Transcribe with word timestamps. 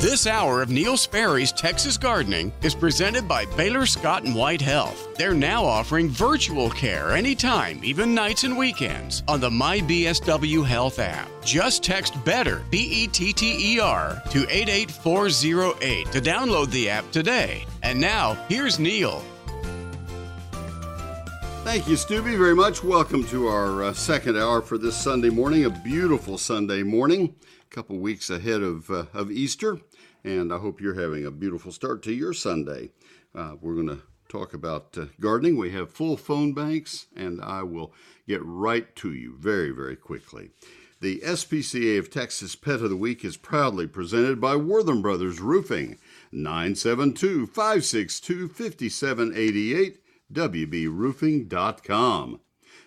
This 0.00 0.26
hour 0.26 0.60
of 0.60 0.68
Neil 0.68 0.98
Sperry's 0.98 1.50
Texas 1.50 1.96
Gardening 1.96 2.52
is 2.62 2.74
presented 2.74 3.26
by 3.26 3.46
Baylor 3.56 3.86
Scott 3.86 4.24
and 4.24 4.34
White 4.34 4.60
Health. 4.60 5.16
They're 5.16 5.32
now 5.32 5.64
offering 5.64 6.10
virtual 6.10 6.68
care 6.68 7.12
anytime, 7.12 7.80
even 7.82 8.14
nights 8.14 8.44
and 8.44 8.58
weekends, 8.58 9.22
on 9.28 9.40
the 9.40 9.48
MyBSW 9.48 10.66
Health 10.66 10.98
app. 10.98 11.30
Just 11.42 11.82
text 11.82 12.22
BETTER, 12.24 12.62
B 12.70 12.78
E 12.78 13.06
T 13.06 13.32
T 13.32 13.76
E 13.76 13.80
R, 13.80 14.22
to 14.30 14.46
88408 14.50 16.12
to 16.12 16.20
download 16.20 16.70
the 16.70 16.90
app 16.90 17.10
today. 17.10 17.64
And 17.82 17.98
now, 17.98 18.34
here's 18.48 18.78
Neil. 18.78 19.24
Thank 21.64 21.88
you, 21.88 21.96
Stubby, 21.96 22.36
very 22.36 22.54
much. 22.54 22.84
Welcome 22.84 23.24
to 23.28 23.46
our 23.46 23.84
uh, 23.84 23.92
second 23.94 24.36
hour 24.36 24.60
for 24.60 24.76
this 24.76 24.94
Sunday 24.94 25.30
morning, 25.30 25.64
a 25.64 25.70
beautiful 25.70 26.36
Sunday 26.36 26.82
morning, 26.82 27.34
couple 27.74 27.98
weeks 27.98 28.30
ahead 28.30 28.62
of, 28.62 28.88
uh, 28.88 29.06
of 29.12 29.32
Easter, 29.32 29.80
and 30.22 30.52
I 30.52 30.58
hope 30.58 30.80
you're 30.80 31.00
having 31.00 31.26
a 31.26 31.32
beautiful 31.32 31.72
start 31.72 32.04
to 32.04 32.12
your 32.12 32.32
Sunday. 32.32 32.90
Uh, 33.34 33.56
we're 33.60 33.74
going 33.74 33.88
to 33.88 34.02
talk 34.28 34.54
about 34.54 34.96
uh, 34.96 35.06
gardening. 35.18 35.56
We 35.56 35.72
have 35.72 35.90
full 35.90 36.16
phone 36.16 36.54
banks, 36.54 37.06
and 37.16 37.42
I 37.42 37.64
will 37.64 37.92
get 38.28 38.40
right 38.44 38.94
to 38.96 39.12
you 39.12 39.34
very, 39.36 39.72
very 39.72 39.96
quickly. 39.96 40.50
The 41.00 41.18
SPCA 41.24 41.98
of 41.98 42.10
Texas 42.10 42.54
Pet 42.54 42.80
of 42.80 42.90
the 42.90 42.96
Week 42.96 43.24
is 43.24 43.36
proudly 43.36 43.88
presented 43.88 44.40
by 44.40 44.54
Wortham 44.54 45.02
Brothers 45.02 45.40
Roofing, 45.40 45.98
972 46.30 47.48
562 47.48 48.46
5788 48.46 49.98
WBRoofing.com. 50.32 52.40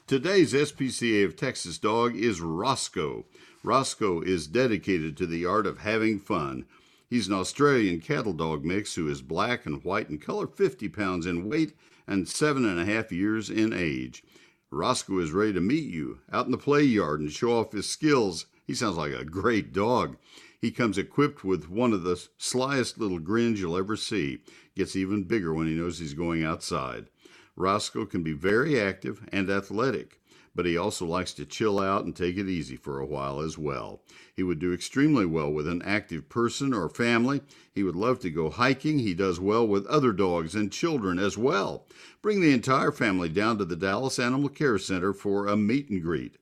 Today's 0.07 0.53
SPCA 0.53 1.25
of 1.25 1.35
Texas 1.35 1.77
dog 1.77 2.15
is 2.15 2.39
Roscoe. 2.39 3.25
Roscoe 3.67 4.21
is 4.21 4.47
dedicated 4.47 5.17
to 5.17 5.27
the 5.27 5.45
art 5.45 5.67
of 5.67 5.79
having 5.79 6.19
fun. 6.19 6.65
He's 7.09 7.27
an 7.27 7.33
Australian 7.33 7.99
cattle 7.99 8.31
dog 8.31 8.63
mix 8.63 8.95
who 8.95 9.09
is 9.09 9.21
black 9.21 9.65
and 9.65 9.83
white 9.83 10.09
in 10.09 10.19
color, 10.19 10.47
50 10.47 10.87
pounds 10.87 11.25
in 11.25 11.49
weight, 11.49 11.73
and 12.07 12.29
seven 12.29 12.63
and 12.63 12.79
a 12.79 12.85
half 12.85 13.11
years 13.11 13.49
in 13.49 13.73
age. 13.73 14.23
Roscoe 14.71 15.19
is 15.19 15.33
ready 15.33 15.51
to 15.51 15.59
meet 15.59 15.83
you 15.83 16.19
out 16.31 16.45
in 16.45 16.53
the 16.53 16.57
play 16.57 16.83
yard 16.83 17.19
and 17.19 17.29
show 17.29 17.59
off 17.59 17.73
his 17.73 17.89
skills. 17.89 18.45
He 18.65 18.73
sounds 18.73 18.95
like 18.95 19.11
a 19.11 19.25
great 19.25 19.73
dog. 19.73 20.15
He 20.61 20.71
comes 20.71 20.97
equipped 20.97 21.43
with 21.43 21.69
one 21.69 21.91
of 21.91 22.03
the 22.03 22.25
slyest 22.39 22.97
little 22.97 23.19
grins 23.19 23.59
you'll 23.59 23.75
ever 23.75 23.97
see. 23.97 24.39
Gets 24.77 24.95
even 24.95 25.23
bigger 25.23 25.53
when 25.53 25.67
he 25.67 25.73
knows 25.73 25.99
he's 25.99 26.13
going 26.13 26.41
outside. 26.41 27.07
Roscoe 27.57 28.05
can 28.05 28.23
be 28.23 28.31
very 28.31 28.79
active 28.79 29.27
and 29.33 29.49
athletic, 29.49 30.21
but 30.57 30.65
he 30.65 30.75
also 30.75 31.05
likes 31.05 31.33
to 31.33 31.45
chill 31.45 31.79
out 31.79 32.03
and 32.03 32.15
take 32.15 32.35
it 32.35 32.49
easy 32.49 32.75
for 32.75 32.99
a 32.99 33.05
while 33.05 33.41
as 33.41 33.59
well. 33.59 34.01
He 34.35 34.41
would 34.41 34.57
do 34.57 34.73
extremely 34.73 35.23
well 35.23 35.51
with 35.51 35.67
an 35.67 35.83
active 35.83 36.29
person 36.29 36.73
or 36.73 36.89
family. 36.89 37.41
He 37.71 37.83
would 37.83 37.95
love 37.95 38.19
to 38.21 38.31
go 38.31 38.49
hiking. 38.49 38.97
He 38.97 39.13
does 39.13 39.39
well 39.39 39.67
with 39.67 39.85
other 39.85 40.11
dogs 40.11 40.55
and 40.55 40.71
children 40.71 41.19
as 41.19 41.37
well. 41.37 41.85
Bring 42.23 42.41
the 42.41 42.53
entire 42.53 42.91
family 42.91 43.29
down 43.29 43.59
to 43.59 43.65
the 43.65 43.75
Dallas 43.75 44.17
Animal 44.17 44.49
Care 44.49 44.79
Center 44.79 45.13
for 45.13 45.45
a 45.45 45.55
meet 45.55 45.89
and 45.89 46.01
greet. 46.01 46.37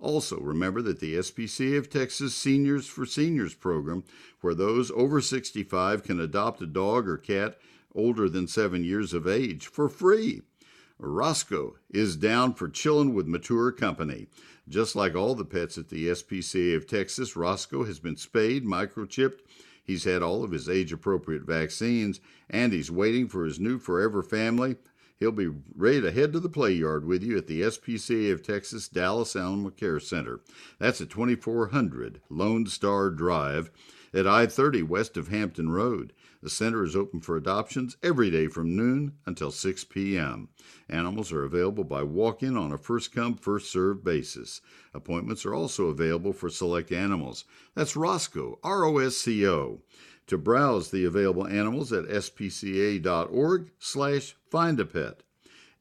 Also, 0.00 0.40
remember 0.40 0.82
that 0.82 0.98
the 0.98 1.14
SPCA 1.14 1.78
of 1.78 1.88
Texas 1.88 2.34
Seniors 2.34 2.88
for 2.88 3.06
Seniors 3.06 3.54
program, 3.54 4.02
where 4.40 4.54
those 4.54 4.90
over 4.90 5.20
65 5.20 6.02
can 6.02 6.18
adopt 6.18 6.60
a 6.60 6.66
dog 6.66 7.06
or 7.06 7.16
cat 7.16 7.56
older 7.94 8.28
than 8.28 8.48
seven 8.48 8.82
years 8.82 9.14
of 9.14 9.28
age 9.28 9.68
for 9.68 9.88
free. 9.88 10.42
Roscoe 11.02 11.76
is 11.88 12.16
down 12.16 12.54
for 12.54 12.68
chillin' 12.68 13.14
with 13.14 13.26
mature 13.26 13.72
company. 13.72 14.28
Just 14.68 14.94
like 14.94 15.14
all 15.14 15.34
the 15.34 15.44
pets 15.44 15.78
at 15.78 15.88
the 15.88 16.08
SPCA 16.08 16.76
of 16.76 16.86
Texas, 16.86 17.34
Roscoe 17.34 17.84
has 17.84 17.98
been 17.98 18.16
spayed, 18.16 18.64
microchipped, 18.64 19.40
he's 19.82 20.04
had 20.04 20.22
all 20.22 20.44
of 20.44 20.52
his 20.52 20.68
age 20.68 20.92
appropriate 20.92 21.42
vaccines, 21.42 22.20
and 22.48 22.72
he's 22.72 22.90
waiting 22.90 23.28
for 23.28 23.44
his 23.44 23.58
new 23.58 23.78
forever 23.78 24.22
family. 24.22 24.76
He'll 25.18 25.32
be 25.32 25.50
ready 25.74 26.00
to 26.00 26.12
head 26.12 26.32
to 26.34 26.40
the 26.40 26.48
play 26.48 26.72
yard 26.72 27.04
with 27.04 27.22
you 27.22 27.36
at 27.36 27.46
the 27.46 27.62
SPCA 27.62 28.32
of 28.32 28.42
Texas 28.42 28.88
Dallas 28.88 29.34
Animal 29.36 29.70
Care 29.70 30.00
Center. 30.00 30.40
That's 30.78 31.00
at 31.00 31.10
2400 31.10 32.20
Lone 32.30 32.66
Star 32.66 33.10
Drive 33.10 33.70
at 34.14 34.26
I 34.26 34.46
30 34.46 34.82
west 34.82 35.16
of 35.16 35.28
Hampton 35.28 35.70
Road. 35.70 36.12
The 36.42 36.48
center 36.48 36.82
is 36.84 36.96
open 36.96 37.20
for 37.20 37.36
adoptions 37.36 37.98
every 38.02 38.30
day 38.30 38.46
from 38.46 38.74
noon 38.74 39.18
until 39.26 39.50
6 39.50 39.84
p.m. 39.84 40.48
Animals 40.88 41.32
are 41.32 41.44
available 41.44 41.84
by 41.84 42.02
walk 42.02 42.42
in 42.42 42.56
on 42.56 42.72
a 42.72 42.78
first 42.78 43.12
come, 43.12 43.34
first 43.34 43.70
served 43.70 44.02
basis. 44.02 44.62
Appointments 44.94 45.44
are 45.44 45.54
also 45.54 45.88
available 45.88 46.32
for 46.32 46.48
select 46.48 46.92
animals. 46.92 47.44
That's 47.74 47.94
Roscoe, 47.94 48.58
R 48.62 48.84
O 48.84 48.98
S 48.98 49.18
C 49.18 49.46
O. 49.46 49.82
To 50.28 50.38
browse 50.38 50.90
the 50.90 51.04
available 51.04 51.46
animals 51.46 51.92
at 51.92 52.06
spca.org 52.06 53.70
slash 53.78 54.36
find 54.50 54.80
a 54.80 54.86
pet. 54.86 55.22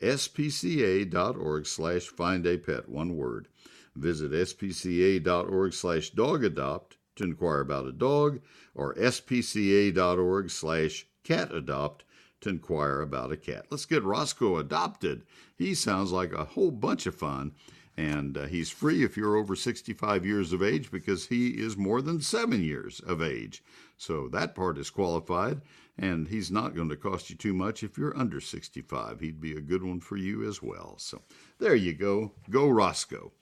spca.org 0.01 1.67
slash 1.67 2.07
find 2.07 2.45
a 2.45 2.57
pet, 2.57 2.89
one 2.89 3.15
word. 3.15 3.47
Visit 3.95 4.31
spca.org 4.31 5.73
slash 5.73 6.09
dog 6.09 6.43
adopt 6.43 6.97
to 7.19 7.25
inquire 7.25 7.59
about 7.59 7.85
a 7.85 7.91
dog 7.91 8.39
or 8.73 8.95
spca.org 8.95 10.49
slash 10.49 11.05
cat 11.23 11.53
adopt 11.53 12.03
to 12.41 12.49
inquire 12.49 13.01
about 13.01 13.31
a 13.31 13.37
cat. 13.37 13.65
Let's 13.69 13.85
get 13.85 14.03
Roscoe 14.03 14.57
adopted. 14.57 15.23
He 15.57 15.75
sounds 15.75 16.11
like 16.11 16.33
a 16.33 16.45
whole 16.45 16.71
bunch 16.71 17.05
of 17.05 17.15
fun, 17.15 17.51
and 17.97 18.37
uh, 18.37 18.45
he's 18.45 18.69
free 18.69 19.03
if 19.03 19.17
you're 19.17 19.35
over 19.35 19.55
65 19.55 20.25
years 20.25 20.53
of 20.53 20.63
age 20.63 20.89
because 20.89 21.27
he 21.27 21.49
is 21.49 21.75
more 21.75 22.01
than 22.01 22.21
seven 22.21 22.63
years 22.63 23.01
of 23.01 23.21
age. 23.21 23.61
So 23.97 24.29
that 24.29 24.55
part 24.55 24.77
is 24.77 24.89
qualified, 24.89 25.61
and 25.97 26.29
he's 26.29 26.49
not 26.49 26.75
going 26.75 26.87
to 26.89 26.95
cost 26.95 27.29
you 27.29 27.35
too 27.35 27.53
much 27.53 27.83
if 27.83 27.97
you're 27.97 28.17
under 28.17 28.39
65. 28.39 29.19
He'd 29.19 29.41
be 29.41 29.57
a 29.57 29.61
good 29.61 29.83
one 29.83 29.99
for 29.99 30.15
you 30.15 30.47
as 30.47 30.61
well. 30.61 30.95
So 30.97 31.21
there 31.59 31.75
you 31.75 31.93
go. 31.93 32.31
Go 32.49 32.69
Roscoe. 32.69 33.33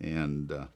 And 0.00 0.52
uh, 0.52 0.66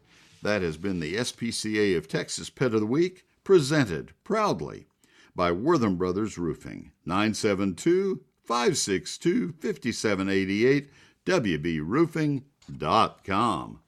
that 0.42 0.62
has 0.62 0.76
been 0.76 1.00
the 1.00 1.16
SPCA 1.16 1.96
of 1.96 2.06
Texas 2.08 2.50
Pet 2.50 2.74
of 2.74 2.80
the 2.80 2.86
Week, 2.86 3.24
presented 3.44 4.12
proudly 4.24 4.86
by 5.34 5.52
Wortham 5.52 5.96
Brothers 5.96 6.36
Roofing, 6.38 6.92
972 7.04 8.22
562 8.44 9.54
5788, 9.60 10.90
WBRoofing.com. 11.26 13.80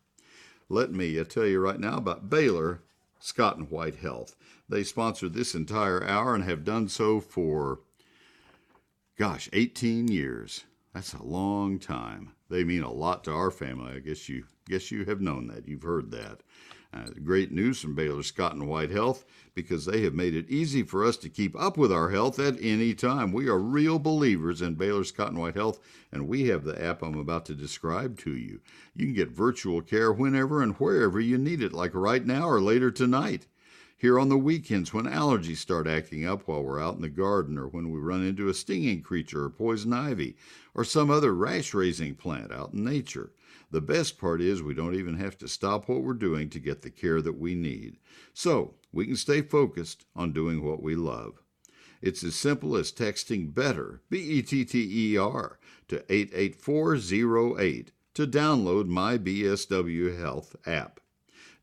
Let 0.69 0.93
me 0.93 1.19
uh, 1.19 1.25
tell 1.25 1.47
you 1.47 1.59
right 1.59 1.81
now 1.81 1.97
about 1.97 2.28
Baylor 2.31 2.83
Scott 3.19 3.56
and 3.56 3.71
White 3.71 3.97
Health. 3.97 4.37
They 4.69 4.83
sponsored 4.83 5.34
this 5.34 5.55
entire 5.55 6.05
hour 6.05 6.34
and 6.34 6.44
have 6.44 6.65
done 6.65 6.89
so 6.89 7.21
for, 7.21 7.81
gosh, 9.19 9.49
18 9.53 10.09
years. 10.09 10.65
That's 10.94 11.15
a 11.15 11.22
long 11.22 11.78
time. 11.78 12.33
They 12.50 12.65
mean 12.65 12.83
a 12.83 12.93
lot 12.93 13.25
to 13.25 13.33
our 13.33 13.50
family. 13.50 13.93
I 13.94 14.00
guess 14.00 14.28
you 14.28 14.44
guess 14.69 14.91
you 14.91 15.05
have 15.05 15.21
known 15.21 15.47
that. 15.49 15.66
You've 15.66 15.83
heard 15.83 16.11
that. 16.11 16.43
Uh, 16.93 17.06
great 17.22 17.53
news 17.53 17.81
from 17.81 17.94
Baylor 17.94 18.25
Scott 18.25 18.55
and 18.55 18.66
White 18.66 18.91
Health 18.91 19.25
because 19.55 19.87
they 19.87 20.03
have 20.03 20.15
made 20.15 20.34
it 20.34 20.50
easy 20.50 20.83
for 20.83 21.05
us 21.05 21.16
to 21.19 21.28
keep 21.28 21.55
up 21.59 21.77
with 21.77 21.93
our 21.93 22.10
health 22.10 22.41
at 22.41 22.56
any 22.60 22.94
time. 22.94 23.33
We 23.33 23.49
are 23.49 23.59
real 23.59 24.00
believers 24.00 24.60
in 24.60 24.75
Baylor 24.75 25.05
Scott 25.05 25.28
and 25.28 25.39
White 25.39 25.55
Health, 25.55 25.78
and 26.10 26.27
we 26.27 26.49
have 26.49 26.65
the 26.65 26.83
app 26.83 27.03
I'm 27.03 27.16
about 27.16 27.47
to 27.47 27.55
describe 27.55 28.19
to 28.21 28.37
you. 28.37 28.60
You 28.97 29.06
can 29.06 29.15
get 29.15 29.31
virtual 29.31 29.83
care 29.83 30.12
whenever 30.12 30.62
and 30.62 30.75
wherever 30.77 31.21
you 31.21 31.39
need 31.39 31.62
it, 31.62 31.72
like 31.72 31.94
right 31.94 32.27
now 32.27 32.49
or 32.49 32.60
later 32.60 32.91
tonight. 32.91 33.47
Here 34.00 34.19
on 34.19 34.31
the 34.31 34.38
weekends 34.38 34.94
when 34.94 35.05
allergies 35.05 35.59
start 35.59 35.87
acting 35.87 36.25
up 36.25 36.49
while 36.49 36.62
we're 36.62 36.83
out 36.83 36.94
in 36.94 37.03
the 37.03 37.11
garden, 37.11 37.59
or 37.59 37.69
when 37.69 37.91
we 37.91 38.00
run 38.00 38.25
into 38.25 38.49
a 38.49 38.55
stinging 38.55 39.03
creature 39.03 39.44
or 39.44 39.50
poison 39.50 39.93
ivy, 39.93 40.38
or 40.75 40.84
some 40.84 41.11
other 41.11 41.34
rash 41.34 41.75
raising 41.75 42.15
plant 42.15 42.50
out 42.50 42.72
in 42.72 42.83
nature. 42.83 43.34
The 43.71 43.83
best 43.83 44.16
part 44.16 44.41
is 44.41 44.62
we 44.62 44.72
don't 44.72 44.94
even 44.94 45.19
have 45.19 45.37
to 45.37 45.49
stop 45.49 45.87
what 45.87 46.03
we're 46.03 46.15
doing 46.15 46.49
to 46.49 46.59
get 46.59 46.81
the 46.81 46.89
care 46.89 47.21
that 47.21 47.39
we 47.39 47.55
need. 47.55 47.99
So 48.33 48.77
we 48.91 49.05
can 49.05 49.16
stay 49.16 49.43
focused 49.43 50.07
on 50.16 50.33
doing 50.33 50.65
what 50.65 50.83
we 50.83 50.97
love. 50.97 51.42
It's 52.01 52.25
as 52.25 52.34
simple 52.34 52.77
as 52.77 52.91
texting 52.92 53.53
BETTER, 53.53 54.01
B 54.09 54.16
E 54.16 54.41
T 54.41 54.65
T 54.65 55.13
E 55.13 55.19
R, 55.19 55.59
to 55.89 56.03
88408 56.10 57.92
to 58.15 58.27
download 58.27 58.86
my 58.86 59.19
BSW 59.19 60.19
Health 60.19 60.57
app. 60.65 61.01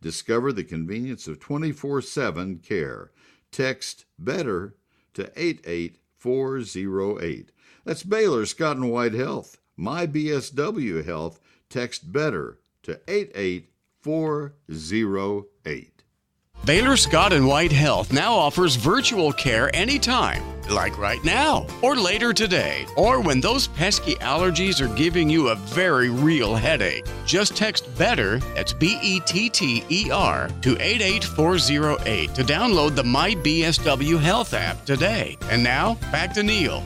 Discover 0.02 0.54
the 0.54 0.64
convenience 0.64 1.28
of 1.28 1.40
24 1.40 2.02
7 2.02 2.60
care. 2.60 3.12
Text 3.52 4.06
BETTER 4.20 4.76
to 5.14 5.32
88408. 5.36 7.52
That's 7.86 8.04
Baylor 8.04 8.46
Scott 8.46 8.78
and 8.78 8.92
White 8.92 9.14
Health, 9.14 9.58
my 9.76 10.06
BSW 10.06 11.04
Health 11.06 11.40
Text 11.70 12.12
BETTER 12.12 12.60
to 12.84 13.00
88408. 13.08 15.97
Baylor 16.66 16.98
Scott 16.98 17.34
and 17.34 17.48
White 17.48 17.72
Health 17.72 18.12
now 18.12 18.34
offers 18.34 18.76
virtual 18.76 19.32
care 19.32 19.74
anytime 19.76 20.44
like 20.70 20.98
right 20.98 21.24
now, 21.24 21.66
or 21.82 21.96
later 21.96 22.34
today, 22.34 22.86
or 22.96 23.20
when 23.20 23.42
those 23.42 23.68
pesky 23.68 24.16
allergies 24.16 24.82
are 24.82 24.94
giving 24.96 25.30
you 25.30 25.50
a 25.50 25.56
very 25.56 26.10
real 26.10 26.56
headache. 26.56 27.06
Just 27.26 27.56
text 27.56 27.88
BETTER, 27.98 28.40
that's 28.56 28.74
B 28.74 29.00
E 29.02 29.20
T 29.22 29.50
T 29.50 29.84
E 29.90 30.12
R, 30.12 30.50
to 30.62 30.78
88408 30.80 32.34
to 32.36 32.44
download 32.44 32.96
the 32.96 33.04
My 33.04 33.32
BSW 33.36 34.20
Health 34.20 34.54
app 34.54 34.86
today. 34.86 35.38
And 35.50 35.64
now, 35.64 35.96
back 36.12 36.34
to 36.34 36.44
Neil. 36.44 36.84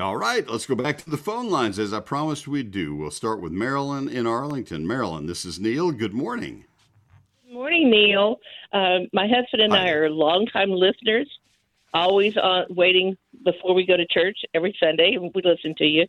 All 0.00 0.16
right, 0.16 0.48
let's 0.48 0.64
go 0.64 0.74
back 0.74 0.96
to 0.98 1.10
the 1.10 1.18
phone 1.18 1.50
lines 1.50 1.78
as 1.78 1.92
I 1.92 2.00
promised 2.00 2.48
we'd 2.48 2.70
do. 2.70 2.96
We'll 2.96 3.10
start 3.10 3.42
with 3.42 3.52
Marilyn 3.52 4.08
in 4.08 4.26
Arlington. 4.26 4.86
Marilyn, 4.86 5.26
this 5.26 5.44
is 5.44 5.60
Neil. 5.60 5.92
Good 5.92 6.14
morning. 6.14 6.64
Good 7.52 7.58
morning, 7.58 7.90
Neil. 7.90 8.40
Uh, 8.72 9.00
my 9.12 9.28
husband 9.28 9.60
and 9.60 9.74
Hi. 9.74 9.88
I 9.88 9.90
are 9.90 10.08
longtime 10.08 10.70
listeners, 10.70 11.28
always 11.92 12.34
on 12.38 12.64
waiting 12.70 13.14
before 13.44 13.74
we 13.74 13.84
go 13.84 13.94
to 13.94 14.06
church 14.06 14.38
every 14.54 14.74
Sunday. 14.80 15.18
We 15.18 15.42
listen 15.44 15.74
to 15.76 15.84
you. 15.84 16.06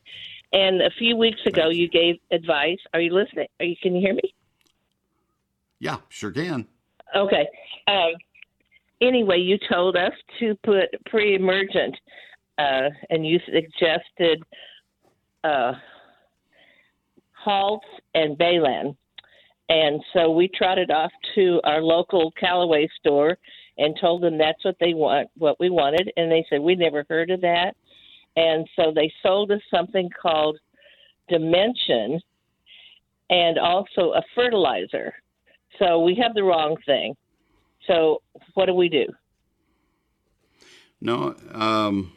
And 0.53 0.81
a 0.81 0.89
few 0.97 1.17
weeks 1.17 1.41
ago, 1.45 1.63
Thank 1.63 1.75
you. 1.75 1.81
you 1.81 1.89
gave 1.89 2.15
advice. 2.31 2.77
Are 2.93 3.01
you 3.01 3.13
listening? 3.13 3.47
Are 3.59 3.65
you? 3.65 3.75
Can 3.81 3.93
you 3.93 3.99
hear 3.99 4.13
me? 4.13 4.33
Yeah, 5.79 5.97
sure 6.07 6.31
can. 6.31 6.65
Okay. 7.13 7.45
Um, 7.87 8.13
anyway, 9.01 9.39
you 9.39 9.57
told 9.69 9.97
us 9.97 10.13
to 10.39 10.55
put 10.63 10.85
pre-emergent, 11.07 11.97
uh, 12.57 12.87
and 13.09 13.27
you 13.27 13.41
suggested 13.47 14.43
uh, 15.43 15.73
Halts 17.33 17.85
and 18.15 18.37
Balan. 18.37 18.95
And 19.69 20.01
so 20.13 20.31
we 20.31 20.49
trotted 20.53 20.91
off 20.91 21.11
to 21.35 21.61
our 21.63 21.81
local 21.81 22.31
Calloway 22.39 22.87
store 22.99 23.37
and 23.77 23.97
told 23.99 24.21
them 24.21 24.37
that's 24.37 24.63
what 24.63 24.75
they 24.79 24.93
want, 24.93 25.29
what 25.37 25.59
we 25.59 25.69
wanted, 25.69 26.11
and 26.15 26.31
they 26.31 26.45
said 26.49 26.59
we 26.59 26.75
never 26.75 27.05
heard 27.09 27.31
of 27.31 27.41
that. 27.41 27.73
And 28.35 28.67
so 28.75 28.91
they 28.93 29.11
sold 29.21 29.51
us 29.51 29.61
something 29.71 30.09
called 30.21 30.59
Dimension 31.29 32.19
and 33.29 33.57
also 33.57 34.11
a 34.13 34.21
fertilizer. 34.35 35.13
So 35.79 35.99
we 35.99 36.15
have 36.21 36.33
the 36.33 36.43
wrong 36.43 36.75
thing. 36.85 37.15
So 37.87 38.21
what 38.53 38.65
do 38.65 38.73
we 38.73 38.89
do? 38.89 39.05
No, 41.01 41.35
um, 41.51 42.13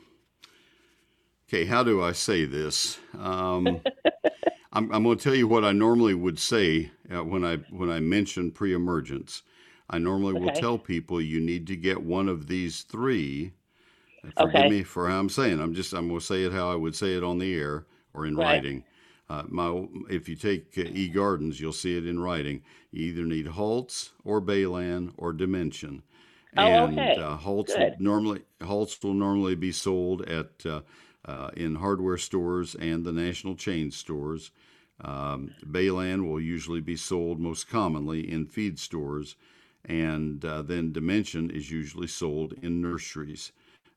okay, 1.49 1.65
how 1.65 1.83
do 1.83 2.03
I 2.03 2.13
say 2.13 2.45
this? 2.45 2.99
Um, 3.19 3.81
I'm, 4.77 4.93
I'm 4.93 5.05
going 5.05 5.19
to 5.19 5.25
tell 5.25 5.35
you 5.35 5.49
what 5.49 5.65
I 5.65 5.73
normally 5.73 6.15
would 6.15 6.39
say 6.39 6.91
uh, 7.15 7.25
when 7.25 7.45
I 7.45 7.59
when 7.71 7.91
I 7.91 8.01
mention 8.01 8.53
pre-emergence. 8.53 9.43
I 9.91 9.99
normally 9.99 10.35
will 10.35 10.51
tell 10.51 10.79
people 10.79 11.21
you 11.21 11.41
need 11.41 11.67
to 11.69 11.77
get 11.77 12.03
one 12.03 12.29
of 12.29 12.49
these 12.49 12.83
three. 12.83 13.53
Forgive 14.35 14.67
Okay. 14.67 14.69
me 14.69 14.83
for 14.83 15.09
how 15.09 15.19
I'm 15.21 15.31
saying. 15.31 15.61
I'm 15.61 15.75
just 15.75 15.95
I'm 15.95 16.09
going 16.09 16.21
to 16.21 16.27
say 16.27 16.45
it 16.45 16.53
how 16.53 16.71
I 16.71 16.77
would 16.77 16.97
say 16.97 17.15
it 17.17 17.25
on 17.25 17.39
the 17.39 17.55
air 17.55 17.87
or 18.15 18.27
in 18.27 18.37
Right. 18.37 18.67
writing. 18.67 18.85
Uh, 19.31 19.45
my 19.49 19.87
if 20.11 20.29
you 20.29 20.37
take 20.37 20.75
uh, 20.79 20.83
E 20.83 21.09
Gardens, 21.09 21.61
you'll 21.61 21.73
see 21.73 21.97
it 21.97 22.07
in 22.07 22.21
writing. 22.21 22.63
You 22.93 23.07
either 23.07 23.25
need 23.25 23.49
Halts 23.49 24.11
or 24.25 24.41
Balan 24.41 25.13
or 25.17 25.33
Dimension. 25.33 26.03
Oh, 26.57 26.85
and 26.85 26.99
okay. 26.99 27.23
uh, 27.23 27.37
Halts 27.39 27.77
Good. 27.77 27.79
will 27.79 28.05
normally 28.05 28.43
Halts 28.63 29.03
will 29.03 29.15
normally 29.15 29.55
be 29.55 29.73
sold 29.73 30.23
at 30.23 30.67
uh, 31.27 31.51
in 31.57 31.75
hardware 31.75 32.19
stores 32.19 32.75
and 32.77 33.05
the 33.05 33.13
national 33.13 33.55
chain 33.57 33.91
stores. 33.91 34.51
Um, 35.01 35.53
Balan 35.65 36.29
will 36.29 36.41
usually 36.41 36.81
be 36.81 36.97
sold 36.97 37.39
most 37.39 37.69
commonly 37.69 38.31
in 38.31 38.47
feed 38.47 38.79
stores, 38.79 39.37
and 39.85 40.43
uh, 40.45 40.63
then 40.63 40.93
Dimension 40.93 41.51
is 41.51 41.71
usually 41.71 42.07
sold 42.07 42.55
in 42.63 42.81
nurseries. 42.81 43.53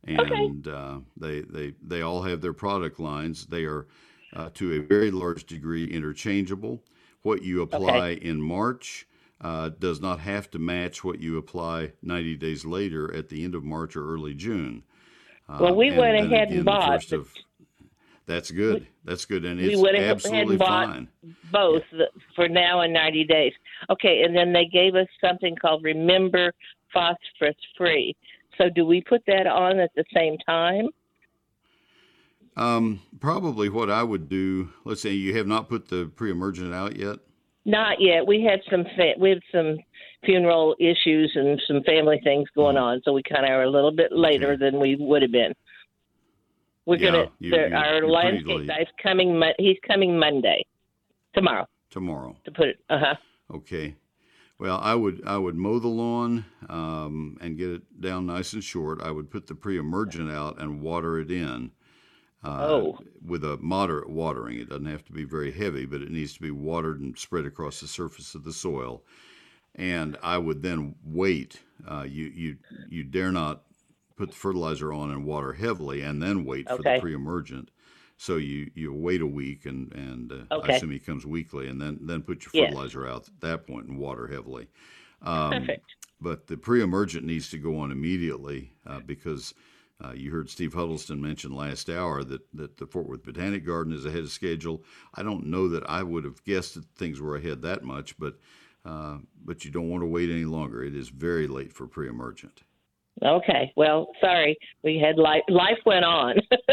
And 0.05 0.67
uh, 0.67 0.99
they, 1.17 1.41
they, 1.41 1.73
they 1.81 2.01
all 2.01 2.23
have 2.23 2.41
their 2.41 2.53
product 2.53 2.99
lines. 2.99 3.45
They 3.45 3.65
are 3.65 3.87
uh, 4.33 4.49
to 4.55 4.73
a 4.73 4.79
very 4.79 5.11
large 5.11 5.45
degree 5.45 5.85
interchangeable. 5.85 6.83
What 7.21 7.43
you 7.43 7.61
apply 7.61 8.11
in 8.21 8.41
March 8.41 9.07
uh, 9.41 9.69
does 9.79 10.01
not 10.01 10.19
have 10.19 10.49
to 10.51 10.59
match 10.59 11.03
what 11.03 11.19
you 11.19 11.37
apply 11.37 11.93
90 12.01 12.35
days 12.37 12.65
later 12.65 13.13
at 13.13 13.29
the 13.29 13.43
end 13.43 13.55
of 13.55 13.63
March 13.63 13.95
or 13.95 14.13
early 14.13 14.33
June. 14.33 14.83
Well, 15.57 15.75
we 15.75 15.89
Um, 15.89 15.97
went 15.97 16.17
then 16.17 16.31
ahead 16.33 16.51
and 16.51 16.65
bought 16.65 17.11
of- 17.13 17.33
that's 18.25 18.51
good. 18.51 18.85
That's 19.05 19.25
good, 19.25 19.43
and 19.45 19.59
we 19.59 19.73
it's 19.73 19.81
went 19.81 19.95
ahead 19.95 20.11
absolutely 20.11 20.51
and 20.53 20.59
bought- 20.59 20.87
fine. 20.87 21.07
both 21.51 21.83
the, 21.91 22.09
for 22.35 22.47
now 22.47 22.81
and 22.81 22.93
90 22.93 23.23
days. 23.23 23.53
Okay, 23.89 24.21
and 24.21 24.35
then 24.35 24.53
they 24.53 24.65
gave 24.65 24.93
us 24.93 25.07
something 25.19 25.55
called 25.55 25.83
Remember 25.83 26.53
Phosphorus 26.93 27.55
Free. 27.75 28.15
So 28.59 28.69
do 28.69 28.85
we 28.85 29.01
put 29.01 29.23
that 29.25 29.47
on 29.47 29.79
at 29.79 29.89
the 29.95 30.03
same 30.13 30.37
time? 30.39 30.89
Um, 32.55 33.01
probably 33.19 33.69
what 33.69 33.89
I 33.89 34.03
would 34.03 34.27
do. 34.29 34.69
Let's 34.83 35.01
say 35.01 35.11
you 35.13 35.35
have 35.37 35.47
not 35.47 35.69
put 35.69 35.87
the 35.87 36.11
pre-emergent 36.15 36.73
out 36.73 36.95
yet. 36.97 37.17
Not 37.65 37.99
yet. 38.01 38.27
We 38.27 38.43
had 38.43 38.61
some 38.69 38.85
we 39.17 39.29
had 39.29 39.41
some 39.51 39.77
funeral 40.25 40.75
issues 40.80 41.31
and 41.36 41.62
some 41.68 41.81
family 41.83 42.19
things 42.24 42.48
going 42.56 42.77
on, 42.77 43.01
so 43.06 43.13
we 43.13 43.24
kind 43.24 43.45
of 43.45 43.51
are 43.51 43.63
a 43.63 43.69
little 43.69 43.92
bit 43.92 44.12
later 44.12 44.54
Mm-hmm. 44.54 44.63
Than 44.63 44.80
we 44.80 44.95
would 45.00 45.21
have 45.21 45.31
been. 45.31 45.54
We're 46.86 46.98
Yeah, 46.98 47.12
gonna. 47.12 47.31
you- 47.39 47.51
there, 47.51 47.69
you- 47.69 47.75
our 47.75 48.07
landscape 48.07 48.68
guy's 48.68 48.88
coming. 49.01 49.42
He's 49.57 49.77
coming 49.88 50.18
Monday, 50.18 50.66
tomorrow 51.33 51.68
tomorrow. 51.89 52.36
to 52.45 52.51
put 52.51 52.68
it. 52.69 52.80
Uh 52.89 53.00
huh. 53.00 53.16
Okay. 53.56 53.95
Well, 54.60 54.80
I 54.83 54.94
would 54.95 55.21
I 55.25 55.38
would 55.38 55.56
mow 55.56 55.80
the 55.80 55.88
lawn 55.88 56.45
um, 56.68 57.38
and 57.42 57.57
get 57.57 57.69
it 57.69 58.01
down 58.01 58.25
nice 58.25 58.51
and 58.54 58.63
short. 58.63 59.01
I 59.01 59.12
would 59.12 59.30
put 59.31 59.48
the 59.48 59.56
pre-emergent 59.56 60.30
out 60.30 60.60
and 60.60 60.81
water 60.81 61.19
it 61.19 61.31
in. 61.31 61.71
Uh, 62.44 62.68
Oh. 62.69 63.00
With 63.25 63.44
a 63.44 63.57
moderate 63.57 64.10
watering. 64.10 64.60
It 64.60 64.69
doesn't 64.69 64.86
have 64.86 65.04
to 65.06 65.12
be 65.12 65.24
very 65.25 65.51
heavy, 65.51 65.86
but 65.86 66.01
it 66.01 66.10
needs 66.12 66.33
to 66.33 66.42
be 66.42 66.51
watered 66.51 67.00
and 67.01 67.18
spread 67.18 67.45
across 67.45 67.80
the 67.81 67.88
surface 67.88 68.33
of 68.36 68.44
the 68.45 68.54
soil. 68.54 69.04
And 69.79 70.17
I 70.21 70.37
would 70.37 70.61
then 70.61 70.95
wait. 71.03 71.61
Uh, 71.89 72.03
you 72.03 72.25
you 72.25 72.57
you 72.89 73.03
dare 73.03 73.31
not 73.31 73.63
put 74.17 74.31
the 74.31 74.37
fertilizer 74.37 74.91
on 74.93 75.11
and 75.11 75.25
water 75.25 75.53
heavily, 75.53 76.01
and 76.01 76.21
then 76.21 76.45
wait 76.45 76.69
for 76.69 76.83
the 76.83 76.91
Okay. 76.91 76.99
pre-emergent. 76.99 77.71
So 78.17 78.35
you 78.37 78.69
you 78.75 78.93
wait 78.93 79.21
a 79.21 79.27
week, 79.27 79.65
and 79.65 79.93
and 79.93 80.31
uh, 80.31 80.35
I 80.61 80.69
assume 80.69 80.91
he 80.91 80.99
comes 80.99 81.25
weekly, 81.25 81.67
and 81.67 81.81
then 81.81 81.99
then 82.01 82.21
put 82.23 82.43
your 82.45 82.51
fertilizer 82.51 83.07
out 83.07 83.29
at 83.29 83.39
that 83.41 83.67
point 83.67 83.87
and 83.87 83.97
water 83.97 84.27
heavily. 84.27 84.67
Um, 85.21 85.61
Perfect. 85.61 85.85
But 86.21 86.47
the 86.47 86.57
pre-emergent 86.57 87.25
needs 87.25 87.49
to 87.51 87.57
go 87.57 87.79
on 87.79 87.91
immediately 87.91 88.73
uh, 88.85 88.99
because 88.99 89.53
uh, 90.03 90.11
you 90.11 90.31
heard 90.31 90.49
Steve 90.49 90.73
Huddleston 90.73 91.21
mention 91.21 91.55
last 91.55 91.89
hour 91.89 92.23
that, 92.25 92.41
that 92.53 92.77
the 92.77 92.87
Fort 92.87 93.07
Worth 93.07 93.23
Botanic 93.23 93.65
Garden 93.65 93.93
is 93.93 94.05
ahead 94.05 94.23
of 94.23 94.31
schedule. 94.31 94.83
I 95.13 95.23
don't 95.23 95.45
know 95.47 95.69
that 95.69 95.89
I 95.89 96.03
would 96.03 96.25
have 96.25 96.43
guessed 96.43 96.75
that 96.75 96.85
things 96.95 97.21
were 97.21 97.37
ahead 97.37 97.61
that 97.61 97.83
much, 97.83 98.17
but 98.19 98.37
uh, 98.85 99.17
but 99.43 99.65
you 99.65 99.71
don't 99.71 99.89
want 99.89 100.01
to 100.01 100.07
wait 100.07 100.29
any 100.29 100.45
longer. 100.45 100.83
It 100.83 100.95
is 100.95 101.09
very 101.09 101.47
late 101.47 101.73
for 101.73 101.87
pre-emergent. 101.87 102.63
Okay. 103.23 103.73
Well, 103.75 104.07
sorry. 104.21 104.57
We 104.83 104.97
had 104.97 105.18
life. 105.18 105.42
Life 105.49 105.80
went 105.85 106.06
on. 106.06 106.35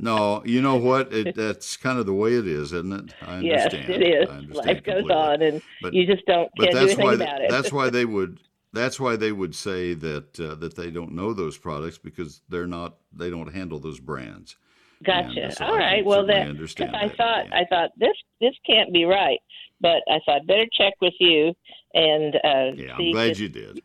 No, 0.00 0.42
you 0.44 0.60
know 0.60 0.76
what? 0.76 1.12
It, 1.12 1.34
that's 1.34 1.76
kind 1.76 1.98
of 1.98 2.06
the 2.06 2.12
way 2.12 2.34
it 2.34 2.46
is, 2.46 2.72
isn't 2.72 2.92
it? 2.92 3.14
I 3.22 3.40
yes, 3.40 3.72
understand. 3.72 4.02
it 4.02 4.06
is. 4.06 4.28
I 4.28 4.32
understand 4.32 4.66
Life 4.66 4.84
goes 4.84 5.10
on, 5.10 5.42
and 5.42 5.62
But- 5.80 5.94
you 5.94 6.06
just 6.06 6.26
don't 6.26 6.50
can't 6.58 6.72
do 6.72 6.78
anything 6.78 7.04
why 7.04 7.14
about 7.14 7.40
it. 7.40 7.50
that's 7.50 7.72
why 7.72 7.88
they 7.88 8.04
would 8.04 8.40
that's 8.72 9.00
why 9.00 9.16
they 9.16 9.32
would 9.32 9.54
say 9.54 9.94
that 9.94 10.38
uh, 10.38 10.54
that 10.56 10.76
they 10.76 10.90
don't 10.90 11.12
know 11.12 11.32
those 11.32 11.56
products 11.56 11.98
because 11.98 12.42
they're 12.48 12.66
not 12.66 12.96
they 13.12 13.30
don't 13.30 13.54
handle 13.54 13.78
those 13.78 14.00
brands. 14.00 14.56
Gotcha. 15.04 15.44
And 15.44 15.54
so 15.54 15.64
All 15.64 15.74
I 15.74 15.78
right. 15.78 16.04
Well, 16.04 16.26
that 16.26 16.48
understand 16.48 16.92
because 16.92 17.02
I 17.04 17.08
that, 17.08 17.16
thought 17.16 17.46
yeah. 17.48 17.56
I 17.60 17.64
thought 17.70 17.90
this 17.96 18.16
this 18.40 18.54
can't 18.66 18.92
be 18.92 19.04
right, 19.04 19.38
but 19.80 20.02
I 20.08 20.18
thought 20.26 20.46
better 20.46 20.66
check 20.72 20.94
with 21.00 21.14
you 21.20 21.52
and 21.94 22.34
uh, 22.36 22.72
Yeah, 22.74 22.96
I'm 22.98 23.12
glad 23.12 23.30
if- 23.32 23.40
you 23.40 23.48
did. 23.48 23.82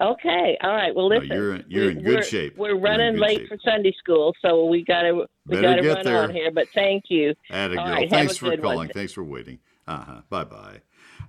Okay. 0.00 0.58
All 0.60 0.74
right. 0.74 0.92
Well, 0.92 1.08
No, 1.08 1.16
listen. 1.18 1.36
you're 1.36 1.54
in- 1.54 1.64
you're 1.68 1.90
in 1.90 2.02
good 2.02 2.16
we're, 2.16 2.22
shape. 2.24 2.56
We're 2.56 2.76
running 2.76 3.16
late 3.16 3.38
shape. 3.40 3.48
for 3.48 3.58
Sunday 3.64 3.92
school, 3.96 4.34
so 4.42 4.64
we 4.64 4.82
gotta 4.84 5.14
we 5.14 5.24
Better 5.46 5.62
gotta 5.62 5.82
get 5.82 5.94
run 5.94 6.04
there. 6.04 6.22
on 6.24 6.30
here. 6.34 6.50
But 6.50 6.66
thank 6.74 7.04
you. 7.10 7.32
Atta 7.48 7.78
All 7.78 7.86
have 7.86 8.10
Thanks 8.10 8.36
for 8.36 8.50
good 8.50 8.60
one. 8.64 8.72
calling. 8.74 8.88
Thanks 8.88 9.12
for 9.12 9.22
waiting. 9.22 9.60
Uh 9.86 9.98
huh. 10.04 10.20
Bye 10.30 10.42
bye. 10.44 10.80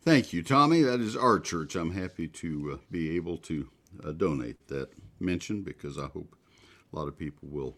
Thank 0.00 0.32
you, 0.32 0.42
Tommy. 0.42 0.80
That 0.80 1.00
is 1.00 1.14
our 1.14 1.38
church. 1.38 1.76
I'm 1.76 1.92
happy 1.92 2.28
to 2.28 2.70
uh, 2.72 2.76
be 2.90 3.14
able 3.14 3.36
to 3.36 3.68
uh, 4.02 4.12
donate 4.12 4.68
that 4.68 4.88
mention 5.20 5.60
because 5.60 5.98
I 5.98 6.06
hope 6.06 6.34
a 6.90 6.96
lot 6.96 7.08
of 7.08 7.18
people 7.18 7.46
will 7.50 7.76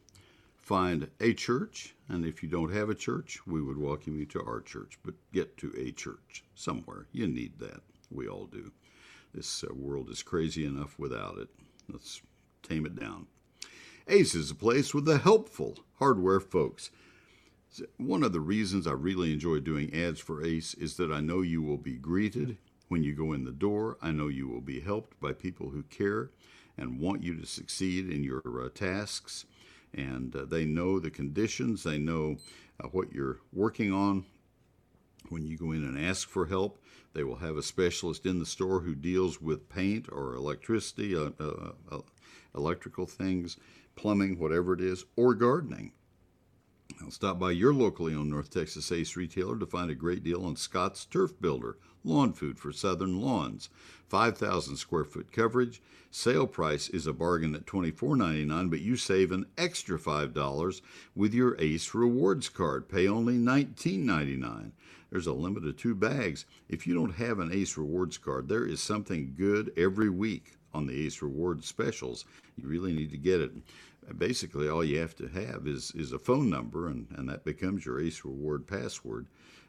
find 0.63 1.11
a 1.21 1.35
church. 1.35 1.97
And 2.11 2.27
if 2.27 2.43
you 2.43 2.49
don't 2.49 2.73
have 2.73 2.91
a 2.91 2.95
church, 2.95 3.39
we 3.47 3.63
would 3.63 3.79
welcome 3.79 4.19
you 4.19 4.27
to 4.27 4.43
our 4.43 4.61
church. 4.61 4.99
But 5.05 5.15
get 5.33 5.57
to 5.59 5.73
a 5.79 5.93
church 5.93 6.43
somewhere. 6.57 7.07
You 7.13 7.29
need 7.29 7.61
that. 7.61 7.83
We 8.11 8.27
all 8.27 8.47
do. 8.47 8.73
This 9.33 9.63
uh, 9.63 9.73
world 9.73 10.11
is 10.11 10.25
crazy 10.25 10.67
enough 10.67 10.99
without 10.99 11.39
it. 11.39 11.49
Let's 11.89 12.21
tame 12.65 12.85
it 12.85 12.99
down. 12.99 13.29
Ace 14.09 14.35
is 14.35 14.51
a 14.51 14.57
place 14.57 14.93
with 14.93 15.05
the 15.05 15.19
helpful 15.19 15.79
hardware 16.01 16.41
folks. 16.41 16.91
One 17.97 18.25
of 18.25 18.33
the 18.33 18.41
reasons 18.41 18.89
I 18.89 18.93
really 18.93 19.33
enjoy 19.33 19.61
doing 19.61 19.95
ads 19.95 20.19
for 20.19 20.45
Ace 20.45 20.75
is 20.75 20.97
that 20.97 21.13
I 21.13 21.21
know 21.21 21.43
you 21.43 21.63
will 21.63 21.79
be 21.79 21.97
greeted 21.97 22.59
when 22.89 23.05
you 23.05 23.15
go 23.15 23.33
in 23.33 23.45
the 23.45 23.53
door. 23.53 23.99
I 24.03 24.11
know 24.11 24.27
you 24.27 24.49
will 24.49 24.61
be 24.61 24.81
helped 24.81 25.21
by 25.21 25.33
people 25.33 25.71
who 25.71 25.85
care 25.85 26.31
and 26.77 26.99
want 26.99 27.23
you 27.23 27.37
to 27.37 27.47
succeed 27.47 28.11
in 28.11 28.25
your 28.25 28.43
uh, 28.61 28.69
tasks 28.75 29.45
and 29.95 30.35
uh, 30.35 30.45
they 30.45 30.65
know 30.65 30.99
the 30.99 31.11
conditions, 31.11 31.83
they 31.83 31.99
know 31.99 32.37
uh, 32.83 32.89
what 32.89 33.13
you're 33.13 33.39
working 33.53 33.93
on. 33.93 34.25
When 35.29 35.47
you 35.47 35.57
go 35.57 35.73
in 35.73 35.85
and 35.85 35.99
ask 35.99 36.29
for 36.29 36.47
help, 36.47 36.83
they 37.13 37.25
will 37.25 37.37
have 37.37 37.57
a 37.57 37.63
specialist 37.63 38.27
in 38.27 38.39
the 38.39 38.47
store 38.47 38.81
who 38.81 38.95
deals 38.95 39.41
with 39.41 39.69
paint 39.69 40.07
or 40.11 40.35
electricity, 40.35 41.15
uh, 41.15 41.31
uh, 41.39 41.73
uh 41.91 42.01
electrical 42.55 43.07
things, 43.07 43.57
plumbing, 43.95 44.39
whatever 44.39 44.73
it 44.73 44.81
is, 44.81 45.05
or 45.17 45.35
gardening. 45.35 45.93
Now, 47.01 47.09
stop 47.11 47.39
by 47.39 47.53
your 47.53 47.73
locally 47.73 48.15
owned 48.15 48.31
North 48.31 48.51
Texas 48.51 48.91
Ace 48.91 49.17
retailer 49.17 49.59
to 49.59 49.67
find 49.67 49.91
a 49.91 49.95
great 49.95 50.25
deal 50.25 50.45
on 50.45 50.57
Scott's 50.57 51.05
Turf 51.05 51.33
Builder, 51.41 51.79
lawn 52.05 52.33
food 52.33 52.59
for 52.59 52.73
southern 52.73 53.21
lawns. 53.21 53.69
5,000 54.09 54.77
square 54.77 55.05
foot 55.05 55.31
coverage. 55.31 55.81
Sale 56.11 56.49
price 56.49 56.89
is 56.89 57.07
a 57.07 57.13
bargain 57.13 57.55
at 57.55 57.67
$24.99, 57.67 58.69
but 58.69 58.81
you 58.81 58.97
save 58.97 59.31
an 59.31 59.47
extra 59.57 59.97
$5 59.99 60.81
with 61.15 61.33
your 61.33 61.57
ACE 61.61 61.95
Rewards 61.95 62.49
card. 62.49 62.89
Pay 62.89 63.07
only 63.07 63.39
$19.99. 63.39 64.73
There's 65.11 65.29
a 65.29 65.33
limit 65.33 65.65
of 65.65 65.77
two 65.77 65.95
bags. 65.95 66.47
If 66.69 66.87
you 66.87 66.95
don't 66.95 67.15
have 67.15 67.39
an 67.39 67.53
ACE 67.53 67.77
Rewards 67.77 68.19
card, 68.19 68.49
there 68.49 68.67
is 68.67 68.83
something 68.83 69.35
good 69.37 69.73
every 69.77 70.11
week 70.11 70.55
on 70.75 70.87
the 70.87 71.07
Ace 71.07 71.23
Rewards 71.23 71.67
specials. 71.67 72.25
You 72.57 72.69
really 72.69 72.93
need 72.93 73.11
to 73.13 73.17
get 73.17 73.41
it. 73.41 73.53
Basically, 74.19 74.69
all 74.69 74.83
you 74.83 74.99
have 74.99 75.15
to 75.17 75.29
have 75.29 75.67
is, 75.67 75.93
is 75.95 76.13
a 76.13 76.19
phone 76.19 76.51
number, 76.51 76.89
and, 76.89 77.07
and 77.17 77.29
that 77.29 77.45
becomes 77.45 77.87
your 77.87 78.01
Ace 78.01 78.25
Reward 78.25 78.67
password 78.67 79.27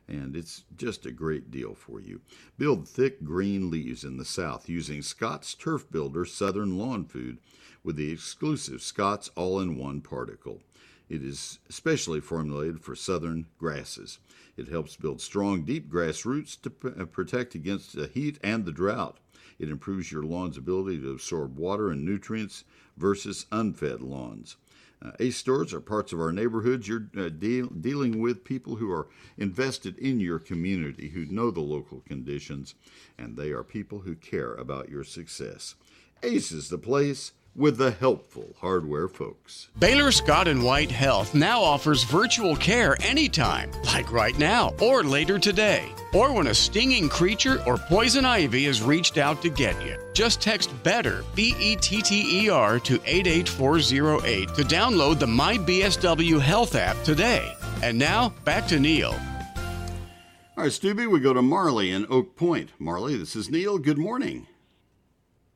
and 0.07 0.35
it's 0.35 0.63
just 0.75 1.05
a 1.05 1.11
great 1.11 1.51
deal 1.51 1.75
for 1.75 1.99
you. 1.99 2.21
Build 2.57 2.87
thick 2.87 3.23
green 3.23 3.69
leaves 3.69 4.03
in 4.03 4.17
the 4.17 4.25
south 4.25 4.67
using 4.69 5.01
Scott's 5.01 5.53
Turf 5.53 5.89
Builder 5.89 6.25
Southern 6.25 6.77
Lawn 6.77 7.05
Food 7.05 7.37
with 7.83 7.95
the 7.95 8.11
exclusive 8.11 8.81
Scott's 8.81 9.29
All 9.35 9.59
in 9.59 9.77
One 9.77 10.01
particle. 10.01 10.61
It 11.09 11.23
is 11.23 11.59
specially 11.67 12.21
formulated 12.21 12.79
for 12.79 12.95
southern 12.95 13.47
grasses. 13.57 14.19
It 14.55 14.69
helps 14.69 14.95
build 14.95 15.19
strong, 15.19 15.63
deep 15.63 15.89
grass 15.89 16.25
roots 16.25 16.55
to 16.57 16.71
uh, 16.85 17.05
protect 17.05 17.53
against 17.53 17.95
the 17.95 18.07
heat 18.07 18.39
and 18.43 18.63
the 18.63 18.71
drought. 18.71 19.19
It 19.59 19.69
improves 19.69 20.11
your 20.11 20.23
lawn's 20.23 20.57
ability 20.57 21.01
to 21.01 21.11
absorb 21.11 21.57
water 21.57 21.89
and 21.89 22.05
nutrients 22.05 22.63
versus 22.95 23.45
unfed 23.51 24.01
lawns. 24.01 24.55
Uh, 25.03 25.11
ACE 25.19 25.37
stores 25.37 25.73
are 25.73 25.81
parts 25.81 26.13
of 26.13 26.19
our 26.19 26.31
neighborhoods. 26.31 26.87
You're 26.87 27.07
uh, 27.17 27.29
deal, 27.29 27.67
dealing 27.67 28.21
with 28.21 28.43
people 28.43 28.75
who 28.75 28.91
are 28.91 29.07
invested 29.37 29.97
in 29.97 30.19
your 30.19 30.39
community, 30.39 31.09
who 31.09 31.25
know 31.25 31.49
the 31.49 31.61
local 31.61 32.01
conditions, 32.01 32.75
and 33.17 33.35
they 33.35 33.49
are 33.49 33.63
people 33.63 33.99
who 33.99 34.15
care 34.15 34.53
about 34.53 34.89
your 34.89 35.03
success. 35.03 35.75
ACE 36.21 36.51
is 36.51 36.69
the 36.69 36.77
place 36.77 37.31
with 37.55 37.77
the 37.77 37.91
helpful 37.91 38.55
hardware 38.59 39.07
folks. 39.07 39.67
Baylor 39.77 40.11
Scott 40.11 40.47
and 40.47 40.63
White 40.63 40.91
Health 40.91 41.35
now 41.35 41.61
offers 41.61 42.03
virtual 42.03 42.55
care 42.55 42.95
anytime, 43.01 43.71
like 43.85 44.11
right 44.11 44.37
now 44.39 44.73
or 44.81 45.03
later 45.03 45.37
today, 45.37 45.91
or 46.13 46.33
when 46.33 46.47
a 46.47 46.53
stinging 46.53 47.09
creature 47.09 47.61
or 47.65 47.77
poison 47.77 48.25
ivy 48.25 48.65
has 48.65 48.81
reached 48.81 49.17
out 49.17 49.41
to 49.41 49.49
get 49.49 49.81
you. 49.85 49.97
Just 50.13 50.41
text 50.41 50.71
BETTER, 50.83 51.23
B 51.35 51.55
E 51.59 51.75
T 51.75 52.01
T 52.01 52.45
E 52.45 52.49
R, 52.49 52.79
to 52.79 53.01
88408 53.05 54.53
to 54.55 54.63
download 54.63 55.19
the 55.19 55.27
My 55.27 55.57
BSW 55.57 56.39
Health 56.39 56.75
app 56.75 57.01
today. 57.03 57.53
And 57.83 57.97
now, 57.97 58.29
back 58.45 58.67
to 58.67 58.79
Neil. 58.79 59.19
All 60.57 60.65
right, 60.65 60.71
Stubby, 60.71 61.07
we 61.07 61.19
go 61.19 61.33
to 61.33 61.41
Marley 61.41 61.91
in 61.91 62.05
Oak 62.09 62.35
Point. 62.35 62.69
Marley, 62.77 63.17
this 63.17 63.35
is 63.35 63.49
Neil. 63.49 63.79
Good 63.79 63.97
morning. 63.97 64.45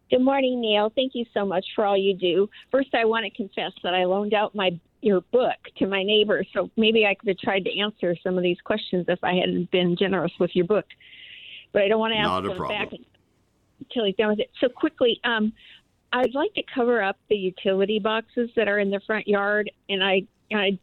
Good 0.09 0.21
morning, 0.21 0.61
Neil. 0.61 0.91
Thank 0.95 1.15
you 1.15 1.25
so 1.33 1.45
much 1.45 1.65
for 1.75 1.85
all 1.85 1.97
you 1.97 2.15
do. 2.15 2.49
First, 2.71 2.93
I 2.93 3.05
want 3.05 3.25
to 3.25 3.31
confess 3.31 3.71
that 3.83 3.93
I 3.93 4.05
loaned 4.05 4.33
out 4.33 4.53
my 4.53 4.79
your 5.01 5.21
book 5.31 5.57
to 5.77 5.85
my 5.85 6.03
neighbor, 6.03 6.43
so 6.53 6.69
maybe 6.77 7.05
I 7.05 7.13
could 7.13 7.29
have 7.29 7.37
tried 7.37 7.63
to 7.65 7.79
answer 7.79 8.15
some 8.23 8.37
of 8.37 8.43
these 8.43 8.57
questions 8.63 9.05
if 9.07 9.23
I 9.23 9.35
hadn't 9.35 9.69
been 9.69 9.95
generous 9.95 10.31
with 10.39 10.55
your 10.55 10.65
book. 10.65 10.85
But 11.73 11.83
I 11.83 11.87
don't 11.87 11.99
want 11.99 12.13
to 12.13 12.19
ask 12.19 12.43
them 12.43 12.57
problem. 12.57 12.79
back 12.79 12.99
until 13.79 14.05
he's 14.05 14.15
done 14.15 14.29
with 14.29 14.39
it. 14.39 14.49
So 14.59 14.67
quickly, 14.67 15.19
um, 15.23 15.53
I'd 16.11 16.33
like 16.33 16.53
to 16.55 16.63
cover 16.73 17.03
up 17.03 17.17
the 17.29 17.35
utility 17.35 17.99
boxes 17.99 18.49
that 18.55 18.67
are 18.67 18.79
in 18.79 18.89
the 18.89 18.99
front 19.05 19.27
yard, 19.27 19.69
and 19.89 20.03
I 20.03 20.23
I 20.51 20.79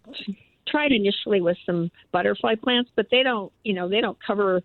tried 0.69 0.93
initially 0.93 1.41
with 1.41 1.57
some 1.67 1.91
butterfly 2.13 2.55
plants, 2.55 2.91
but 2.95 3.07
they 3.11 3.23
don't, 3.23 3.53
you 3.65 3.75
know, 3.75 3.89
they 3.89 4.01
don't 4.01 4.19
cover 4.25 4.63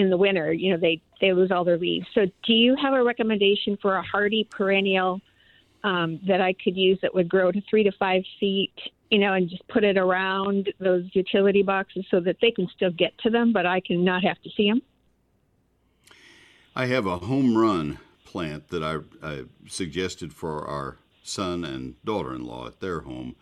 in 0.00 0.10
the 0.10 0.16
winter. 0.16 0.52
You 0.52 0.72
know, 0.72 0.78
they 0.78 1.00
they 1.20 1.32
lose 1.32 1.50
all 1.50 1.64
their 1.64 1.78
leaves. 1.78 2.06
So, 2.14 2.26
do 2.44 2.52
you 2.52 2.74
have 2.76 2.94
a 2.94 3.02
recommendation 3.02 3.78
for 3.80 3.96
a 3.96 4.02
hardy 4.02 4.48
perennial 4.50 5.20
um, 5.84 6.18
that 6.26 6.40
I 6.40 6.54
could 6.54 6.76
use 6.76 6.98
that 7.02 7.14
would 7.14 7.28
grow 7.28 7.52
to 7.52 7.60
three 7.68 7.84
to 7.84 7.92
five 7.92 8.22
feet? 8.40 8.72
You 9.10 9.18
know, 9.18 9.34
and 9.34 9.48
just 9.48 9.66
put 9.68 9.84
it 9.84 9.98
around 9.98 10.72
those 10.78 11.04
utility 11.12 11.62
boxes 11.62 12.06
so 12.10 12.20
that 12.20 12.36
they 12.40 12.52
can 12.52 12.68
still 12.74 12.92
get 12.92 13.16
to 13.18 13.30
them, 13.30 13.52
but 13.52 13.66
I 13.66 13.80
can 13.80 14.04
not 14.04 14.22
have 14.22 14.40
to 14.42 14.50
see 14.56 14.68
them. 14.68 14.82
I 16.76 16.86
have 16.86 17.06
a 17.06 17.18
home 17.18 17.58
run 17.58 17.98
plant 18.24 18.68
that 18.68 18.84
I, 18.84 18.98
I 19.26 19.42
suggested 19.66 20.32
for 20.32 20.64
our 20.64 20.98
son 21.24 21.64
and 21.64 22.02
daughter-in-law 22.04 22.68
at 22.68 22.80
their 22.80 23.00
home. 23.00 23.34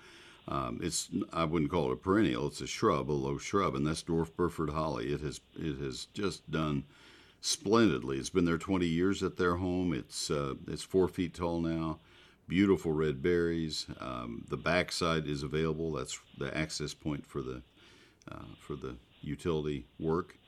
Um, 0.48 0.80
it's 0.82 1.10
I 1.32 1.44
wouldn't 1.44 1.70
call 1.70 1.90
it 1.90 1.94
a 1.94 1.96
perennial; 1.96 2.46
it's 2.46 2.62
a 2.62 2.66
shrub, 2.66 3.10
a 3.10 3.12
low 3.12 3.36
shrub, 3.36 3.74
and 3.74 3.86
that's 3.86 4.02
dwarf 4.02 4.34
Burford 4.34 4.70
holly. 4.70 5.12
It 5.12 5.20
has 5.20 5.40
it 5.56 5.78
has 5.78 6.06
just 6.14 6.50
done 6.50 6.84
splendidly. 7.40 8.18
It's 8.18 8.30
been 8.30 8.46
there 8.46 8.58
20 8.58 8.86
years 8.86 9.22
at 9.22 9.36
their 9.36 9.56
home. 9.56 9.92
It's 9.92 10.30
uh, 10.30 10.54
it's 10.66 10.82
four 10.82 11.06
feet 11.06 11.34
tall 11.34 11.60
now. 11.60 11.98
Beautiful 12.48 12.92
red 12.92 13.22
berries. 13.22 13.86
Um, 14.00 14.44
the 14.48 14.56
backside 14.56 15.26
is 15.26 15.42
available. 15.42 15.92
That's 15.92 16.18
the 16.38 16.56
access 16.56 16.94
point 16.94 17.26
for 17.26 17.42
the 17.42 17.62
uh, 18.32 18.44
for 18.58 18.74
the 18.74 18.96
utility 19.20 19.84
work, 19.98 20.38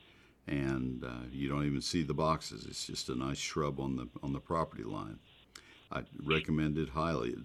and 0.47 1.05
uh, 1.05 1.27
you 1.31 1.49
don't 1.49 1.67
even 1.67 1.83
see 1.83 2.03
the 2.03 2.15
boxes. 2.15 2.65
It's 2.67 2.87
just 2.87 3.11
a 3.11 3.15
nice 3.15 3.39
shrub 3.39 3.79
on 3.79 3.97
the 3.97 4.09
on 4.23 4.33
the 4.33 4.41
property 4.41 4.85
line. 4.85 5.19
I 5.93 6.03
recommend 6.23 6.79
it 6.79 6.91
highly. 6.91 7.37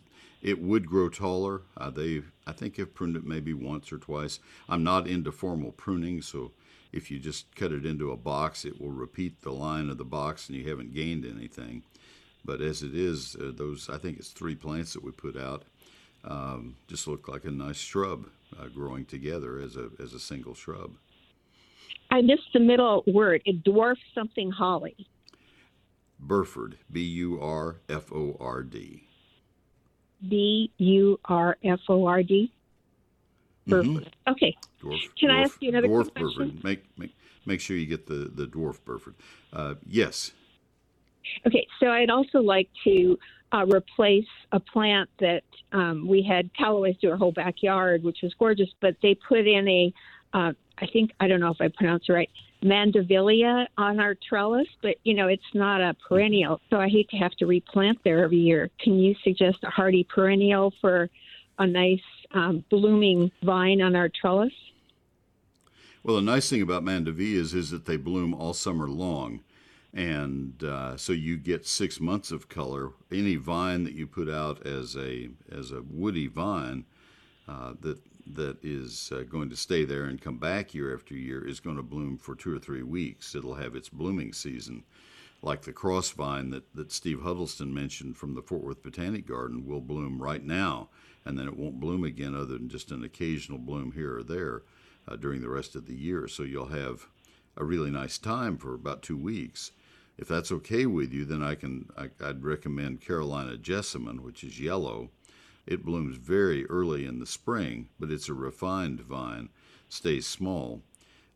It 0.41 0.61
would 0.61 0.85
grow 0.85 1.09
taller. 1.09 1.63
Uh, 1.75 1.89
they, 1.89 2.21
I 2.45 2.51
think, 2.51 2.77
have 2.77 2.93
pruned 2.93 3.15
it 3.15 3.25
maybe 3.25 3.53
once 3.53 3.91
or 3.91 3.97
twice. 3.97 4.39
I'm 4.69 4.83
not 4.83 5.07
into 5.07 5.31
formal 5.31 5.71
pruning, 5.71 6.21
so 6.21 6.51
if 6.91 7.09
you 7.09 7.19
just 7.19 7.55
cut 7.55 7.71
it 7.71 7.85
into 7.85 8.11
a 8.11 8.17
box, 8.17 8.63
it 8.63 8.79
will 8.79 8.91
repeat 8.91 9.41
the 9.41 9.51
line 9.51 9.89
of 9.89 9.97
the 9.97 10.05
box, 10.05 10.47
and 10.47 10.57
you 10.57 10.69
haven't 10.69 10.93
gained 10.93 11.25
anything. 11.25 11.83
But 12.43 12.61
as 12.61 12.83
it 12.83 12.93
is, 12.93 13.35
uh, 13.35 13.51
those 13.55 13.89
I 13.89 13.97
think 13.97 14.19
it's 14.19 14.29
three 14.29 14.55
plants 14.55 14.93
that 14.93 15.03
we 15.03 15.11
put 15.11 15.35
out 15.35 15.63
um, 16.23 16.75
just 16.87 17.07
look 17.07 17.27
like 17.27 17.45
a 17.45 17.51
nice 17.51 17.77
shrub 17.77 18.27
uh, 18.59 18.67
growing 18.67 19.05
together 19.05 19.59
as 19.59 19.75
a 19.75 19.89
as 19.99 20.13
a 20.13 20.19
single 20.19 20.53
shrub. 20.53 20.91
I 22.11 22.21
missed 22.21 22.53
the 22.53 22.59
middle 22.59 23.03
word. 23.07 23.41
It 23.45 23.63
dwarfs 23.63 24.01
something 24.13 24.51
holly. 24.51 24.95
Burford, 26.27 26.77
B 26.91 27.01
U 27.01 27.39
R 27.41 27.77
F 27.89 28.11
O 28.11 28.37
R 28.39 28.63
D. 28.63 29.07
B 30.27 30.71
U 30.77 31.19
R 31.25 31.57
F 31.63 31.79
O 31.89 32.05
R 32.05 32.23
D. 32.23 32.51
Burford. 33.67 33.89
Mm-hmm. 33.89 34.31
Okay. 34.31 34.55
Dwarf, 34.81 34.99
Can 35.19 35.29
dwarf, 35.29 35.33
I 35.33 35.41
ask 35.41 35.61
you 35.61 35.69
another 35.69 35.87
dwarf 35.87 36.13
question? 36.13 36.49
Burford. 36.49 36.63
Make 36.63 36.83
make 36.97 37.15
make 37.45 37.61
sure 37.61 37.77
you 37.77 37.85
get 37.85 38.07
the 38.07 38.31
the 38.33 38.45
dwarf 38.45 38.83
Burford. 38.85 39.15
Uh, 39.53 39.75
yes. 39.85 40.31
Okay, 41.47 41.65
so 41.79 41.87
I'd 41.87 42.09
also 42.09 42.39
like 42.39 42.69
to 42.83 43.17
uh, 43.51 43.65
replace 43.65 44.27
a 44.51 44.59
plant 44.59 45.09
that 45.19 45.43
um, 45.71 46.07
we 46.07 46.21
had 46.21 46.53
Calloway's 46.53 46.97
do 47.01 47.09
our 47.11 47.17
whole 47.17 47.31
backyard, 47.31 48.03
which 48.03 48.19
was 48.21 48.33
gorgeous, 48.35 48.69
but 48.79 48.95
they 49.01 49.15
put 49.15 49.47
in 49.47 49.67
a, 49.67 49.93
uh, 50.33 50.53
I 50.77 50.87
think, 50.87 51.11
I 51.19 51.27
don't 51.27 51.39
know 51.39 51.51
if 51.51 51.61
I 51.61 51.69
pronounced 51.69 52.09
it 52.09 52.13
right, 52.13 52.29
mandevilla 52.65 53.67
on 53.77 53.99
our 53.99 54.15
trellis, 54.27 54.67
but 54.81 54.95
you 55.03 55.13
know, 55.13 55.27
it's 55.27 55.43
not 55.53 55.81
a 55.81 55.95
perennial, 56.07 56.59
so 56.69 56.77
I 56.77 56.89
hate 56.89 57.09
to 57.09 57.17
have 57.17 57.31
to 57.33 57.45
replant 57.45 57.99
there 58.03 58.23
every 58.23 58.37
year. 58.37 58.69
Can 58.79 58.97
you 58.99 59.15
suggest 59.23 59.59
a 59.63 59.69
hardy 59.69 60.03
perennial 60.03 60.73
for 60.81 61.09
a 61.59 61.67
nice 61.67 62.01
um, 62.31 62.65
blooming 62.69 63.31
vine 63.43 63.81
on 63.81 63.95
our 63.95 64.09
trellis? 64.09 64.53
Well, 66.03 66.17
the 66.17 66.21
nice 66.21 66.49
thing 66.49 66.61
about 66.61 66.83
mandevillas 66.83 67.53
is 67.53 67.71
that 67.71 67.85
they 67.85 67.97
bloom 67.97 68.33
all 68.33 68.53
summer 68.53 68.87
long 68.87 69.41
and 69.95 70.61
uh, 70.61 70.97
so 70.97 71.13
you 71.13 71.37
get 71.37 71.65
six 71.65 72.01
months 72.01 72.29
of 72.29 72.49
color. 72.49 72.91
Any 73.11 73.37
vine 73.37 73.85
that 73.85 73.93
you 73.93 74.05
put 74.05 74.29
out 74.29 74.67
as 74.67 74.97
a 74.97 75.29
as 75.49 75.71
a 75.71 75.81
woody 75.81 76.27
vine 76.27 76.83
uh, 77.47 77.73
that 77.79 77.99
that 78.27 78.57
is 78.63 79.11
uh, 79.13 79.23
going 79.23 79.49
to 79.49 79.55
stay 79.55 79.85
there 79.85 80.05
and 80.05 80.21
come 80.21 80.37
back 80.37 80.73
year 80.73 80.93
after 80.93 81.13
year 81.13 81.45
is 81.47 81.59
going 81.59 81.75
to 81.77 81.83
bloom 81.83 82.17
for 82.17 82.35
two 82.35 82.55
or 82.55 82.59
three 82.59 82.83
weeks. 82.83 83.35
It'll 83.35 83.55
have 83.55 83.75
its 83.75 83.89
blooming 83.89 84.33
season, 84.33 84.83
like 85.41 85.61
the 85.61 85.73
cross 85.73 86.11
vine 86.11 86.49
that 86.51 86.73
that 86.73 86.91
Steve 86.91 87.21
Huddleston 87.21 87.73
mentioned 87.73 88.17
from 88.17 88.35
the 88.35 88.41
Fort 88.41 88.63
Worth 88.63 88.83
Botanic 88.83 89.27
Garden 89.27 89.65
will 89.65 89.81
bloom 89.81 90.21
right 90.21 90.43
now, 90.43 90.89
and 91.23 91.37
then 91.37 91.47
it 91.47 91.57
won't 91.57 91.79
bloom 91.79 92.03
again 92.03 92.35
other 92.35 92.45
than 92.57 92.69
just 92.69 92.91
an 92.91 93.03
occasional 93.03 93.57
bloom 93.57 93.91
here 93.91 94.17
or 94.17 94.23
there 94.23 94.63
uh, 95.07 95.15
during 95.15 95.41
the 95.41 95.49
rest 95.49 95.75
of 95.75 95.85
the 95.85 95.95
year. 95.95 96.27
So 96.27 96.43
you'll 96.43 96.67
have 96.67 97.07
a 97.57 97.63
really 97.63 97.91
nice 97.91 98.17
time 98.17 98.57
for 98.57 98.73
about 98.73 99.01
two 99.01 99.17
weeks 99.17 99.71
if 100.17 100.27
that's 100.27 100.51
okay 100.51 100.85
with 100.85 101.11
you, 101.11 101.25
then 101.25 101.43
I 101.43 101.55
can 101.55 101.89
I, 101.97 102.09
would 102.27 102.43
recommend 102.43 103.01
Carolina 103.01 103.57
jessamine, 103.57 104.23
which 104.23 104.43
is 104.43 104.59
yellow. 104.59 105.09
It 105.65 105.85
blooms 105.85 106.17
very 106.17 106.65
early 106.67 107.05
in 107.05 107.19
the 107.19 107.25
spring, 107.25 107.89
but 107.99 108.11
it's 108.11 108.29
a 108.29 108.33
refined 108.33 109.01
vine, 109.01 109.49
stays 109.89 110.27
small. 110.27 110.81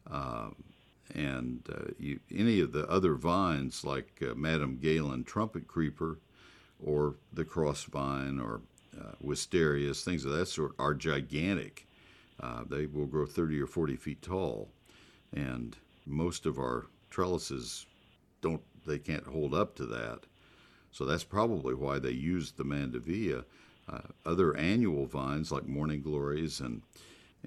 Uh, 0.10 0.50
and 1.14 1.62
uh, 1.72 1.92
you, 1.98 2.20
any 2.34 2.60
of 2.60 2.72
the 2.72 2.88
other 2.88 3.16
vines 3.16 3.84
like 3.84 4.22
uh, 4.22 4.36
Madame 4.36 4.78
Galen 4.78 5.24
trumpet 5.24 5.68
creeper 5.68 6.20
or 6.84 7.16
the 7.34 7.46
cross 7.46 7.84
vine 7.84 8.40
or 8.40 8.62
uh, 9.00 9.14
wisterias, 9.24 10.04
things 10.04 10.26
of 10.26 10.32
that 10.32 10.48
sort, 10.48 10.74
are 10.78 10.94
gigantic. 10.94 11.88
Uh, 12.40 12.64
they 12.70 12.86
will 12.86 13.06
grow 13.06 13.26
30 13.26 13.60
or 13.62 13.68
40 13.68 13.96
feet 13.96 14.22
tall. 14.22 14.70
And 15.34 15.76
most 16.06 16.46
of 16.46 16.58
our 16.58 16.86
trellises 17.10 17.86
don't 18.42 18.62
they 18.86 19.00
can't 19.00 19.28
hold 19.28 19.54
up 19.54 19.76
to 19.76 19.86
that. 19.86 20.22
So 20.92 21.06
that's 21.06 21.24
probably 21.24 21.76
why 21.76 22.00
they 22.00 22.12
used 22.12 22.58
the 22.58 22.64
mandevilla. 22.64 23.44
Uh, 23.92 24.02
other 24.26 24.56
annual 24.56 25.06
vines 25.06 25.52
like 25.52 25.68
morning 25.68 26.02
glories 26.02 26.60
and 26.60 26.82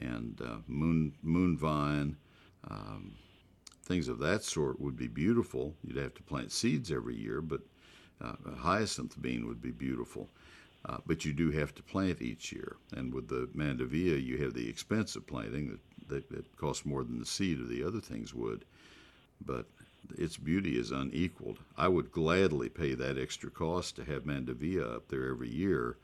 and 0.01 0.41
uh, 0.43 0.57
moon 0.67 1.13
moon 1.23 1.57
vine, 1.57 2.17
um, 2.69 3.15
things 3.85 4.09
of 4.09 4.19
that 4.19 4.43
sort 4.43 4.81
would 4.81 4.97
be 4.97 5.09
beautiful. 5.09 5.75
You'd 5.85 5.97
have 5.99 6.15
to 6.15 6.23
plant 6.23 6.51
seeds 6.51 6.91
every 6.91 7.15
year, 7.15 7.43
but 7.43 7.61
uh, 8.21 8.35
a 8.47 8.57
hyacinth 8.57 9.21
bean 9.21 9.47
would 9.47 9.61
be 9.61 9.71
beautiful. 9.71 10.29
Uh, 10.85 10.99
but 11.07 11.25
you 11.25 11.33
do 11.33 11.51
have 11.51 11.75
to 11.75 11.83
plant 11.83 12.21
each 12.21 12.51
year. 12.53 12.77
And 12.97 13.15
with 13.15 13.29
the 13.29 13.49
mandevilla, 13.55 14.21
you 14.21 14.39
have 14.39 14.55
the 14.55 14.69
expense 14.69 15.15
of 15.15 15.27
planting 15.27 15.71
that, 15.71 16.09
that, 16.09 16.31
that 16.31 16.57
costs 16.57 16.85
more 16.85 17.05
than 17.05 17.21
the 17.21 17.27
seed 17.27 17.61
of 17.61 17.69
the 17.69 17.85
other 17.85 18.01
things 18.01 18.35
would. 18.35 18.65
But 19.45 19.67
its 20.19 20.37
beauty 20.37 20.77
is 20.77 20.91
unequaled. 20.91 21.59
I 21.77 21.89
would 21.89 22.11
gladly 22.11 22.69
pay 22.69 22.95
that 22.95 23.19
extra 23.19 23.51
cost 23.51 23.95
to 23.97 24.05
have 24.05 24.25
Mandevilla 24.25 24.97
up 24.97 25.09
there 25.09 25.31
every 25.31 25.49
year, 25.51 25.99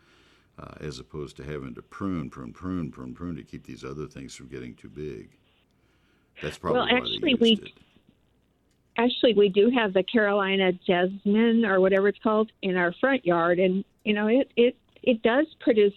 uh, 0.58 0.74
as 0.80 0.98
opposed 0.98 1.36
to 1.36 1.44
having 1.44 1.74
to 1.74 1.82
prune, 1.82 2.30
prune, 2.30 2.52
prune, 2.52 2.90
prune, 2.90 3.14
prune 3.14 3.36
to 3.36 3.42
keep 3.42 3.64
these 3.64 3.84
other 3.84 4.06
things 4.06 4.34
from 4.34 4.48
getting 4.48 4.74
too 4.74 4.88
big. 4.88 5.30
That's 6.42 6.58
probably 6.58 6.80
well, 6.80 6.88
actually, 6.90 7.34
we 7.34 7.52
it. 7.52 7.72
actually 8.96 9.34
we 9.34 9.48
do 9.48 9.70
have 9.70 9.92
the 9.92 10.02
Carolina 10.02 10.72
jasmine 10.72 11.64
or 11.64 11.80
whatever 11.80 12.08
it's 12.08 12.18
called 12.22 12.50
in 12.62 12.76
our 12.76 12.92
front 13.00 13.24
yard, 13.24 13.58
and 13.58 13.84
you 14.04 14.14
know 14.14 14.28
it 14.28 14.50
it 14.56 14.76
it 15.02 15.22
does 15.22 15.46
produce 15.60 15.94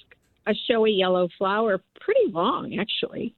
a 0.48 0.54
showy 0.68 0.92
yellow 0.92 1.30
flower 1.38 1.80
pretty 2.00 2.32
long 2.32 2.80
actually. 2.80 3.36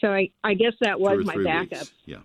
So 0.00 0.08
I 0.08 0.30
I 0.42 0.54
guess 0.54 0.72
that 0.80 0.98
was 0.98 1.24
my 1.26 1.36
backup. 1.36 1.80
Weeks. 1.80 1.92
Yeah 2.06 2.18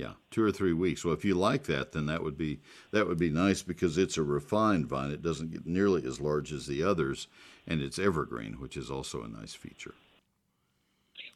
yeah, 0.00 0.12
two 0.30 0.42
or 0.42 0.50
three 0.50 0.72
weeks. 0.72 1.04
Well, 1.04 1.12
if 1.12 1.26
you 1.26 1.34
like 1.34 1.64
that, 1.64 1.92
then 1.92 2.06
that 2.06 2.22
would 2.22 2.38
be 2.38 2.60
that 2.90 3.06
would 3.06 3.18
be 3.18 3.28
nice 3.28 3.60
because 3.62 3.98
it's 3.98 4.16
a 4.16 4.22
refined 4.22 4.86
vine. 4.86 5.10
It 5.10 5.20
doesn't 5.20 5.50
get 5.50 5.66
nearly 5.66 6.06
as 6.06 6.20
large 6.20 6.52
as 6.52 6.66
the 6.66 6.82
others, 6.82 7.28
and 7.66 7.82
it's 7.82 7.98
evergreen, 7.98 8.54
which 8.54 8.78
is 8.78 8.90
also 8.90 9.22
a 9.22 9.28
nice 9.28 9.52
feature. 9.52 9.94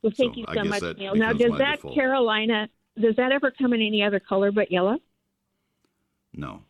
Well, 0.02 0.12
thank 0.16 0.34
so 0.34 0.40
you 0.40 0.46
so 0.54 0.64
much, 0.64 0.96
Neil. 0.96 1.14
Now, 1.14 1.34
does 1.34 1.58
that 1.58 1.76
default. 1.76 1.94
Carolina 1.94 2.68
does 2.98 3.16
that 3.16 3.32
ever 3.32 3.50
come 3.50 3.74
in 3.74 3.82
any 3.82 4.02
other 4.02 4.20
color 4.20 4.50
but 4.50 4.70
yellow? 4.70 4.98
No. 6.32 6.62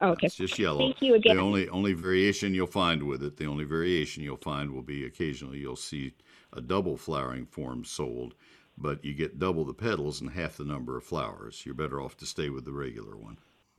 Oh, 0.00 0.10
okay. 0.10 0.26
It's 0.26 0.36
just 0.36 0.58
yellow. 0.58 0.78
Thank 0.78 1.02
you 1.02 1.16
again. 1.16 1.36
The 1.36 1.42
only 1.42 1.68
only 1.68 1.92
variation 1.92 2.54
you'll 2.54 2.66
find 2.66 3.02
with 3.02 3.22
it, 3.22 3.36
the 3.36 3.46
only 3.46 3.64
variation 3.64 4.22
you'll 4.22 4.36
find 4.38 4.70
will 4.70 4.82
be 4.82 5.04
occasionally 5.04 5.58
you'll 5.58 5.76
see 5.76 6.14
a 6.54 6.62
double 6.62 6.96
flowering 6.96 7.44
form 7.44 7.84
sold 7.84 8.34
but 8.76 9.04
you 9.04 9.14
get 9.14 9.38
double 9.38 9.64
the 9.64 9.74
petals 9.74 10.20
and 10.20 10.30
half 10.30 10.56
the 10.56 10.64
number 10.64 10.96
of 10.96 11.04
flowers. 11.04 11.62
You're 11.64 11.74
better 11.74 12.00
off 12.00 12.16
to 12.18 12.26
stay 12.26 12.50
with 12.50 12.64
the 12.64 12.72
regular 12.72 13.16
one. 13.16 13.38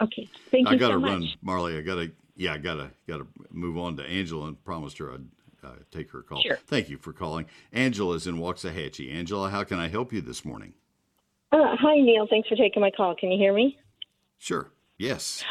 okay, 0.00 0.28
thank 0.50 0.68
you. 0.68 0.74
I 0.74 0.76
gotta 0.76 0.94
so 0.94 1.00
run, 1.00 1.28
Marley. 1.42 1.76
I 1.76 1.80
gotta, 1.82 2.10
yeah, 2.36 2.54
I 2.54 2.58
gotta, 2.58 2.90
gotta 3.06 3.26
move 3.50 3.78
on 3.78 3.96
to 3.96 4.04
Angela 4.04 4.48
and 4.48 4.64
promised 4.64 4.98
her 4.98 5.12
I'd 5.12 5.24
uh, 5.64 5.70
take 5.90 6.10
her 6.12 6.22
call. 6.22 6.42
Sure. 6.42 6.56
Thank 6.66 6.88
you 6.88 6.98
for 6.98 7.12
calling. 7.12 7.46
Angela 7.72 8.14
is 8.14 8.26
in 8.26 8.36
Waxahachie. 8.36 9.12
Angela, 9.12 9.50
how 9.50 9.64
can 9.64 9.78
I 9.78 9.88
help 9.88 10.12
you 10.12 10.20
this 10.20 10.44
morning? 10.44 10.74
Uh, 11.52 11.76
hi, 11.78 11.96
Neil. 11.96 12.26
Thanks 12.28 12.48
for 12.48 12.56
taking 12.56 12.80
my 12.80 12.90
call. 12.90 13.14
Can 13.14 13.30
you 13.30 13.38
hear 13.38 13.52
me? 13.52 13.78
Sure. 14.38 14.70
Yes. 14.98 15.44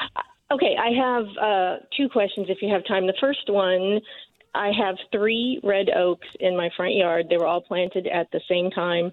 Okay, 0.52 0.76
I 0.80 0.92
have 0.92 1.26
uh, 1.42 1.86
two 1.98 2.08
questions 2.10 2.48
if 2.50 2.60
you 2.62 2.72
have 2.72 2.86
time. 2.86 3.08
The 3.08 3.16
first 3.20 3.50
one 3.50 4.00
I 4.56 4.72
have 4.78 4.96
three 5.12 5.60
red 5.64 5.90
oaks 5.96 6.28
in 6.40 6.56
my 6.56 6.70
front 6.76 6.96
yard. 6.96 7.28
They 7.30 7.38
were 7.38 7.46
all 7.46 7.62
planted 7.62 8.08
at 8.08 8.32
the 8.32 8.42
same 8.50 8.72
time. 8.72 9.12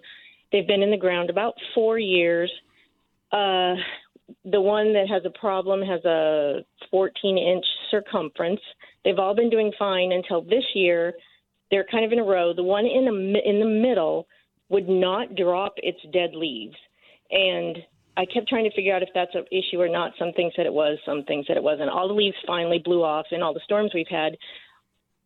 They've 0.53 0.67
been 0.67 0.83
in 0.83 0.91
the 0.91 0.97
ground 0.97 1.31
about 1.31 1.55
four 1.75 1.99
years. 1.99 2.51
Uh, 3.33 3.75
the 4.45 4.61
one 4.61 4.93
that 4.93 5.09
has 5.09 5.23
a 5.25 5.39
problem 5.39 5.81
has 5.83 6.05
a 6.05 6.65
14 6.91 7.39
inch 7.39 7.65
circumference. 7.91 8.61
They've 9.05 9.19
all 9.19 9.35
been 9.35 9.51
doing 9.51 9.73
fine 9.79 10.13
until 10.13 10.43
this 10.43 10.65
year. 10.75 11.15
They're 11.71 11.87
kind 11.91 12.05
of 12.05 12.13
in 12.13 12.19
a 12.19 12.25
row. 12.25 12.53
The 12.55 12.63
one 12.63 12.87
in 12.87 13.05
the 13.05 13.49
in 13.49 13.61
the 13.61 13.67
middle 13.67 14.27
would 14.69 14.89
not 14.89 15.35
drop 15.35 15.75
its 15.79 15.99
dead 16.13 16.31
leaves, 16.35 16.77
and 17.31 17.79
I 18.17 18.27
kept 18.27 18.49
trying 18.49 18.65
to 18.65 18.77
figure 18.77 18.95
out 18.95 19.03
if 19.03 19.09
that's 19.15 19.35
an 19.35 19.45
issue 19.51 19.81
or 19.81 19.89
not. 19.89 20.13
Some 20.19 20.33
things 20.33 20.53
said 20.55 20.67
it 20.67 20.73
was, 20.73 20.99
some 21.07 21.25
things 21.25 21.47
said 21.47 21.57
it 21.57 21.63
wasn't. 21.63 21.89
All 21.89 22.09
the 22.09 22.15
leaves 22.15 22.37
finally 22.47 22.79
blew 22.79 23.03
off 23.03 23.27
in 23.33 23.43
all 23.43 23.55
the 23.55 23.61
storms 23.65 23.93
we've 23.95 24.07
had 24.09 24.37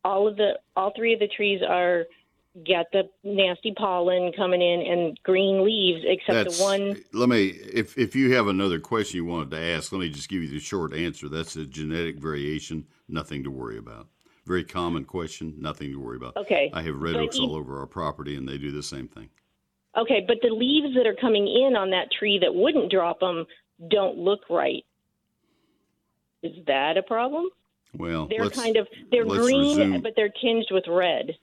all 0.06 0.28
of 0.28 0.36
the 0.36 0.52
all 0.76 0.92
three 0.94 1.12
of 1.12 1.18
the 1.18 1.28
trees 1.28 1.60
are 1.68 2.04
got 2.66 2.86
the 2.92 3.02
nasty 3.22 3.74
pollen 3.76 4.32
coming 4.34 4.62
in 4.62 4.80
and 4.80 5.20
green 5.24 5.62
leaves 5.62 6.02
except 6.06 6.44
That's, 6.44 6.58
the 6.58 6.64
one 6.64 6.96
let 7.12 7.28
me 7.28 7.48
if 7.48 7.98
if 7.98 8.14
you 8.14 8.32
have 8.34 8.46
another 8.46 8.78
question 8.78 9.16
you 9.16 9.24
wanted 9.24 9.50
to 9.50 9.60
ask 9.60 9.92
let 9.92 9.98
me 9.98 10.08
just 10.08 10.28
give 10.28 10.42
you 10.42 10.48
the 10.48 10.60
short 10.60 10.94
answer. 10.94 11.28
That's 11.28 11.56
a 11.56 11.66
genetic 11.66 12.18
variation 12.18 12.86
nothing 13.08 13.42
to 13.44 13.50
worry 13.50 13.78
about. 13.78 14.06
Very 14.46 14.64
common 14.64 15.04
question 15.04 15.54
nothing 15.58 15.90
to 15.90 15.96
worry 15.96 16.16
about. 16.16 16.36
Okay. 16.36 16.70
I 16.72 16.82
have 16.82 16.96
red 16.96 17.16
oaks 17.16 17.38
all 17.38 17.56
over 17.56 17.80
our 17.80 17.86
property 17.86 18.36
and 18.36 18.48
they 18.48 18.58
do 18.58 18.70
the 18.70 18.82
same 18.82 19.08
thing. 19.08 19.28
Okay, 19.98 20.24
but 20.26 20.36
the 20.42 20.50
leaves 20.50 20.94
that 20.94 21.06
are 21.06 21.16
coming 21.18 21.48
in 21.48 21.74
on 21.74 21.90
that 21.90 22.12
tree 22.12 22.38
that 22.38 22.54
wouldn't 22.54 22.92
drop 22.92 23.18
them 23.20 23.46
don't 23.90 24.18
look 24.18 24.40
right. 24.48 24.84
Is 26.42 26.52
that 26.66 26.96
a 26.96 27.02
problem? 27.02 27.48
Well, 27.98 28.26
They're 28.28 28.50
kind 28.50 28.76
of 28.76 28.88
they're 29.10 29.24
green, 29.24 29.78
resume- 29.78 30.00
but 30.00 30.14
they're 30.16 30.32
tinged 30.40 30.66
with 30.70 30.84
red. 30.88 31.36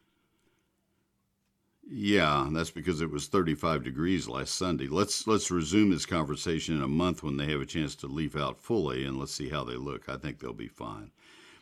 Yeah, 1.89 2.47
that's 2.51 2.71
because 2.71 3.01
it 3.01 3.11
was 3.11 3.27
35 3.27 3.83
degrees 3.83 4.27
last 4.27 4.55
Sunday. 4.55 4.87
Let's 4.87 5.27
let's 5.27 5.51
resume 5.51 5.89
this 5.91 6.05
conversation 6.05 6.77
in 6.77 6.81
a 6.81 6.87
month 6.87 7.23
when 7.23 7.37
they 7.37 7.47
have 7.51 7.61
a 7.61 7.65
chance 7.65 7.93
to 7.95 8.07
leaf 8.07 8.35
out 8.37 8.57
fully, 8.57 9.03
and 9.05 9.19
let's 9.19 9.33
see 9.33 9.49
how 9.49 9.63
they 9.63 9.75
look. 9.75 10.07
I 10.07 10.17
think 10.17 10.39
they'll 10.39 10.53
be 10.53 10.69
fine. 10.69 11.11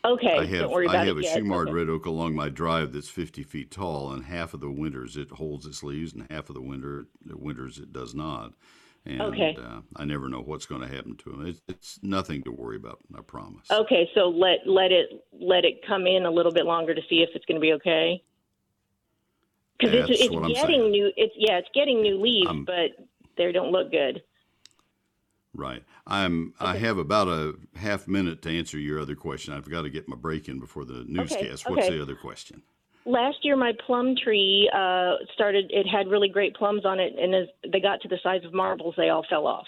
Okay, 0.06 0.38
I 0.38 0.46
have 0.46 0.72
I 0.72 1.06
have 1.06 1.18
a 1.18 1.22
yet. 1.22 1.38
Shumard 1.40 1.64
Okay. 1.68 1.74
red 1.74 1.90
oak 1.90 2.06
along 2.06 2.34
my 2.36 2.50
drive 2.50 2.92
that's 2.94 3.10
50 3.10 3.44
feet 3.44 3.72
tall, 3.72 4.12
and 4.12 4.26
half 4.26 4.54
of 4.54 4.60
the 4.60 4.70
winters 4.72 5.18
it 5.18 5.30
holds 5.32 5.66
its 5.66 5.84
leaves, 5.84 6.14
and 6.14 6.28
half 6.32 6.50
of 6.50 6.56
the 6.56 6.62
winter 6.62 7.08
the 7.26 7.38
winters 7.38 7.78
it 7.80 7.92
does 7.92 8.14
not. 8.16 8.54
And 9.06 9.22
Okay. 9.22 9.58
uh, 9.60 9.82
I 9.96 10.06
never 10.06 10.30
know 10.30 10.42
what's 10.42 10.68
going 10.68 10.82
to 10.82 10.88
happen 10.88 11.18
to 11.18 11.32
them. 11.32 11.46
It's, 11.48 11.62
it's 11.68 12.00
nothing 12.04 12.44
to 12.44 12.52
worry 12.52 12.76
about. 12.76 13.00
I 13.18 13.22
promise. 13.22 13.70
Okay, 13.72 14.10
so 14.14 14.30
let 14.30 14.60
let 14.68 14.92
it 14.92 15.10
let 15.32 15.66
it 15.66 15.86
come 15.88 16.06
in 16.06 16.26
a 16.26 16.32
little 16.32 16.52
bit 16.52 16.66
longer 16.66 16.94
to 16.94 17.02
see 17.10 17.24
if 17.24 17.30
it's 17.34 17.46
going 17.46 17.56
to 17.56 17.62
be 17.62 17.74
okay. 17.74 18.24
Because 19.80 20.10
it's, 20.10 20.22
it's 20.22 20.36
I'm 20.36 20.48
getting 20.48 20.82
saying. 20.82 20.92
new. 20.92 21.12
It's 21.18 21.34
yeah, 21.36 21.58
it's 21.58 21.70
getting 21.74 22.02
new 22.02 22.22
leaves, 22.22 22.48
Um, 22.50 22.66
but 22.66 22.92
they 23.38 23.52
don't 23.52 23.72
look 23.72 23.92
good. 23.92 24.22
Right. 25.54 25.84
I'm. 26.06 26.54
I 26.60 26.78
have 26.78 27.00
about 27.00 27.28
a 27.28 27.56
half 27.76 28.08
minute 28.08 28.44
to 28.44 28.56
answer 28.56 28.78
your 28.78 29.00
other 29.00 29.16
question. 29.16 29.56
I've 29.56 29.70
got 29.70 29.82
to 29.82 29.90
get 29.90 30.08
my 30.08 30.16
break 30.16 30.48
in 30.48 30.60
before 30.60 30.86
the 30.86 31.06
newscast. 31.08 31.68
What's 31.68 31.88
okay. 31.88 31.98
the 31.98 32.02
other 32.04 32.16
question? 32.16 32.62
Last 33.06 33.38
year, 33.44 33.56
my 33.58 33.74
plum 33.86 34.16
tree 34.16 34.70
uh, 34.74 35.16
started. 35.34 35.66
It 35.72 35.88
had 35.88 36.08
really 36.08 36.30
great 36.30 36.56
plums 36.56 36.86
on 36.86 37.00
it, 37.00 37.14
and 37.18 37.34
as 37.34 37.48
they 37.72 37.80
got 37.80 38.02
to 38.02 38.08
the 38.08 38.20
size 38.22 38.44
of 38.46 38.54
marbles, 38.54 38.94
they 38.96 39.10
all 39.10 39.26
fell 39.30 39.48
off. 39.48 39.66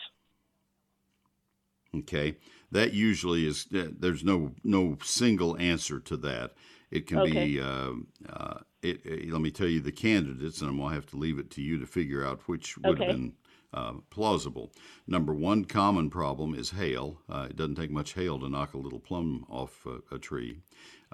Okay, 1.95 2.37
that 2.71 2.93
usually 2.93 3.45
is. 3.45 3.67
uh, 3.75 3.87
There's 3.97 4.23
no 4.23 4.51
no 4.63 4.97
single 5.03 5.57
answer 5.57 5.99
to 6.01 6.17
that. 6.17 6.53
It 6.91 7.07
can 7.07 7.23
be. 7.23 7.59
Uh, 7.59 7.91
uh, 8.29 8.59
it, 8.81 9.05
it- 9.05 9.31
let 9.31 9.41
me 9.41 9.51
tell 9.51 9.67
you 9.67 9.79
the 9.79 9.91
candidates, 9.91 10.61
and 10.61 10.69
I'm 10.69 10.77
gonna 10.77 10.93
have 10.93 11.05
to 11.07 11.17
leave 11.17 11.39
it 11.39 11.49
to 11.51 11.61
you 11.61 11.79
to 11.79 11.85
figure 11.87 12.25
out 12.25 12.41
which 12.47 12.77
would 12.77 12.99
Okay. 12.99 13.05
have 13.05 13.15
been 13.15 13.33
uh, 13.73 13.93
plausible. 14.11 14.71
Number 15.07 15.33
one 15.33 15.65
common 15.65 16.09
problem 16.11 16.53
is 16.53 16.71
hail. 16.71 17.19
Uh, 17.27 17.47
it 17.49 17.55
doesn't 17.55 17.75
take 17.75 17.89
much 17.91 18.13
hail 18.13 18.39
to 18.39 18.49
knock 18.49 18.73
a 18.73 18.77
little 18.77 18.99
plum 18.99 19.45
off 19.49 19.85
a, 19.87 20.15
a 20.15 20.19
tree. 20.19 20.59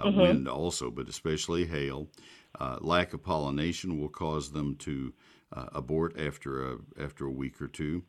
Uh, 0.05 0.11
Wind 0.11 0.47
also, 0.47 0.89
but 0.91 1.07
especially 1.09 1.65
hail. 1.65 2.07
Uh, 2.59 2.77
lack 2.81 3.13
of 3.13 3.23
pollination 3.23 3.99
will 3.99 4.09
cause 4.09 4.51
them 4.51 4.75
to 4.77 5.13
uh, 5.53 5.67
abort 5.73 6.19
after 6.19 6.71
a 6.71 6.77
after 6.99 7.25
a 7.25 7.31
week 7.31 7.61
or 7.61 7.67
two. 7.67 8.03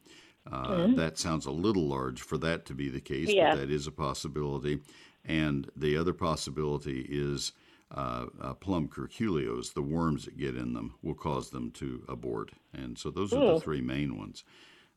Uh, 0.50 0.88
That 0.96 1.18
sounds 1.18 1.46
a 1.46 1.50
little 1.50 1.87
large 1.87 2.22
for 2.22 2.38
that 2.38 2.64
to 2.66 2.74
be 2.74 2.88
the 2.88 3.00
case, 3.00 3.33
Yeah. 3.33 3.55
but 3.55 3.61
that 3.61 3.70
is 3.70 3.87
a 3.87 3.92
possibility. 3.92 4.81
And 5.24 5.70
the 5.76 5.96
other 5.98 6.14
possibility 6.14 7.07
is 7.09 7.53
uh, 7.94 8.26
uh, 8.40 8.55
plum 8.55 8.88
curculios, 8.88 9.74
the 9.74 9.83
worms 9.83 10.24
that 10.24 10.38
get 10.38 10.57
in 10.57 10.72
them, 10.72 10.94
will 11.03 11.14
cause 11.14 11.50
them 11.50 11.70
to 11.72 12.03
abort. 12.09 12.53
And 12.72 12.96
so 12.96 13.11
those 13.11 13.33
are 13.35 13.55
the 13.55 13.61
three 13.61 13.83
main 13.83 14.16
ones. 14.16 14.44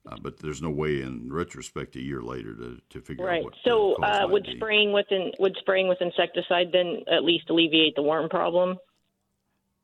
Uh, 0.06 0.18
but 0.22 0.38
there's 0.40 0.62
no 0.62 0.70
way 0.70 1.02
in 1.02 1.32
retrospect 1.32 1.96
a 1.96 2.02
year 2.02 2.22
later 2.22 2.54
to, 2.56 2.78
to 2.90 3.00
figure 3.00 3.24
out 3.26 3.30
Right. 3.30 3.44
what 3.44 3.54
So, 3.64 3.96
uh, 4.04 4.28
would 4.30 4.44
be. 4.44 4.56
spraying 4.58 4.92
with 4.92 5.06
in, 5.12 5.32
would 5.40 5.56
spraying 5.60 5.88
with 5.88 6.02
insecticide 6.02 6.72
then 6.74 7.04
at 7.10 7.24
least 7.24 7.50
alleviate 7.50 7.96
the 7.96 8.02
worm 8.02 8.28
problem? 8.30 8.78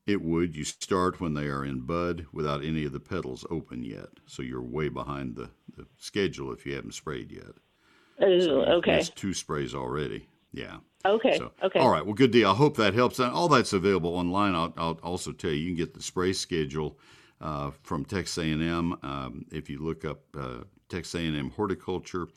It 0.05 0.21
would. 0.21 0.55
You 0.57 0.63
start 0.65 1.21
when 1.21 1.35
they 1.35 1.45
are 1.47 1.63
in 1.63 1.81
bud 1.81 2.25
without 2.33 2.63
any 2.65 2.83
of 2.83 2.91
the 2.91 2.99
petals 2.99 3.45
open 3.49 3.83
yet. 3.83 4.09
So 4.25 4.41
you're 4.41 4.61
way 4.61 4.89
behind 4.89 5.35
the, 5.35 5.51
the 5.77 5.85
schedule 5.97 6.51
if 6.51 6.65
you 6.65 6.75
haven't 6.75 6.95
sprayed 6.95 7.31
yet. 7.31 7.55
Uh, 8.21 8.41
So 8.41 8.61
okay. 8.63 8.97
missed 8.97 9.15
two 9.15 9.33
sprays 9.33 9.73
already. 9.73 10.27
Yeah. 10.51 10.77
Okay. 11.05 11.37
So, 11.37 11.51
okay. 11.63 11.79
All 11.79 11.89
right. 11.91 12.03
Well, 12.05 12.15
good 12.15 12.31
deal. 12.31 12.49
I 12.49 12.55
hope 12.55 12.75
that 12.75 12.93
helps. 12.93 13.19
All 13.21 13.47
that's 13.47 13.71
available 13.71 14.15
online. 14.15 14.55
I'll, 14.55 14.73
I'll 14.75 14.99
also 15.01 15.31
tell 15.31 15.51
you, 15.51 15.57
you 15.57 15.67
can 15.69 15.77
get 15.77 15.93
the 15.93 16.01
spray 16.01 16.33
schedule 16.33 16.97
uh, 17.41 17.71
from 17.83 18.05
Texas 18.05 18.37
A&M. 18.37 18.97
Um, 19.03 19.45
if 19.51 19.69
you 19.69 19.79
look 19.79 20.05
up 20.05 20.21
uh, 20.37 20.63
Texas 20.89 21.15
A&M 21.15 21.51
horticulture, 21.51 22.27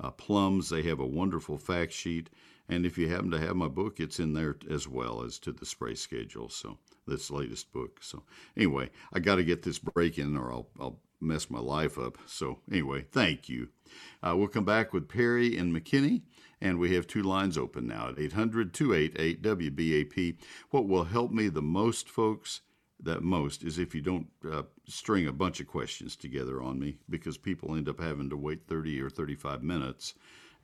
uh, 0.00 0.10
plums, 0.10 0.68
they 0.68 0.82
have 0.82 1.00
a 1.00 1.06
wonderful 1.06 1.58
fact 1.58 1.92
sheet. 1.92 2.30
And 2.68 2.86
if 2.86 2.96
you 2.96 3.08
happen 3.08 3.30
to 3.32 3.38
have 3.38 3.56
my 3.56 3.68
book, 3.68 4.00
it's 4.00 4.20
in 4.20 4.32
there 4.32 4.56
as 4.70 4.88
well 4.88 5.22
as 5.22 5.38
to 5.40 5.52
the 5.52 5.66
spray 5.66 5.94
schedule. 5.94 6.48
So 6.48 6.78
this 7.06 7.30
latest 7.30 7.72
book. 7.72 7.98
So 8.02 8.22
anyway, 8.56 8.90
I 9.12 9.18
got 9.18 9.36
to 9.36 9.44
get 9.44 9.62
this 9.62 9.78
break 9.78 10.18
in, 10.18 10.36
or 10.36 10.52
I'll, 10.52 10.68
I'll 10.80 11.00
mess 11.20 11.50
my 11.50 11.58
life 11.58 11.98
up. 11.98 12.18
So 12.26 12.60
anyway, 12.70 13.06
thank 13.10 13.48
you. 13.48 13.68
Uh, 14.22 14.34
we'll 14.36 14.48
come 14.48 14.64
back 14.64 14.92
with 14.92 15.08
Perry 15.08 15.56
and 15.56 15.74
McKinney, 15.74 16.22
and 16.60 16.78
we 16.78 16.94
have 16.94 17.06
two 17.06 17.22
lines 17.22 17.58
open 17.58 17.86
now 17.86 18.08
at 18.08 18.18
800 18.18 18.72
288 18.72 19.42
WBAP. 19.42 20.36
What 20.70 20.88
will 20.88 21.04
help 21.04 21.30
me 21.30 21.48
the 21.48 21.62
most, 21.62 22.08
folks, 22.08 22.62
that 23.02 23.22
most, 23.22 23.64
is 23.64 23.78
if 23.78 23.94
you 23.94 24.00
don't 24.00 24.28
uh, 24.50 24.62
string 24.86 25.26
a 25.26 25.32
bunch 25.32 25.60
of 25.60 25.66
questions 25.66 26.16
together 26.16 26.62
on 26.62 26.78
me 26.78 26.96
because 27.10 27.36
people 27.36 27.74
end 27.74 27.88
up 27.88 28.00
having 28.00 28.30
to 28.30 28.36
wait 28.36 28.66
30 28.66 29.00
or 29.00 29.10
35 29.10 29.62
minutes. 29.62 30.14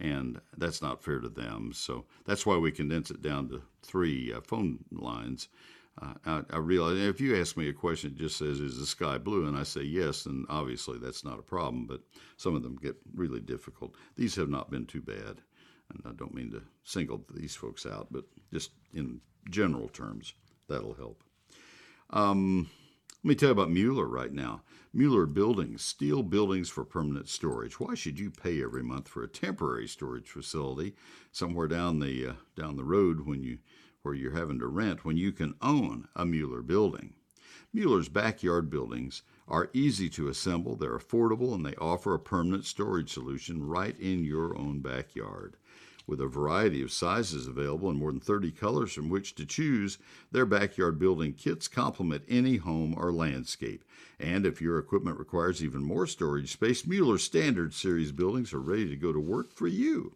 And 0.01 0.41
that's 0.57 0.81
not 0.81 1.03
fair 1.03 1.19
to 1.19 1.29
them. 1.29 1.73
So 1.75 2.05
that's 2.25 2.47
why 2.47 2.57
we 2.57 2.71
condense 2.71 3.11
it 3.11 3.21
down 3.21 3.49
to 3.49 3.63
three 3.83 4.33
uh, 4.33 4.41
phone 4.41 4.79
lines. 4.93 5.49
Uh, 6.01 6.15
I, 6.25 6.43
I 6.51 6.59
realize 6.59 6.97
if 6.99 7.21
you 7.21 7.41
ask 7.41 7.57
me 7.57 7.69
a 7.69 7.73
question 7.73 8.11
that 8.11 8.19
just 8.19 8.39
says, 8.39 8.61
Is 8.61 8.79
the 8.79 8.87
sky 8.87 9.19
blue? 9.19 9.47
and 9.49 9.57
I 9.57 9.65
say 9.65 9.83
yes, 9.83 10.27
and 10.27 10.47
obviously 10.49 10.99
that's 10.99 11.25
not 11.25 11.41
a 11.41 11.43
problem, 11.43 11.87
but 11.87 12.01
some 12.37 12.55
of 12.55 12.63
them 12.63 12.77
get 12.77 12.97
really 13.15 13.41
difficult. 13.41 13.97
These 14.15 14.37
have 14.37 14.49
not 14.49 14.71
been 14.71 14.87
too 14.87 15.03
bad. 15.03 15.43
And 15.91 16.03
I 16.05 16.13
don't 16.13 16.35
mean 16.35 16.53
to 16.53 16.63
single 16.85 17.25
these 17.35 17.57
folks 17.57 17.87
out, 17.87 18.09
but 18.11 18.25
just 18.53 18.71
in 18.93 19.21
general 19.51 19.89
terms, 19.89 20.35
that'll 20.69 20.95
help. 20.95 21.25
Um, 22.11 22.71
let 23.23 23.29
me 23.29 23.35
tell 23.35 23.49
you 23.49 23.53
about 23.53 23.71
Mueller 23.71 24.07
right 24.07 24.33
now. 24.33 24.63
Mueller 24.95 25.27
Buildings, 25.27 25.83
steel 25.85 26.23
buildings 26.23 26.71
for 26.71 26.85
permanent 26.85 27.29
storage. 27.29 27.79
Why 27.79 27.95
should 27.95 28.19
you 28.19 28.31
pay 28.31 28.63
every 28.63 28.83
month 28.83 29.07
for 29.09 29.23
a 29.23 29.29
temporary 29.29 29.87
storage 29.87 30.29
facility 30.29 30.95
somewhere 31.31 31.69
down 31.69 31.99
the 31.99 32.27
uh, 32.29 32.33
down 32.57 32.77
the 32.77 32.85
road 32.85 33.27
when 33.27 33.43
you 33.43 33.59
where 34.03 34.15
you're 34.15 34.33
having 34.33 34.59
to 34.61 34.67
rent 34.67 35.05
when 35.05 35.19
you 35.19 35.33
can 35.33 35.55
own 35.61 36.09
a 36.17 36.25
Mueller 36.25 36.63
building? 36.63 37.15
Mueller's 37.73 38.09
backyard 38.09 38.71
buildings 38.71 39.23
are 39.47 39.71
easy 39.75 40.09
to 40.09 40.29
assemble, 40.29 40.75
they're 40.75 40.99
affordable, 40.99 41.55
and 41.55 41.67
they 41.67 41.75
offer 41.77 42.15
a 42.15 42.19
permanent 42.19 42.65
storage 42.65 43.13
solution 43.13 43.63
right 43.63 43.99
in 44.01 44.25
your 44.25 44.57
own 44.57 44.81
backyard. 44.81 45.57
With 46.09 46.23
a 46.23 46.27
variety 46.27 46.81
of 46.81 46.91
sizes 46.91 47.47
available 47.47 47.91
and 47.91 47.99
more 47.99 48.11
than 48.11 48.21
30 48.21 48.51
colors 48.53 48.95
from 48.95 49.11
which 49.11 49.35
to 49.35 49.45
choose, 49.45 49.99
their 50.33 50.47
backyard 50.47 50.99
building 50.99 51.35
kits 51.35 51.69
complement 51.69 52.25
any 52.27 52.57
home 52.57 52.95
or 52.97 53.13
landscape. 53.13 53.85
And 54.19 54.47
if 54.47 54.63
your 54.63 54.79
equipment 54.79 55.19
requires 55.19 55.63
even 55.63 55.83
more 55.83 56.07
storage 56.07 56.51
space, 56.51 56.87
Mueller 56.87 57.19
Standard 57.19 57.75
Series 57.75 58.11
buildings 58.11 58.55
are 58.55 58.59
ready 58.59 58.89
to 58.89 58.97
go 58.97 59.13
to 59.13 59.21
work 59.21 59.53
for 59.53 59.69
you. 59.69 60.15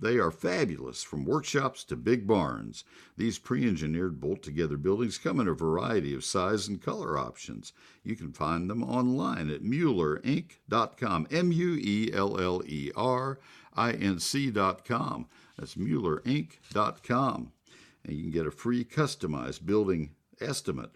They 0.00 0.18
are 0.18 0.30
fabulous, 0.30 1.02
from 1.02 1.24
workshops 1.24 1.82
to 1.84 1.96
big 1.96 2.26
barns. 2.26 2.84
These 3.16 3.38
pre 3.38 3.66
engineered 3.66 4.20
bolt 4.20 4.42
together 4.42 4.76
buildings 4.76 5.18
come 5.18 5.40
in 5.40 5.48
a 5.48 5.54
variety 5.54 6.14
of 6.14 6.24
size 6.24 6.68
and 6.68 6.80
color 6.80 7.18
options. 7.18 7.72
You 8.04 8.14
can 8.14 8.32
find 8.32 8.70
them 8.70 8.84
online 8.84 9.50
at 9.50 9.62
MuellerInc.com. 9.62 11.26
M 11.30 11.52
U 11.52 11.74
E 11.74 12.10
L 12.12 12.40
L 12.40 12.62
E 12.66 12.92
R 12.96 13.38
I 13.78 13.92
N 13.92 14.18
C.com. 14.18 15.26
That's 15.56 15.76
MuellerInc.com. 15.76 17.52
And 18.04 18.12
you 18.12 18.22
can 18.22 18.30
get 18.32 18.46
a 18.46 18.50
free 18.50 18.84
customized 18.84 19.64
building 19.64 20.10
estimate. 20.40 20.90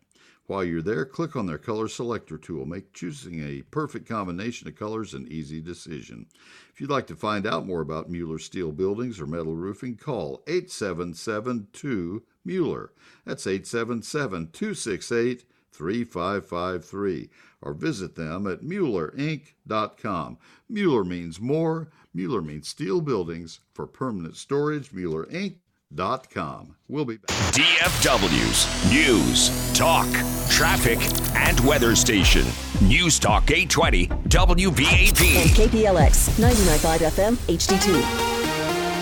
While 0.46 0.64
you're 0.64 0.82
there, 0.82 1.04
click 1.04 1.36
on 1.36 1.46
their 1.46 1.58
color 1.58 1.86
selector 1.86 2.36
tool. 2.36 2.66
Make 2.66 2.92
choosing 2.92 3.40
a 3.40 3.62
perfect 3.62 4.08
combination 4.08 4.66
of 4.66 4.74
colors 4.74 5.14
an 5.14 5.28
easy 5.30 5.60
decision. 5.60 6.26
If 6.72 6.80
you'd 6.80 6.90
like 6.90 7.06
to 7.06 7.16
find 7.16 7.46
out 7.46 7.66
more 7.66 7.80
about 7.80 8.10
Mueller 8.10 8.40
Steel 8.40 8.72
Buildings 8.72 9.20
or 9.20 9.26
metal 9.26 9.54
roofing, 9.54 9.96
call 9.96 10.42
8772 10.48 12.24
Mueller. 12.44 12.92
That's 13.24 13.46
877 13.46 14.50
268 14.52 15.44
3553 15.72 17.30
or 17.62 17.72
visit 17.72 18.16
them 18.16 18.46
at 18.46 18.60
MuellerInc.com. 18.60 20.38
Mueller 20.68 21.04
means 21.04 21.40
more. 21.40 21.88
Mueller 22.14 22.42
means 22.42 22.68
steel 22.68 23.00
buildings 23.00 23.60
for 23.72 23.86
permanent 23.86 24.36
storage. 24.36 24.90
MuellerInc.com. 24.90 26.76
We'll 26.88 27.06
be 27.06 27.16
back. 27.16 27.36
DFW's 27.54 28.92
News, 28.92 29.72
Talk, 29.72 30.08
Traffic, 30.50 30.98
and 31.34 31.58
Weather 31.60 31.96
Station. 31.96 32.44
News 32.82 33.18
Talk 33.18 33.50
820 33.50 34.08
WBAP. 34.28 35.54
KPLX 35.54 36.38
99.5 36.38 36.98
FM 37.10 37.36
HD2. 37.48 38.32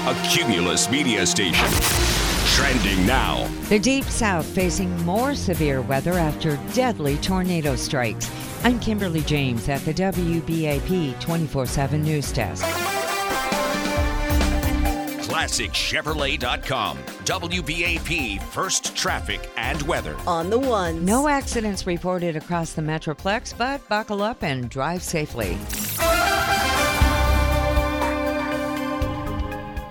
A 0.06 0.28
Cumulus 0.28 0.88
media 0.88 1.26
station. 1.26 1.66
Trending 2.54 3.04
now. 3.06 3.46
The 3.68 3.78
Deep 3.78 4.04
South 4.04 4.46
facing 4.46 4.96
more 5.04 5.34
severe 5.34 5.82
weather 5.82 6.12
after 6.12 6.56
deadly 6.74 7.16
tornado 7.18 7.74
strikes. 7.74 8.30
I'm 8.64 8.78
Kimberly 8.78 9.22
James 9.22 9.68
at 9.68 9.80
the 9.80 9.94
WBAP 9.94 11.18
24 11.20 11.66
7 11.66 12.02
News 12.02 12.30
Desk. 12.32 12.99
ClassicChevrolet.com. 15.30 16.98
WBAP 16.98 18.42
First 18.42 18.96
Traffic 18.96 19.48
and 19.56 19.80
Weather. 19.82 20.16
On 20.26 20.50
the 20.50 20.58
one. 20.58 21.04
No 21.04 21.28
accidents 21.28 21.86
reported 21.86 22.34
across 22.34 22.72
the 22.72 22.82
Metroplex, 22.82 23.56
but 23.56 23.88
buckle 23.88 24.22
up 24.22 24.42
and 24.42 24.68
drive 24.68 25.04
safely. 25.04 25.56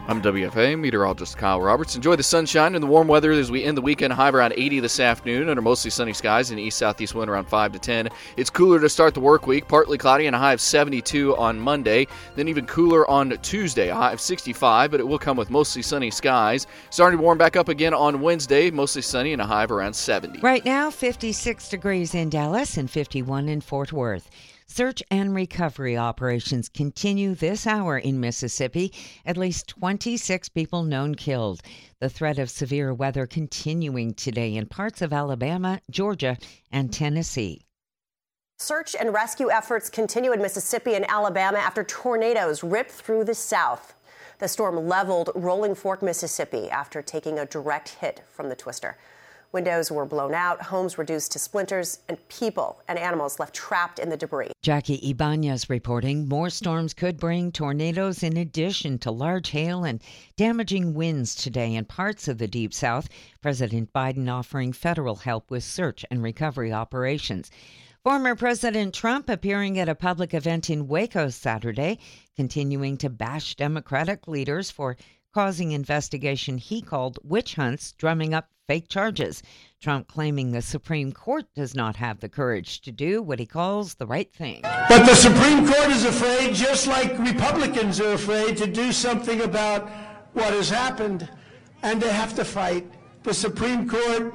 I'm 0.09 0.23
WFAA 0.23 0.79
meteorologist 0.79 1.37
Kyle 1.37 1.61
Roberts. 1.61 1.95
Enjoy 1.95 2.15
the 2.15 2.23
sunshine 2.23 2.73
and 2.73 2.81
the 2.81 2.87
warm 2.87 3.07
weather 3.07 3.31
as 3.31 3.51
we 3.51 3.63
end 3.63 3.77
the 3.77 3.81
weekend. 3.83 4.11
High 4.11 4.31
around 4.31 4.55
80 4.57 4.79
this 4.79 4.99
afternoon 4.99 5.49
under 5.49 5.61
mostly 5.61 5.91
sunny 5.91 6.13
skies 6.13 6.49
and 6.49 6.59
east 6.59 6.79
southeast 6.79 7.13
wind 7.13 7.29
around 7.29 7.47
5 7.47 7.73
to 7.73 7.77
10. 7.77 8.09
It's 8.35 8.49
cooler 8.49 8.79
to 8.79 8.89
start 8.89 9.13
the 9.13 9.19
work 9.19 9.45
week, 9.45 9.67
partly 9.67 9.99
cloudy 9.99 10.25
and 10.25 10.35
a 10.35 10.39
high 10.39 10.53
of 10.53 10.61
72 10.61 11.37
on 11.37 11.59
Monday. 11.59 12.07
Then 12.35 12.47
even 12.47 12.65
cooler 12.65 13.07
on 13.07 13.37
Tuesday, 13.43 13.89
a 13.89 13.93
high 13.93 14.11
of 14.11 14.19
65, 14.19 14.89
but 14.89 14.99
it 14.99 15.07
will 15.07 15.19
come 15.19 15.37
with 15.37 15.51
mostly 15.51 15.83
sunny 15.83 16.09
skies. 16.09 16.65
Starting 16.89 17.19
to 17.19 17.23
warm 17.23 17.37
back 17.37 17.55
up 17.55 17.69
again 17.69 17.93
on 17.93 18.19
Wednesday, 18.19 18.71
mostly 18.71 19.03
sunny 19.03 19.31
and 19.31 19.43
a 19.43 19.45
high 19.45 19.65
of 19.65 19.71
around 19.71 19.93
70. 19.93 20.39
Right 20.39 20.65
now, 20.65 20.89
56 20.89 21.69
degrees 21.69 22.15
in 22.15 22.31
Dallas 22.31 22.77
and 22.77 22.89
51 22.89 23.47
in 23.47 23.61
Fort 23.61 23.93
Worth. 23.93 24.27
Search 24.71 25.01
and 25.09 25.33
recovery 25.33 25.97
operations 25.97 26.69
continue 26.69 27.33
this 27.33 27.65
hour 27.65 27.97
in 27.97 28.19
Mississippi. 28.19 28.93
At 29.25 29.35
least 29.35 29.67
26 29.67 30.47
people 30.49 30.83
known 30.83 31.15
killed. 31.15 31.61
The 31.99 32.07
threat 32.07 32.37
of 32.37 32.51
severe 32.51 32.93
weather 32.93 33.25
continuing 33.25 34.13
today 34.13 34.55
in 34.55 34.67
parts 34.67 35.01
of 35.01 35.11
Alabama, 35.11 35.81
Georgia, 35.89 36.37
and 36.71 36.93
Tennessee. 36.93 37.63
Search 38.59 38.95
and 38.95 39.11
rescue 39.11 39.49
efforts 39.49 39.89
continue 39.89 40.33
in 40.33 40.41
Mississippi 40.41 40.93
and 40.93 41.09
Alabama 41.09 41.57
after 41.57 41.83
tornadoes 41.83 42.63
ripped 42.63 42.91
through 42.91 43.23
the 43.23 43.33
south. 43.33 43.95
The 44.37 44.47
storm 44.47 44.87
leveled 44.87 45.31
Rolling 45.33 45.73
Fork, 45.73 46.03
Mississippi 46.03 46.69
after 46.69 47.01
taking 47.01 47.39
a 47.39 47.45
direct 47.47 47.89
hit 47.89 48.21
from 48.29 48.49
the 48.49 48.55
twister. 48.55 48.97
Windows 49.51 49.91
were 49.91 50.05
blown 50.05 50.35
out, 50.35 50.61
homes 50.61 50.97
reduced 50.97 51.31
to 51.31 51.39
splinters, 51.39 51.99
and 52.07 52.17
people 52.29 52.81
and 52.87 52.99
animals 52.99 53.39
left 53.39 53.55
trapped 53.55 53.97
in 53.97 54.09
the 54.09 54.17
debris. 54.17 54.51
Jackie 54.61 54.99
Ibanez 55.09 55.69
reporting 55.69 56.27
more 56.27 56.51
storms 56.51 56.93
could 56.93 57.17
bring 57.17 57.51
tornadoes 57.51 58.21
in 58.21 58.37
addition 58.37 58.99
to 58.99 59.09
large 59.09 59.49
hail 59.49 59.83
and 59.83 60.03
damaging 60.37 60.93
winds 60.93 61.33
today 61.33 61.73
in 61.73 61.85
parts 61.85 62.27
of 62.27 62.37
the 62.37 62.47
Deep 62.47 62.73
South. 62.73 63.09
President 63.41 63.91
Biden 63.91 64.31
offering 64.31 64.71
federal 64.71 65.15
help 65.15 65.49
with 65.49 65.63
search 65.63 66.05
and 66.11 66.21
recovery 66.21 66.71
operations. 66.71 67.49
Former 68.03 68.33
President 68.35 68.93
Trump 68.93 69.29
appearing 69.29 69.77
at 69.77 69.89
a 69.89 69.95
public 69.95 70.33
event 70.33 70.69
in 70.69 70.87
Waco 70.87 71.27
Saturday, 71.29 71.99
continuing 72.35 72.97
to 72.97 73.09
bash 73.09 73.55
Democratic 73.55 74.25
leaders 74.25 74.71
for 74.71 74.95
causing 75.33 75.71
investigation 75.71 76.57
he 76.57 76.81
called 76.81 77.19
witch 77.23 77.55
hunts, 77.55 77.91
drumming 77.93 78.33
up 78.33 78.49
fake 78.67 78.87
charges. 78.87 79.41
Trump 79.81 80.07
claiming 80.07 80.51
the 80.51 80.61
Supreme 80.61 81.11
Court 81.11 81.45
does 81.55 81.73
not 81.73 81.95
have 81.95 82.19
the 82.19 82.29
courage 82.29 82.81
to 82.81 82.91
do 82.91 83.21
what 83.21 83.39
he 83.39 83.45
calls 83.45 83.95
the 83.95 84.05
right 84.05 84.31
thing. 84.31 84.61
But 84.61 85.05
the 85.05 85.15
Supreme 85.15 85.65
Court 85.65 85.89
is 85.89 86.05
afraid, 86.05 86.53
just 86.53 86.85
like 86.85 87.17
Republicans 87.17 87.99
are 87.99 88.13
afraid, 88.13 88.57
to 88.57 88.67
do 88.67 88.91
something 88.91 89.41
about 89.41 89.89
what 90.33 90.53
has 90.53 90.69
happened, 90.69 91.27
and 91.81 91.99
they 91.99 92.11
have 92.11 92.35
to 92.35 92.45
fight. 92.45 92.85
The 93.23 93.33
Supreme 93.33 93.89
Court 93.89 94.33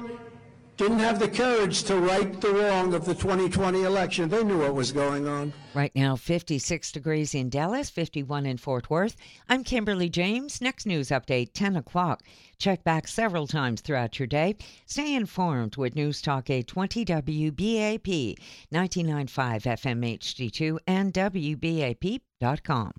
didn't 0.77 0.99
have 0.99 1.19
the 1.19 1.27
courage 1.27 1.83
to 1.83 1.97
right 1.97 2.39
the 2.41 2.49
wrong 2.49 2.93
of 2.93 3.05
the 3.05 3.13
2020 3.13 3.83
election. 3.83 4.29
They 4.29 4.43
knew 4.43 4.59
what 4.59 4.73
was 4.73 4.91
going 4.91 5.27
on. 5.27 5.53
Right 5.73 5.95
now, 5.95 6.15
56 6.15 6.91
degrees 6.91 7.33
in 7.33 7.49
Dallas, 7.49 7.89
51 7.89 8.45
in 8.45 8.57
Fort 8.57 8.89
Worth. 8.89 9.15
I'm 9.47 9.63
Kimberly 9.63 10.09
James. 10.09 10.59
Next 10.61 10.85
news 10.85 11.09
update, 11.09 11.51
10 11.53 11.77
o'clock. 11.77 12.23
Check 12.57 12.83
back 12.83 13.07
several 13.07 13.47
times 13.47 13.81
throughout 13.81 14.19
your 14.19 14.27
day. 14.27 14.55
Stay 14.85 15.15
informed 15.15 15.77
with 15.77 15.95
News 15.95 16.21
Talk 16.21 16.49
820 16.49 17.05
WBAP, 17.05 18.37
99.5 18.73 19.27
FM 19.29 20.17
HD2, 20.17 20.79
and 20.87 21.13
WBAP.com. 21.13 22.91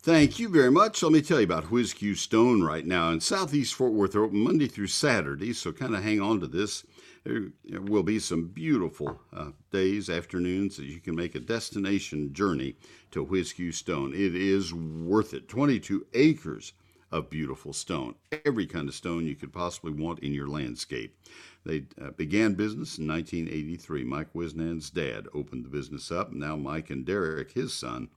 Thank 0.00 0.38
you 0.38 0.48
very 0.48 0.70
much. 0.70 1.02
Let 1.02 1.10
me 1.10 1.20
tell 1.20 1.40
you 1.40 1.44
about 1.44 1.68
Q 1.68 2.14
Stone 2.14 2.62
right 2.62 2.86
now. 2.86 3.10
In 3.10 3.20
Southeast 3.20 3.74
Fort 3.74 3.92
Worth, 3.92 4.12
they're 4.12 4.22
open 4.22 4.38
Monday 4.38 4.68
through 4.68 4.86
Saturday, 4.86 5.52
so 5.52 5.72
kind 5.72 5.92
of 5.92 6.04
hang 6.04 6.20
on 6.20 6.38
to 6.38 6.46
this. 6.46 6.86
There 7.24 7.50
will 7.80 8.04
be 8.04 8.20
some 8.20 8.46
beautiful 8.46 9.20
uh, 9.36 9.50
days, 9.72 10.08
afternoons 10.08 10.76
that 10.76 10.86
you 10.86 11.00
can 11.00 11.16
make 11.16 11.34
a 11.34 11.40
destination 11.40 12.32
journey 12.32 12.76
to 13.10 13.26
Q 13.26 13.72
Stone. 13.72 14.14
It 14.14 14.36
is 14.36 14.72
worth 14.72 15.34
it. 15.34 15.48
22 15.48 16.06
acres 16.14 16.74
of 17.10 17.28
beautiful 17.28 17.72
stone, 17.72 18.14
every 18.44 18.66
kind 18.66 18.88
of 18.88 18.94
stone 18.94 19.26
you 19.26 19.34
could 19.34 19.52
possibly 19.52 19.92
want 19.92 20.20
in 20.20 20.32
your 20.32 20.46
landscape. 20.46 21.18
They 21.64 21.84
uh, 22.00 22.10
began 22.10 22.54
business 22.54 22.98
in 22.98 23.08
1983. 23.08 24.04
Mike 24.04 24.32
Wisnan's 24.32 24.90
dad 24.90 25.26
opened 25.34 25.64
the 25.64 25.70
business 25.70 26.12
up. 26.12 26.32
Now 26.32 26.54
Mike 26.56 26.90
and 26.90 27.04
Derek, 27.04 27.52
his 27.52 27.72
son, 27.72 28.08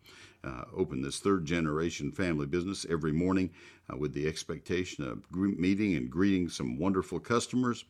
uh, 0.44 0.64
open 0.76 1.02
this 1.02 1.20
third 1.20 1.46
generation 1.46 2.12
family 2.12 2.46
business 2.46 2.86
every 2.90 3.12
morning 3.12 3.52
uh, 3.92 3.98
with 3.98 4.14
the 4.14 4.28
expectation 4.28 5.04
of 5.04 5.24
meeting 5.32 5.96
and 5.96 6.10
greeting 6.10 6.50
some 6.50 6.80
wonderful 6.80 7.20
customers. 7.20 7.86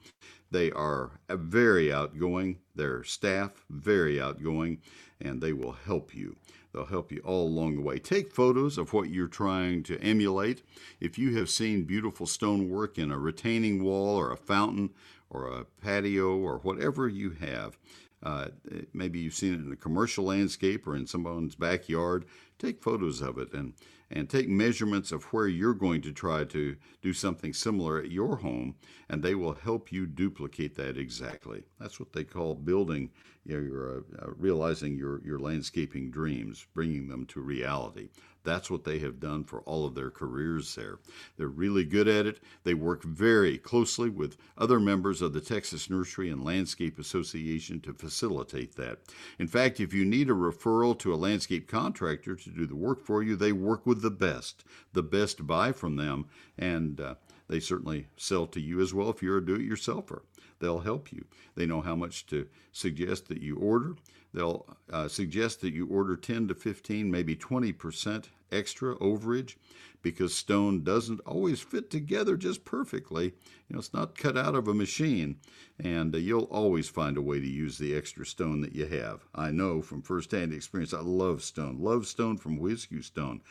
They 0.52 0.72
are 0.72 1.12
very 1.30 1.94
outgoing, 1.94 2.60
their 2.76 3.04
staff 3.04 3.64
very 3.70 4.20
outgoing, 4.20 4.80
and 5.22 5.42
they 5.42 5.54
will 5.54 5.72
help 5.72 6.14
you. 6.14 6.36
They'll 6.74 6.86
help 6.86 7.12
you 7.12 7.22
all 7.24 7.48
along 7.48 7.76
the 7.76 7.82
way. 7.82 8.00
Take 8.00 8.34
photos 8.34 8.78
of 8.78 8.94
what 8.94 9.10
you're 9.10 9.28
trying 9.28 9.84
to 9.84 10.00
emulate. 10.02 10.64
If 11.00 11.18
you 11.18 11.36
have 11.38 11.50
seen 11.50 11.84
beautiful 11.84 12.26
stonework 12.26 12.98
in 12.98 13.12
a 13.12 13.18
retaining 13.18 13.84
wall 13.84 14.16
or 14.16 14.32
a 14.32 14.38
fountain 14.38 14.92
or 15.30 15.48
a 15.48 15.66
patio 15.66 16.38
or 16.38 16.60
whatever 16.60 17.08
you 17.08 17.32
have, 17.32 17.78
uh, 18.24 18.48
maybe 18.94 19.20
you've 19.20 19.34
seen 19.34 19.54
it 19.54 19.66
in 19.66 19.72
a 19.72 19.76
commercial 19.78 20.26
landscape 20.26 20.86
or 20.86 20.96
in 20.96 21.08
someone's 21.08 21.56
backyard. 21.56 22.26
Take 22.60 22.84
photos 22.84 23.22
of 23.22 23.38
it 23.40 23.54
and, 23.54 23.74
and 24.12 24.30
take 24.30 24.48
measurements 24.48 25.12
of 25.12 25.24
where 25.26 25.48
you're 25.48 25.74
going 25.74 26.02
to 26.02 26.12
try 26.12 26.44
to 26.44 26.76
do 27.02 27.14
something 27.14 27.54
similar 27.54 27.98
at 28.00 28.12
your 28.12 28.38
home, 28.38 28.76
and 29.10 29.24
they 29.24 29.34
will 29.34 29.54
help 29.54 29.92
you 29.92 30.06
duplicate 30.06 30.76
that 30.76 30.98
exactly. 30.98 31.64
That's 31.80 32.00
what 32.00 32.14
they 32.14 32.24
call 32.24 32.54
building, 32.54 33.10
you 33.46 33.60
know, 33.60 34.04
uh, 34.22 34.32
realizing 34.38 34.96
your, 34.96 35.22
your 35.26 35.40
landscaping 35.40 36.12
dreams, 36.12 36.68
bringing 36.74 37.08
them 37.08 37.26
to 37.28 37.42
reality. 37.42 38.10
That's 38.44 38.72
what 38.72 38.84
they 38.84 39.00
have 39.00 39.20
done 39.20 39.44
for 39.44 39.62
all 39.62 39.86
of 39.86 39.94
their 39.94 40.10
careers 40.10 40.74
there. 40.76 41.00
They're 41.38 41.48
really 41.48 41.84
good 41.84 42.08
at 42.08 42.26
it. 42.26 42.40
They 42.64 42.74
work 42.74 43.04
very 43.04 43.58
closely 43.58 44.10
with 44.10 44.38
other 44.58 44.80
members 44.80 45.22
of 45.22 45.34
the 45.34 45.42
Texas 45.42 45.90
Nursery 45.90 46.30
and 46.30 46.44
Landscape 46.44 46.98
Association 46.98 47.80
to 47.82 47.94
facilitate 47.94 48.76
that. 48.76 49.00
In 49.38 49.48
fact, 49.48 49.80
if 49.80 49.94
you 49.94 50.06
need 50.06 50.30
a 50.30 50.34
referral 50.34 50.98
to 51.00 51.14
a 51.14 51.16
landscape 51.16 51.68
contractor 51.68 52.36
to 52.36 52.50
do 52.50 52.66
the 52.66 52.76
work 52.76 53.06
for 53.06 53.22
you, 53.22 53.36
they 53.36 53.52
work 53.52 53.86
with 53.86 54.02
the 54.02 54.12
best. 54.12 54.64
The 54.94 55.04
best 55.04 55.46
buy 55.46 55.72
from 55.72 55.96
them, 55.96 56.26
and 56.58 57.00
uh, 57.00 57.16
they 57.48 57.60
certainly 57.60 58.08
sell 58.18 58.48
to 58.48 58.60
you 58.60 58.82
as 58.82 58.94
well 58.94 59.10
if 59.10 59.22
you're 59.22 59.38
a 59.38 59.46
do 59.46 59.56
it 59.56 59.70
yourselfer. 59.70 60.22
They'll 60.60 60.80
help 60.80 61.12
you. 61.12 61.26
They 61.56 61.66
know 61.66 61.82
how 61.82 61.96
much 61.96 62.26
to 62.28 62.48
suggest 62.72 63.28
that 63.28 63.42
you 63.42 63.58
order. 63.58 63.96
They'll 64.34 64.66
uh, 64.92 65.08
suggest 65.08 65.62
that 65.62 65.74
you 65.74 65.88
order 65.88 66.16
10 66.16 66.48
to 66.50 66.56
15, 66.56 67.12
maybe 67.12 67.36
20% 67.36 68.26
extra 68.52 68.96
overage 68.98 69.56
because 70.02 70.34
stone 70.34 70.84
doesn't 70.84 71.20
always 71.22 71.62
fit 71.62 71.90
together 71.90 72.36
just 72.36 72.66
perfectly. 72.66 73.26
You 73.26 73.76
know, 73.76 73.80
it's 73.80 73.94
not 73.94 74.18
cut 74.18 74.38
out 74.38 74.56
of 74.56 74.68
a 74.68 74.74
machine, 74.74 75.38
and 75.80 76.14
uh, 76.16 76.18
you'll 76.18 76.46
always 76.46 76.90
find 76.90 77.18
a 77.18 77.22
way 77.22 77.40
to 77.40 77.48
use 77.48 77.78
the 77.78 77.96
extra 77.96 78.26
stone 78.26 78.62
that 78.62 78.76
you 78.76 78.86
have. 78.88 79.26
I 79.36 79.52
know 79.52 79.82
from 79.82 80.02
firsthand 80.02 80.54
experience. 80.54 80.94
I 80.94 81.02
love 81.02 81.44
stone, 81.44 81.80
love 81.80 82.08
stone 82.08 82.38
from 82.38 82.58
Q 82.58 83.02
Stone. 83.02 83.42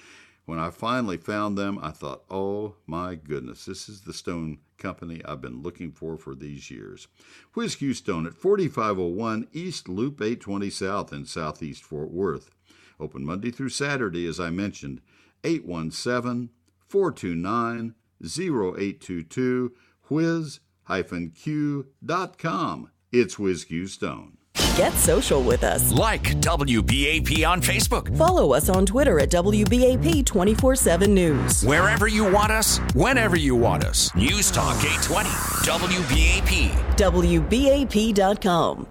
When 0.46 0.58
I 0.58 0.70
finally 0.70 1.18
found 1.18 1.56
them, 1.56 1.78
I 1.80 1.90
thought, 1.90 2.22
oh 2.28 2.74
my 2.86 3.14
goodness, 3.14 3.66
this 3.66 3.88
is 3.88 4.00
the 4.00 4.12
stone 4.12 4.58
company 4.80 5.22
I've 5.24 5.40
been 5.40 5.62
looking 5.62 5.92
for 5.92 6.18
for 6.18 6.34
these 6.34 6.70
years. 6.70 7.06
Q 7.54 7.94
Stone 7.94 8.26
at 8.26 8.34
4501 8.34 9.46
East 9.52 9.88
Loop 9.88 10.20
820 10.20 10.70
South 10.70 11.12
in 11.12 11.24
Southeast 11.24 11.84
Fort 11.84 12.10
Worth. 12.10 12.50
Open 12.98 13.24
Monday 13.24 13.52
through 13.52 13.68
Saturday, 13.68 14.26
as 14.26 14.40
I 14.40 14.50
mentioned, 14.50 15.00
817 15.44 16.50
429 16.88 17.94
0822 18.22 19.72
whiz-q.com. 20.08 20.60
It's 23.12 23.38
Whiz 23.38 23.64
Q 23.64 23.86
Stone. 23.86 24.39
Get 24.80 24.94
social 24.94 25.42
with 25.42 25.62
us. 25.62 25.92
Like 25.92 26.22
WBAP 26.40 27.46
on 27.46 27.60
Facebook. 27.60 28.16
Follow 28.16 28.54
us 28.54 28.70
on 28.70 28.86
Twitter 28.86 29.20
at 29.20 29.28
WBAP 29.28 30.24
24 30.24 30.74
7 30.74 31.12
News. 31.12 31.62
Wherever 31.62 32.08
you 32.08 32.24
want 32.24 32.50
us, 32.50 32.78
whenever 32.94 33.36
you 33.36 33.54
want 33.54 33.84
us. 33.84 34.14
News 34.14 34.50
Talk 34.50 34.82
820, 34.82 35.28
WBAP. 35.68 36.72
WBAP.com. 36.96 38.86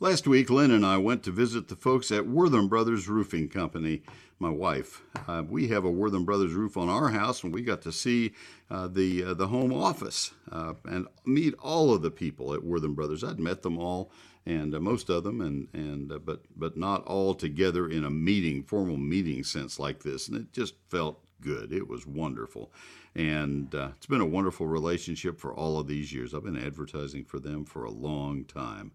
Last 0.00 0.28
week, 0.28 0.48
Lynn 0.48 0.70
and 0.70 0.86
I 0.86 0.96
went 0.96 1.24
to 1.24 1.32
visit 1.32 1.66
the 1.66 1.74
folks 1.74 2.12
at 2.12 2.24
Wortham 2.24 2.68
Brothers 2.68 3.08
Roofing 3.08 3.48
Company. 3.48 4.02
My 4.38 4.48
wife, 4.48 5.02
uh, 5.26 5.42
we 5.48 5.66
have 5.68 5.84
a 5.84 5.90
Wortham 5.90 6.24
Brothers 6.24 6.52
roof 6.52 6.76
on 6.76 6.88
our 6.88 7.08
house, 7.08 7.42
and 7.42 7.52
we 7.52 7.62
got 7.62 7.82
to 7.82 7.90
see 7.90 8.32
uh, 8.70 8.86
the 8.86 9.24
uh, 9.24 9.34
the 9.34 9.48
home 9.48 9.72
office 9.72 10.30
uh, 10.52 10.74
and 10.84 11.08
meet 11.26 11.54
all 11.54 11.92
of 11.92 12.02
the 12.02 12.12
people 12.12 12.54
at 12.54 12.62
Wortham 12.62 12.94
Brothers. 12.94 13.24
I'd 13.24 13.40
met 13.40 13.62
them 13.62 13.76
all, 13.76 14.12
and 14.46 14.72
uh, 14.72 14.78
most 14.78 15.10
of 15.10 15.24
them, 15.24 15.40
and 15.40 15.66
and 15.72 16.12
uh, 16.12 16.20
but 16.20 16.42
but 16.54 16.76
not 16.76 17.04
all 17.04 17.34
together 17.34 17.88
in 17.88 18.04
a 18.04 18.10
meeting, 18.10 18.62
formal 18.62 18.98
meeting 18.98 19.42
sense 19.42 19.80
like 19.80 20.04
this, 20.04 20.28
and 20.28 20.36
it 20.36 20.52
just 20.52 20.74
felt 20.88 21.24
good. 21.40 21.72
It 21.72 21.88
was 21.88 22.06
wonderful. 22.06 22.70
And 23.16 23.74
uh, 23.74 23.88
it's 23.96 24.06
been 24.06 24.20
a 24.20 24.26
wonderful 24.26 24.68
relationship 24.68 25.40
for 25.40 25.52
all 25.52 25.80
of 25.80 25.88
these 25.88 26.12
years. 26.12 26.34
I've 26.34 26.44
been 26.44 26.56
advertising 26.56 27.24
for 27.24 27.40
them 27.40 27.64
for 27.64 27.82
a 27.82 27.90
long 27.90 28.44
time 28.44 28.92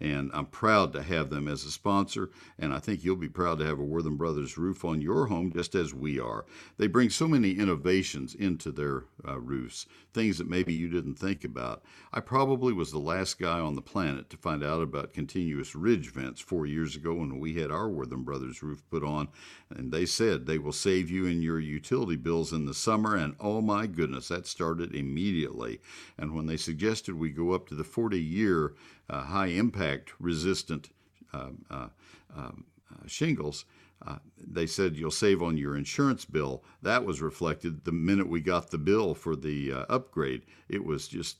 and 0.00 0.30
I'm 0.34 0.46
proud 0.46 0.92
to 0.92 1.02
have 1.02 1.30
them 1.30 1.48
as 1.48 1.64
a 1.64 1.70
sponsor. 1.70 2.30
And 2.58 2.72
I 2.72 2.78
think 2.78 3.04
you'll 3.04 3.16
be 3.16 3.28
proud 3.28 3.58
to 3.58 3.66
have 3.66 3.78
a 3.78 3.84
Wortham 3.84 4.16
Brothers 4.16 4.58
roof 4.58 4.84
on 4.84 5.00
your 5.00 5.26
home, 5.26 5.52
just 5.52 5.74
as 5.74 5.94
we 5.94 6.20
are. 6.20 6.44
They 6.76 6.86
bring 6.86 7.10
so 7.10 7.26
many 7.26 7.52
innovations 7.52 8.34
into 8.34 8.70
their 8.70 9.04
uh, 9.26 9.38
roofs, 9.38 9.86
things 10.12 10.38
that 10.38 10.48
maybe 10.48 10.72
you 10.72 10.88
didn't 10.88 11.16
think 11.16 11.44
about. 11.44 11.82
I 12.12 12.20
probably 12.20 12.72
was 12.72 12.90
the 12.90 12.98
last 12.98 13.38
guy 13.38 13.58
on 13.60 13.74
the 13.74 13.82
planet 13.82 14.30
to 14.30 14.36
find 14.36 14.64
out 14.64 14.82
about 14.82 15.12
continuous 15.12 15.74
ridge 15.74 16.12
vents 16.12 16.40
four 16.40 16.66
years 16.66 16.96
ago 16.96 17.14
when 17.14 17.38
we 17.38 17.54
had 17.54 17.70
our 17.70 17.88
Wortham 17.88 18.24
Brothers 18.24 18.62
roof 18.62 18.82
put 18.90 19.04
on, 19.04 19.28
and 19.70 19.92
they 19.92 20.06
said 20.06 20.46
they 20.46 20.58
will 20.58 20.72
save 20.72 21.10
you 21.10 21.26
in 21.26 21.42
your 21.42 21.60
utility 21.60 22.16
bills 22.16 22.52
in 22.52 22.66
the 22.66 22.74
summer. 22.74 23.16
And 23.16 23.34
oh 23.40 23.60
my 23.60 23.86
goodness, 23.86 24.28
that 24.28 24.46
started 24.46 24.94
immediately. 24.94 25.80
And 26.18 26.34
when 26.34 26.46
they 26.46 26.56
suggested 26.56 27.14
we 27.14 27.30
go 27.30 27.52
up 27.52 27.68
to 27.68 27.74
the 27.74 27.84
40 27.84 28.20
year 28.20 28.74
uh, 29.08 29.22
high 29.22 29.46
impact 29.46 30.12
resistant 30.18 30.90
um, 31.32 31.64
uh, 31.70 31.88
um, 32.34 32.64
uh, 32.92 33.06
shingles, 33.06 33.64
uh, 34.06 34.18
they 34.38 34.66
said 34.66 34.96
you'll 34.96 35.10
save 35.10 35.42
on 35.42 35.56
your 35.56 35.76
insurance 35.76 36.24
bill. 36.24 36.62
That 36.82 37.04
was 37.04 37.20
reflected 37.20 37.84
the 37.84 37.92
minute 37.92 38.28
we 38.28 38.40
got 38.40 38.70
the 38.70 38.78
bill 38.78 39.14
for 39.14 39.34
the 39.34 39.72
uh, 39.72 39.84
upgrade. 39.88 40.42
It 40.68 40.84
was 40.84 41.08
just 41.08 41.38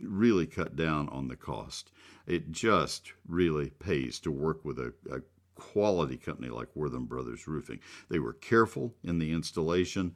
really 0.00 0.46
cut 0.46 0.76
down 0.76 1.08
on 1.10 1.28
the 1.28 1.36
cost. 1.36 1.90
It 2.26 2.50
just 2.50 3.12
really 3.28 3.70
pays 3.70 4.18
to 4.20 4.30
work 4.30 4.64
with 4.64 4.78
a, 4.78 4.92
a 5.10 5.20
quality 5.54 6.16
company 6.16 6.48
like 6.48 6.74
Wortham 6.74 7.06
Brothers 7.06 7.46
Roofing. 7.46 7.80
They 8.08 8.18
were 8.18 8.34
careful 8.34 8.94
in 9.04 9.18
the 9.18 9.32
installation. 9.32 10.14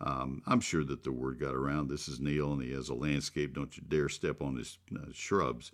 Um, 0.00 0.42
I'm 0.46 0.60
sure 0.60 0.84
that 0.84 1.04
the 1.04 1.12
word 1.12 1.38
got 1.38 1.54
around. 1.54 1.88
This 1.88 2.08
is 2.08 2.20
Neil, 2.20 2.52
and 2.52 2.62
he 2.62 2.72
has 2.72 2.88
a 2.88 2.94
landscape. 2.94 3.54
Don't 3.54 3.76
you 3.76 3.84
dare 3.86 4.08
step 4.08 4.42
on 4.42 4.56
his 4.56 4.78
uh, 4.94 5.06
shrubs. 5.12 5.70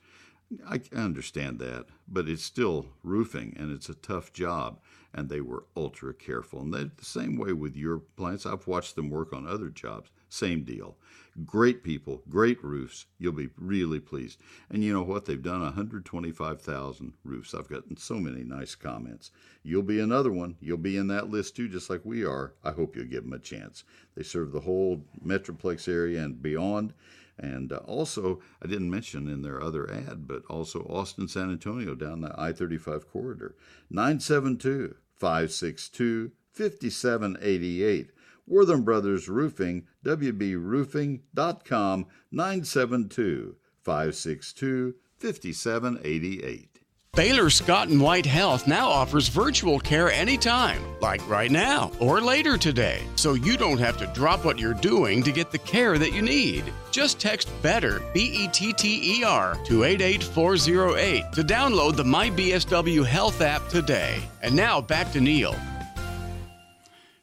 I 0.67 0.81
understand 0.95 1.59
that, 1.59 1.87
but 2.09 2.29
it's 2.29 2.43
still 2.43 2.87
roofing 3.03 3.55
and 3.59 3.71
it's 3.71 3.89
a 3.89 3.95
tough 3.95 4.33
job. 4.33 4.81
And 5.13 5.29
they 5.29 5.41
were 5.41 5.65
ultra 5.77 6.15
careful. 6.15 6.61
And 6.61 6.73
the 6.73 6.91
same 7.01 7.37
way 7.37 7.53
with 7.53 7.77
your 7.77 7.99
plants. 7.99 8.47
I've 8.47 8.67
watched 8.67 8.95
them 8.95 9.11
work 9.11 9.33
on 9.33 9.47
other 9.47 9.69
jobs. 9.69 10.11
Same 10.29 10.65
deal. 10.65 10.97
Great 11.45 11.83
people, 11.83 12.23
great 12.29 12.63
roofs. 12.63 13.07
You'll 13.19 13.33
be 13.33 13.49
really 13.57 14.01
pleased. 14.01 14.41
And 14.71 14.85
you 14.85 14.93
know 14.93 15.03
what? 15.03 15.25
They've 15.25 15.43
done 15.43 15.63
125,000 15.63 17.13
roofs. 17.25 17.55
I've 17.55 17.69
gotten 17.69 17.97
so 17.97 18.17
many 18.17 18.45
nice 18.45 18.75
comments. 18.75 19.31
You'll 19.63 19.83
be 19.83 20.01
another 20.01 20.33
one. 20.33 20.57
You'll 20.61 20.77
be 20.79 20.97
in 20.97 21.09
that 21.09 21.31
list 21.31 21.57
too, 21.57 21.69
just 21.69 21.89
like 21.89 22.05
we 22.05 22.25
are. 22.25 22.55
I 22.63 22.73
hope 22.73 22.97
you'll 22.97 23.07
give 23.07 23.25
them 23.25 23.33
a 23.33 23.39
chance. 23.39 23.85
They 24.15 24.23
serve 24.23 24.53
the 24.53 24.61
whole 24.61 25.05
Metroplex 25.25 25.89
area 25.89 26.23
and 26.23 26.43
beyond. 26.43 26.93
And 27.39 27.73
uh, 27.73 27.77
also, 27.87 28.41
I 28.63 28.67
didn't 28.67 28.91
mention 28.91 29.29
in 29.29 29.43
their 29.43 29.63
other 29.63 29.91
ad, 29.91 30.27
but 30.27 30.43
also 30.51 30.81
Austin, 30.81 31.29
San 31.29 31.51
Antonio 31.51 31.95
down 31.95 32.21
the 32.21 32.35
I 32.37 32.53
35 32.53 33.09
corridor. 33.09 33.55
972 33.91 34.97
562 35.15 36.33
5788. 36.53 38.11
Wortham 38.47 38.83
Brothers 38.83 39.29
Roofing, 39.29 39.87
WBRoofing.com, 40.05 42.07
972 42.33 43.57
562 43.83 44.95
5788. 45.19 46.78
Baylor 47.19 47.51
Scott 47.51 47.89
and 47.89 48.01
White 48.01 48.27
Health 48.27 48.69
now 48.69 48.89
offers 48.89 49.27
virtual 49.27 49.81
care 49.81 50.09
anytime, 50.09 50.81
like 51.01 51.29
right 51.29 51.51
now 51.51 51.91
or 51.99 52.21
later 52.21 52.57
today, 52.57 53.03
so 53.17 53.35
you 53.35 53.57
don't 53.57 53.81
have 53.81 53.97
to 53.97 54.07
drop 54.15 54.45
what 54.45 54.57
you're 54.57 54.73
doing 54.73 55.25
to 55.25 55.33
get 55.33 55.51
the 55.51 55.59
care 55.59 55.99
that 55.99 56.13
you 56.13 56.23
need. 56.23 56.63
Just 56.93 57.19
text 57.19 57.51
BETTER, 57.61 58.01
B 58.15 58.45
E 58.45 58.49
T 58.53 58.73
T 58.73 59.19
E 59.19 59.25
R, 59.25 59.59
to 59.65 59.83
88408 59.83 61.33
to 61.33 61.43
download 61.43 61.97
the 61.97 62.05
MyBSW 62.05 63.05
Health 63.05 63.41
app 63.41 63.67
today. 63.67 64.23
And 64.41 64.55
now 64.55 64.81
back 64.81 65.11
to 65.11 65.21
Neil. 65.21 65.57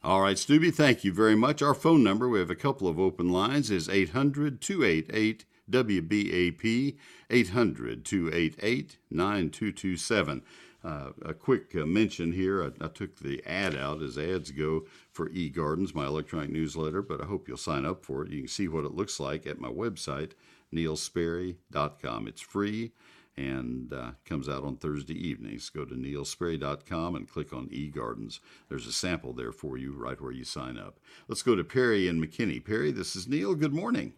All 0.04 0.20
right, 0.20 0.38
Stubby, 0.38 0.72
thank 0.72 1.06
you 1.06 1.14
very 1.14 1.38
much. 1.38 1.62
Our 1.62 1.74
phone 1.74 2.04
number, 2.04 2.28
we 2.28 2.40
have 2.40 2.50
a 2.50 2.56
couple 2.56 2.90
of 2.90 3.00
open 3.00 3.30
lines, 3.30 3.72
is 3.72 3.88
800 3.88 4.60
288 4.60 5.46
WBAP 5.70 6.98
800 7.30 8.06
288 8.06 8.98
9227. 9.10 10.44
Uh, 10.84 11.10
a 11.24 11.34
quick 11.34 11.76
uh, 11.76 11.86
mention 11.86 12.32
here 12.32 12.64
I, 12.64 12.86
I, 12.86 12.88
took 12.90 13.18
the 13.18 13.44
ad 13.44 13.76
out 13.76 14.04
as 14.04 14.20
ads 14.20 14.52
go 14.52 14.86
for 15.12 15.30
eGardens, 15.30 15.96
my 15.96 16.06
electronic 16.06 16.52
newsletter, 16.52 17.02
but 17.02 17.22
I 17.22 17.26
hope 17.26 17.48
you'll 17.48 17.58
sign 17.58 17.88
up 17.88 18.06
for 18.06 18.24
it. 18.24 18.32
You 18.32 18.42
can 18.42 18.48
see 18.48 18.68
what 18.68 18.86
it 18.86 18.94
looks 18.94 19.20
like 19.20 19.48
at 19.48 19.60
my 19.60 19.70
website, 19.70 20.34
neilsperry.com. 20.72 22.28
It's 22.28 22.42
free 22.42 22.92
and 23.38 23.92
uh, 23.92 24.12
comes 24.26 24.48
out 24.48 24.64
on 24.64 24.78
Thursday 24.78 25.16
evenings. 25.16 25.70
Go 25.70 25.86
to 25.86 25.96
neilsperry.com 25.96 27.16
and 27.16 27.28
click 27.28 27.52
on 27.52 27.68
eGardens. 27.70 28.40
There's 28.70 28.88
a 28.88 28.94
sample 28.94 29.34
there 29.34 29.52
for 29.52 29.78
you 29.78 29.94
right 29.94 30.22
where 30.22 30.32
you 30.32 30.44
sign 30.44 30.78
up. 30.78 31.00
Let's 31.28 31.42
go 31.42 31.56
to 31.56 31.64
Perry 31.64 32.08
and 32.08 32.24
McKinney. 32.24 32.64
Perry, 32.64 32.92
this 32.92 33.16
is 33.16 33.28
Neil. 33.28 33.56
Good 33.56 33.74
morning. 33.74 34.14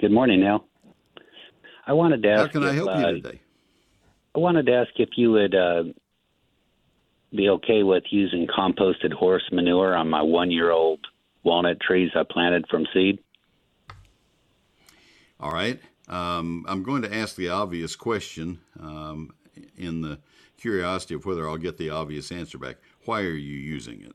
Good 0.00 0.12
morning, 0.12 0.40
Neil. 0.40 0.64
I 1.86 1.92
wanted 1.92 2.22
to 2.22 2.30
ask. 2.30 2.40
How 2.40 2.48
can 2.48 2.62
if, 2.64 2.70
I 2.70 2.72
help 2.74 2.88
uh, 2.90 2.98
you 2.98 3.22
today? 3.22 3.40
I 4.34 4.38
wanted 4.38 4.66
to 4.66 4.74
ask 4.74 4.90
if 4.96 5.10
you 5.16 5.32
would 5.32 5.54
uh, 5.54 5.84
be 7.34 7.48
okay 7.48 7.82
with 7.82 8.04
using 8.10 8.46
composted 8.46 9.12
horse 9.12 9.44
manure 9.52 9.94
on 9.94 10.08
my 10.08 10.22
one-year-old 10.22 11.00
walnut 11.42 11.80
trees 11.80 12.10
I 12.14 12.22
planted 12.28 12.66
from 12.68 12.86
seed. 12.92 13.18
All 15.40 15.52
right. 15.52 15.80
Um, 16.08 16.64
I'm 16.68 16.82
going 16.82 17.02
to 17.02 17.14
ask 17.14 17.36
the 17.36 17.48
obvious 17.48 17.96
question 17.96 18.60
um, 18.80 19.32
in 19.76 20.02
the 20.02 20.18
curiosity 20.56 21.14
of 21.14 21.24
whether 21.26 21.48
I'll 21.48 21.56
get 21.56 21.78
the 21.78 21.90
obvious 21.90 22.30
answer 22.32 22.58
back. 22.58 22.76
Why 23.04 23.20
are 23.20 23.34
you 23.34 23.56
using 23.56 24.02
it? 24.02 24.14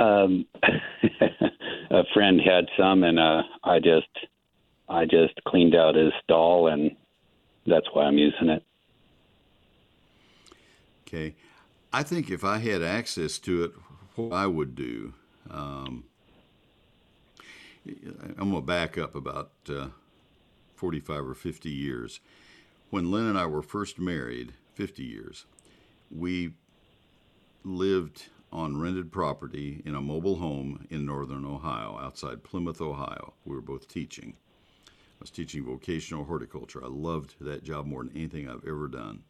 Um, 0.00 0.46
a 1.90 2.02
friend 2.14 2.40
had 2.40 2.66
some, 2.78 3.02
and 3.02 3.18
uh, 3.18 3.42
I 3.64 3.78
just 3.78 4.08
I 4.88 5.04
just 5.04 5.34
cleaned 5.46 5.74
out 5.74 5.94
his 5.94 6.12
stall, 6.22 6.68
and 6.68 6.96
that's 7.66 7.86
why 7.92 8.04
I'm 8.04 8.18
using 8.18 8.48
it. 8.48 8.62
Okay, 11.06 11.34
I 11.92 12.02
think 12.02 12.30
if 12.30 12.44
I 12.44 12.58
had 12.58 12.82
access 12.82 13.38
to 13.40 13.64
it, 13.64 13.72
what 14.16 14.32
I 14.32 14.46
would 14.46 14.74
do. 14.74 15.14
Um, 15.50 16.04
I'm 17.86 18.50
going 18.50 18.54
to 18.54 18.60
back 18.60 18.98
up 18.98 19.14
about 19.14 19.52
uh, 19.68 19.88
45 20.74 21.28
or 21.28 21.34
50 21.34 21.70
years. 21.70 22.20
When 22.90 23.10
Lynn 23.10 23.26
and 23.26 23.38
I 23.38 23.46
were 23.46 23.62
first 23.62 23.98
married, 23.98 24.52
50 24.74 25.02
years, 25.02 25.46
we 26.10 26.52
lived 27.64 28.26
on 28.52 28.80
rented 28.80 29.12
property 29.12 29.82
in 29.84 29.94
a 29.94 30.00
mobile 30.00 30.36
home 30.36 30.86
in 30.90 31.04
northern 31.04 31.44
Ohio, 31.44 31.98
outside 32.00 32.42
Plymouth, 32.42 32.80
Ohio. 32.80 33.34
We 33.44 33.54
were 33.54 33.62
both 33.62 33.88
teaching. 33.88 34.34
I 34.86 35.20
was 35.20 35.30
teaching 35.30 35.64
vocational 35.64 36.24
horticulture. 36.24 36.82
I 36.82 36.88
loved 36.88 37.34
that 37.40 37.64
job 37.64 37.86
more 37.86 38.04
than 38.04 38.16
anything 38.16 38.48
I've 38.48 38.66
ever 38.66 38.88
done. 38.88 39.24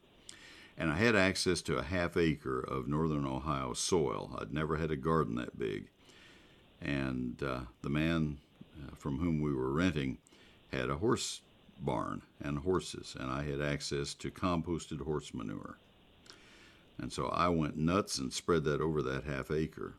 And 0.76 0.90
I 0.90 0.96
had 0.96 1.16
access 1.16 1.62
to 1.62 1.78
a 1.78 1.82
half 1.82 2.16
acre 2.16 2.60
of 2.60 2.86
northern 2.86 3.26
Ohio 3.26 3.72
soil. 3.72 4.36
I'd 4.40 4.52
never 4.52 4.76
had 4.76 4.90
a 4.90 4.96
garden 4.96 5.34
that 5.36 5.58
big. 5.58 5.88
And 6.80 7.42
uh, 7.42 7.60
the 7.82 7.90
man 7.90 8.38
uh, 8.76 8.94
from 8.94 9.18
whom 9.18 9.40
we 9.40 9.52
were 9.52 9.72
renting 9.72 10.18
had 10.70 10.90
a 10.90 10.96
horse 10.96 11.40
barn 11.80 12.22
and 12.40 12.58
horses, 12.58 13.16
and 13.18 13.30
I 13.30 13.42
had 13.42 13.60
access 13.60 14.14
to 14.14 14.30
composted 14.30 15.00
horse 15.00 15.32
manure. 15.34 15.78
And 16.98 17.12
so 17.12 17.26
I 17.26 17.48
went 17.48 17.76
nuts 17.76 18.18
and 18.18 18.32
spread 18.32 18.64
that 18.64 18.80
over 18.80 19.02
that 19.02 19.24
half 19.24 19.50
acre. 19.50 19.94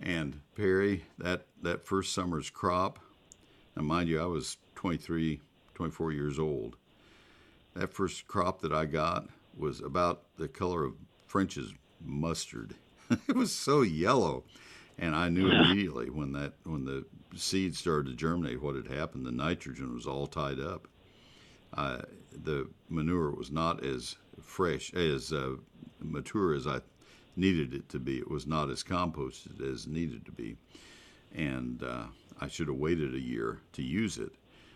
And 0.00 0.40
Perry, 0.56 1.04
that, 1.18 1.46
that 1.62 1.86
first 1.86 2.14
summer's 2.14 2.48
crop, 2.48 2.98
and 3.76 3.86
mind 3.86 4.08
you, 4.08 4.20
I 4.20 4.26
was 4.26 4.56
23, 4.76 5.40
24 5.74 6.12
years 6.12 6.38
old. 6.38 6.76
That 7.74 7.92
first 7.92 8.26
crop 8.26 8.60
that 8.62 8.72
I 8.72 8.86
got 8.86 9.28
was 9.56 9.80
about 9.80 10.22
the 10.36 10.48
color 10.48 10.84
of 10.84 10.94
French's 11.26 11.72
mustard. 12.04 12.74
it 13.10 13.36
was 13.36 13.52
so 13.52 13.82
yellow. 13.82 14.44
And 14.98 15.14
I 15.14 15.28
knew 15.28 15.50
immediately 15.50 16.10
when 16.10 16.32
that 16.32 16.52
when 16.64 16.84
the 16.84 17.04
seed 17.36 17.74
started 17.74 18.10
to 18.10 18.16
germinate 18.16 18.62
what 18.62 18.74
had 18.74 18.88
happened. 18.88 19.24
The 19.24 19.32
nitrogen 19.32 19.94
was 19.94 20.06
all 20.06 20.26
tied 20.26 20.60
up. 20.60 20.88
Uh, 21.72 21.98
the 22.32 22.68
manure 22.88 23.30
was 23.30 23.50
not 23.50 23.84
as 23.84 24.16
fresh 24.42 24.92
as 24.94 25.32
uh, 25.32 25.56
mature 26.00 26.54
as 26.54 26.66
I 26.66 26.80
needed 27.36 27.74
it 27.74 27.88
to 27.90 27.98
be. 27.98 28.18
It 28.18 28.30
was 28.30 28.46
not 28.46 28.70
as 28.70 28.82
composted 28.82 29.60
as 29.60 29.86
needed 29.86 30.24
to 30.26 30.32
be, 30.32 30.56
and 31.34 31.82
uh, 31.82 32.04
I 32.40 32.48
should 32.48 32.68
have 32.68 32.76
waited 32.76 33.14
a 33.14 33.20
year 33.20 33.60
to 33.72 33.82
use 33.82 34.18
it. 34.18 34.32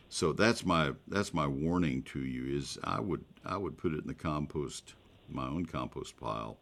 So 0.08 0.32
that's 0.32 0.64
my 0.64 0.92
that's 1.08 1.34
my 1.34 1.46
warning 1.46 2.02
to 2.04 2.20
you 2.20 2.56
is 2.56 2.78
I 2.84 3.00
would 3.00 3.24
I 3.44 3.56
would 3.56 3.76
put 3.76 3.92
it 3.92 4.02
in 4.02 4.06
the 4.06 4.14
compost 4.14 4.94
my 5.28 5.46
own 5.46 5.64
compost 5.66 6.16
pile 6.18 6.58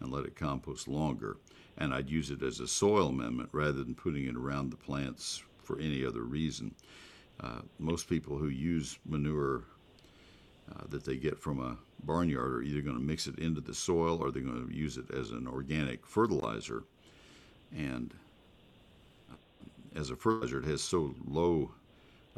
and 0.00 0.10
let 0.10 0.24
it 0.24 0.36
compost 0.36 0.88
longer 0.88 1.36
and 1.78 1.94
I'd 1.94 2.10
use 2.10 2.30
it 2.30 2.42
as 2.42 2.60
a 2.60 2.68
soil 2.68 3.08
amendment 3.08 3.48
rather 3.52 3.84
than 3.84 3.94
putting 3.94 4.26
it 4.26 4.36
around 4.36 4.70
the 4.70 4.76
plants 4.76 5.42
for 5.62 5.78
any 5.78 6.04
other 6.04 6.22
reason. 6.22 6.74
Uh, 7.40 7.60
most 7.78 8.08
people 8.08 8.36
who 8.36 8.48
use 8.48 8.98
manure 9.06 9.64
uh, 10.74 10.84
that 10.88 11.04
they 11.04 11.16
get 11.16 11.38
from 11.38 11.60
a 11.60 11.76
barnyard 12.04 12.52
are 12.52 12.62
either 12.62 12.80
going 12.80 12.96
to 12.96 13.02
mix 13.02 13.26
it 13.26 13.38
into 13.38 13.60
the 13.60 13.74
soil 13.74 14.22
or 14.22 14.30
they're 14.30 14.42
going 14.42 14.68
to 14.68 14.74
use 14.74 14.96
it 14.96 15.10
as 15.12 15.30
an 15.30 15.46
organic 15.46 16.06
fertilizer. 16.06 16.84
And 17.76 18.14
as 19.94 20.10
a 20.10 20.16
fertilizer, 20.16 20.58
it 20.58 20.64
has 20.66 20.82
so 20.82 21.14
low 21.26 21.70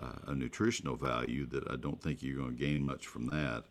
uh, 0.01 0.13
a 0.29 0.35
nutritional 0.35 0.97
value 0.97 1.47
that 1.47 1.71
I 1.71 1.77
don't 1.77 2.01
think 2.01 2.23
you're 2.23 2.37
going 2.37 2.57
to 2.57 2.65
gain 2.65 2.85
much 2.85 3.07
from 3.07 3.27
that. 3.29 3.65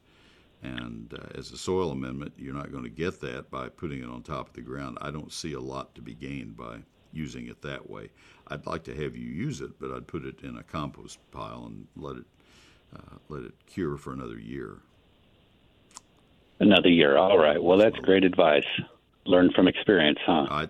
And 0.64 1.14
uh, 1.14 1.38
as 1.38 1.52
a 1.52 1.58
soil 1.58 1.92
amendment, 1.92 2.34
you're 2.38 2.54
not 2.54 2.72
going 2.72 2.84
to 2.84 2.90
get 2.90 3.20
that 3.22 3.50
by 3.50 3.70
putting 3.70 4.04
it 4.04 4.10
on 4.10 4.22
top 4.22 4.50
of 4.50 4.54
the 4.54 4.62
ground. 4.62 4.98
I 5.02 5.10
don't 5.10 5.32
see 5.34 5.54
a 5.54 5.60
lot 5.60 5.96
to 5.96 6.02
be 6.02 6.14
gained 6.14 6.56
by 6.56 6.78
using 7.12 7.48
it 7.48 7.62
that 7.64 7.90
way. 7.90 8.10
I'd 8.48 8.68
like 8.68 8.84
to 8.84 8.96
have 8.96 9.16
you 9.16 9.28
use 9.28 9.62
it, 9.62 9.80
but 9.80 9.92
I'd 9.92 10.08
put 10.08 10.24
it 10.24 10.42
in 10.44 10.58
a 10.58 10.64
compost 10.64 11.18
pile 11.32 11.66
and 11.66 11.88
let 11.96 12.18
it 12.18 12.26
uh, 12.96 13.18
let 13.30 13.44
it 13.44 13.54
cure 13.66 13.98
for 13.98 14.14
another 14.14 14.40
year. 14.40 14.78
Another 16.60 16.90
year. 16.90 17.18
All 17.18 17.40
right. 17.40 17.62
Well, 17.62 17.78
that's 17.78 17.98
great 17.98 18.24
advice. 18.24 18.66
Learn 19.26 19.52
from 19.52 19.68
experience, 19.68 20.20
huh? 20.26 20.48
I 20.50 20.70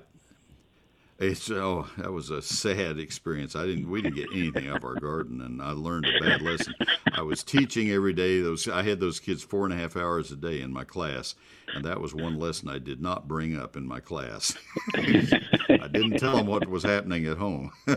it's 1.21 1.51
oh, 1.51 1.87
that 1.99 2.11
was 2.11 2.31
a 2.31 2.41
sad 2.41 2.97
experience. 2.97 3.55
I 3.55 3.67
didn't 3.67 3.87
we 3.87 4.01
didn't 4.01 4.15
get 4.15 4.29
anything 4.33 4.67
out 4.67 4.77
of 4.77 4.83
our 4.83 4.95
garden, 4.95 5.41
and 5.41 5.61
I 5.61 5.69
learned 5.69 6.07
a 6.07 6.19
bad 6.19 6.41
lesson. 6.41 6.73
I 7.13 7.21
was 7.21 7.43
teaching 7.43 7.91
every 7.91 8.13
day. 8.13 8.41
Those 8.41 8.67
I 8.67 8.81
had 8.81 8.99
those 8.99 9.19
kids 9.19 9.43
four 9.43 9.65
and 9.65 9.73
a 9.73 9.77
half 9.77 9.95
hours 9.95 10.31
a 10.31 10.35
day 10.35 10.61
in 10.61 10.73
my 10.73 10.83
class, 10.83 11.35
and 11.75 11.85
that 11.85 12.01
was 12.01 12.15
one 12.15 12.39
lesson 12.39 12.69
I 12.69 12.79
did 12.79 13.03
not 13.03 13.27
bring 13.27 13.55
up 13.55 13.77
in 13.77 13.87
my 13.87 13.99
class. 13.99 14.57
I 14.95 15.87
didn't 15.91 16.17
tell 16.17 16.37
them 16.37 16.47
what 16.47 16.67
was 16.67 16.81
happening 16.81 17.27
at 17.27 17.37
home. 17.37 17.71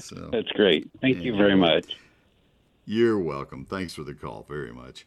so, 0.00 0.28
That's 0.32 0.52
great. 0.52 0.90
Thank 1.00 1.22
you 1.22 1.34
very 1.34 1.56
much. 1.56 1.96
You're 2.86 3.18
welcome. 3.18 3.64
Thanks 3.64 3.94
for 3.94 4.02
the 4.02 4.12
call 4.12 4.44
very 4.46 4.70
much. 4.70 5.06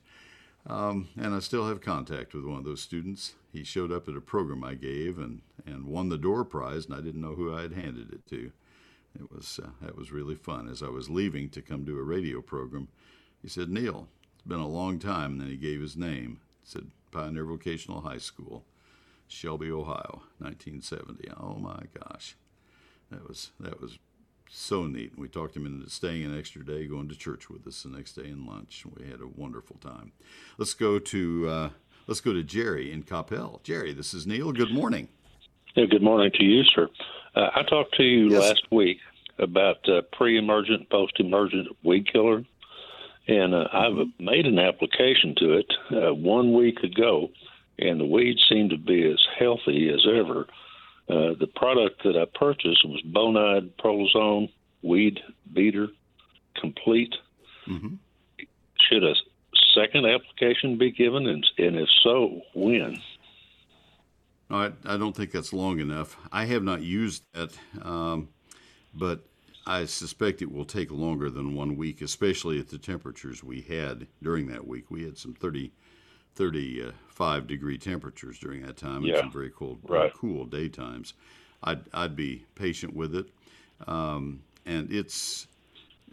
Um, 0.65 1.09
and 1.15 1.35
I 1.35 1.39
still 1.39 1.67
have 1.67 1.79
contact 1.79 2.33
with 2.33 2.43
one 2.43 2.57
of 2.57 2.63
those 2.63 2.81
students. 2.81 3.35
He 3.53 3.63
showed 3.63 3.91
up 3.91 4.07
at 4.07 4.17
a 4.17 4.21
program 4.21 4.63
I 4.63 4.73
gave 4.73 5.19
and, 5.19 5.41
and 5.63 5.85
won 5.85 6.09
the 6.09 6.17
door 6.17 6.43
prize, 6.43 6.85
and 6.85 6.95
I 6.95 7.01
didn't 7.01 7.21
know 7.21 7.35
who 7.35 7.55
I 7.55 7.61
had 7.61 7.73
handed 7.73 8.11
it 8.11 8.25
to. 8.29 8.51
It 9.13 9.31
was 9.31 9.59
uh, 9.63 9.69
that 9.81 9.95
was 9.95 10.11
really 10.11 10.35
fun. 10.35 10.67
As 10.67 10.81
I 10.81 10.89
was 10.89 11.09
leaving 11.09 11.49
to 11.51 11.61
come 11.61 11.85
do 11.85 11.99
a 11.99 12.03
radio 12.03 12.41
program, 12.41 12.87
he 13.41 13.47
said, 13.47 13.69
"Neil, 13.69 14.07
it's 14.33 14.47
been 14.47 14.59
a 14.59 14.67
long 14.67 14.97
time." 14.99 15.33
And 15.33 15.41
then 15.41 15.49
he 15.49 15.55
gave 15.55 15.79
his 15.79 15.95
name. 15.95 16.39
He 16.63 16.69
said, 16.69 16.91
"Pioneer 17.11 17.45
Vocational 17.45 18.01
High 18.01 18.17
School, 18.17 18.63
Shelby, 19.27 19.71
Ohio, 19.71 20.23
1970." 20.39 21.29
Oh 21.39 21.55
my 21.55 21.83
gosh, 21.99 22.35
that 23.11 23.27
was 23.27 23.51
that 23.59 23.79
was 23.81 23.97
so 24.49 24.85
neat. 24.87 25.17
We 25.17 25.27
talked 25.27 25.55
him 25.55 25.65
into 25.65 25.89
staying 25.89 26.25
an 26.25 26.37
extra 26.37 26.65
day, 26.65 26.87
going 26.87 27.09
to 27.09 27.15
church 27.15 27.49
with 27.49 27.65
us 27.67 27.83
the 27.83 27.89
next 27.89 28.13
day 28.13 28.29
and 28.29 28.45
lunch. 28.47 28.85
We 28.97 29.07
had 29.07 29.21
a 29.21 29.27
wonderful 29.27 29.77
time. 29.77 30.11
Let's 30.57 30.73
go 30.73 30.99
to 30.99 31.49
uh, 31.49 31.69
let's 32.07 32.21
go 32.21 32.33
to 32.33 32.43
Jerry 32.43 32.91
in 32.91 33.03
Coppell. 33.03 33.61
Jerry, 33.63 33.93
this 33.93 34.13
is 34.13 34.25
Neil. 34.25 34.51
Good 34.51 34.71
morning. 34.71 35.09
Yeah, 35.75 35.85
good 35.85 36.01
morning 36.01 36.31
to 36.35 36.43
you, 36.43 36.63
sir. 36.63 36.87
Uh, 37.35 37.49
I 37.55 37.63
talked 37.63 37.95
to 37.97 38.03
you 38.03 38.29
yes. 38.29 38.41
last 38.41 38.63
week 38.71 38.97
about 39.37 39.87
uh, 39.87 40.01
pre-emergent, 40.13 40.89
post-emergent 40.89 41.67
weed 41.83 42.11
killer, 42.11 42.43
and 43.27 43.53
uh, 43.53 43.67
mm-hmm. 43.71 43.99
I've 44.01 44.07
made 44.19 44.47
an 44.47 44.57
application 44.57 45.35
to 45.37 45.53
it 45.53 45.73
uh, 45.91 46.13
one 46.13 46.53
week 46.53 46.79
ago, 46.79 47.29
and 47.77 47.99
the 47.99 48.05
weeds 48.05 48.43
seem 48.49 48.69
to 48.69 48.77
be 48.77 49.07
as 49.07 49.21
healthy 49.37 49.89
as 49.93 50.03
ever. 50.07 50.47
Uh, 51.09 51.33
the 51.39 51.47
product 51.55 52.03
that 52.03 52.17
I 52.17 52.25
purchased 52.37 52.83
was 52.85 53.01
Bonide 53.05 53.71
Prolozone 53.79 54.51
Weed 54.81 55.19
Beater 55.53 55.87
Complete. 56.59 57.15
Mm-hmm. 57.67 57.95
Should 58.89 59.03
a 59.03 59.13
second 59.73 60.05
application 60.05 60.77
be 60.77 60.91
given, 60.91 61.27
and, 61.27 61.45
and 61.57 61.77
if 61.77 61.89
so, 62.03 62.41
when? 62.53 62.99
No, 64.49 64.57
I, 64.57 64.71
I, 64.85 64.97
don't 64.97 65.15
think 65.15 65.31
that's 65.31 65.53
long 65.53 65.79
enough. 65.79 66.17
I 66.31 66.45
have 66.45 66.63
not 66.63 66.81
used 66.81 67.23
that, 67.33 67.57
um, 67.81 68.29
but 68.93 69.25
I 69.65 69.85
suspect 69.85 70.41
it 70.41 70.51
will 70.51 70.65
take 70.65 70.91
longer 70.91 71.29
than 71.29 71.55
one 71.55 71.75
week, 71.75 72.01
especially 72.01 72.59
at 72.59 72.69
the 72.69 72.77
temperatures 72.77 73.43
we 73.43 73.61
had 73.61 74.07
during 74.21 74.47
that 74.47 74.65
week. 74.65 74.89
We 74.89 75.03
had 75.03 75.17
some 75.17 75.33
30, 75.33 75.71
35 76.37 77.47
degree 77.47 77.77
temperatures 77.77 78.39
during 78.39 78.61
that 78.61 78.77
time 78.77 79.03
yeah. 79.03 79.15
and 79.15 79.23
some 79.23 79.31
very 79.31 79.49
cold, 79.49 79.79
right. 79.87 80.13
cool 80.13 80.45
daytimes. 80.45 81.13
I'd, 81.63 81.81
I'd 81.93 82.15
be 82.15 82.45
patient 82.55 82.95
with 82.95 83.15
it. 83.15 83.27
Um, 83.87 84.41
and 84.65 84.91
it's 84.91 85.47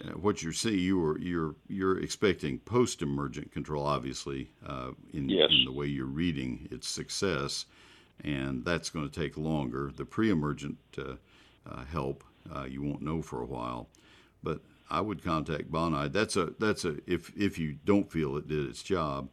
uh, 0.02 0.10
what 0.12 0.42
you're 0.42 0.52
seeing. 0.52 0.78
You 0.78 1.04
are 1.04 1.18
you're 1.18 1.54
you're 1.68 2.00
expecting 2.00 2.58
post-emergent 2.60 3.52
control, 3.52 3.86
obviously, 3.86 4.50
uh, 4.66 4.90
in, 5.12 5.28
yes. 5.28 5.50
in 5.50 5.64
the 5.64 5.72
way 5.72 5.86
you're 5.86 6.06
reading 6.06 6.68
its 6.70 6.88
success, 6.88 7.66
and 8.22 8.64
that's 8.64 8.90
going 8.90 9.08
to 9.08 9.20
take 9.20 9.36
longer. 9.36 9.92
The 9.94 10.04
pre-emergent 10.04 10.78
uh, 10.98 11.14
uh 11.70 11.84
help 11.84 12.24
uh, 12.54 12.64
you 12.64 12.82
won't 12.82 13.02
know 13.02 13.22
for 13.22 13.40
a 13.40 13.46
while, 13.46 13.88
but 14.42 14.60
I 14.90 15.00
would 15.00 15.22
contact 15.22 15.70
Bonide. 15.70 16.12
That's 16.12 16.36
a 16.36 16.54
that's 16.58 16.84
a 16.84 16.96
if 17.06 17.32
if 17.36 17.58
you 17.58 17.76
don't 17.84 18.10
feel 18.10 18.36
it 18.36 18.48
did 18.48 18.68
its 18.68 18.82
job, 18.82 19.28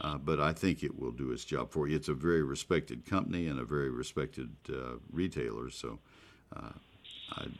uh, 0.00 0.18
but 0.18 0.40
I 0.40 0.52
think 0.52 0.82
it 0.82 0.98
will 0.98 1.12
do 1.12 1.30
its 1.32 1.44
job 1.44 1.70
for 1.70 1.88
you. 1.88 1.96
It's 1.96 2.08
a 2.08 2.14
very 2.14 2.42
respected 2.42 3.06
company 3.06 3.46
and 3.46 3.58
a 3.58 3.64
very 3.64 3.90
respected 3.90 4.50
uh, 4.68 4.96
retailer, 5.10 5.70
so 5.70 5.98
uh, 6.54 6.72
I'd, 7.36 7.52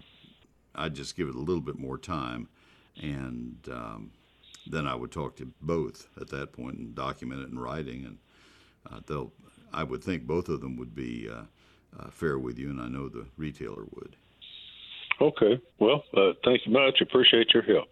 I'd 0.75 0.95
just 0.95 1.17
give 1.17 1.29
it 1.29 1.35
a 1.35 1.41
little 1.41 1.63
bit 1.63 1.79
more 1.79 1.99
time, 1.99 2.49
and 3.01 3.57
um, 3.73 4.11
then 4.67 4.87
I 4.87 4.95
would 4.95 5.13
talk 5.13 5.37
to 5.37 5.51
both 5.63 6.09
at 6.21 6.29
that 6.29 6.53
point 6.53 6.79
and 6.79 6.95
document 6.95 7.43
it 7.43 7.49
in 7.49 7.59
writing, 7.59 8.05
and 8.05 8.19
uh, 8.91 9.01
they'll. 9.07 9.33
I 9.73 9.83
would 9.83 10.03
think 10.03 10.27
both 10.27 10.49
of 10.49 10.61
them 10.61 10.77
would 10.79 10.95
be 10.95 11.29
uh, 11.29 11.43
uh, 11.99 12.11
fair 12.11 12.39
with 12.39 12.59
you, 12.59 12.71
and 12.71 12.81
I 12.81 12.89
know 12.89 13.09
the 13.09 13.27
retailer 13.37 13.85
would. 13.95 14.17
Okay. 15.21 15.61
Well, 15.79 16.05
thank 16.45 16.67
you 16.67 16.73
much. 16.73 17.01
Appreciate 17.01 17.53
your 17.53 17.63
help. 17.63 17.89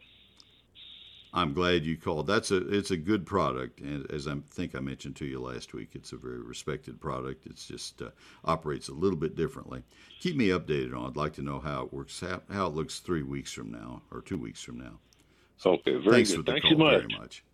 I'm 1.36 1.52
glad 1.52 1.84
you 1.84 1.96
called. 1.96 2.28
That's 2.28 2.52
a 2.52 2.58
it's 2.68 2.92
a 2.92 2.96
good 2.96 3.26
product, 3.26 3.80
and 3.80 4.08
as 4.12 4.28
I 4.28 4.36
think 4.50 4.76
I 4.76 4.80
mentioned 4.80 5.16
to 5.16 5.26
you 5.26 5.40
last 5.40 5.74
week, 5.74 5.90
it's 5.94 6.12
a 6.12 6.16
very 6.16 6.40
respected 6.40 7.00
product. 7.00 7.46
It's 7.46 7.66
just 7.66 8.00
uh, 8.00 8.10
operates 8.44 8.88
a 8.88 8.94
little 8.94 9.18
bit 9.18 9.34
differently. 9.34 9.82
Keep 10.20 10.36
me 10.36 10.48
updated 10.48 10.96
on. 10.96 11.10
I'd 11.10 11.16
like 11.16 11.32
to 11.34 11.42
know 11.42 11.58
how 11.58 11.82
it 11.82 11.92
works, 11.92 12.20
how, 12.20 12.40
how 12.52 12.66
it 12.66 12.74
looks 12.74 13.00
three 13.00 13.24
weeks 13.24 13.52
from 13.52 13.72
now 13.72 14.02
or 14.12 14.20
two 14.20 14.38
weeks 14.38 14.62
from 14.62 14.78
now. 14.78 15.00
So 15.56 15.72
okay, 15.72 15.96
very 15.96 16.10
thanks 16.10 16.30
good. 16.30 16.36
For 16.36 16.42
the 16.42 16.52
Thanks 16.52 16.68
call 16.68 16.78
much. 16.78 17.02
very 17.02 17.18
much. 17.18 17.44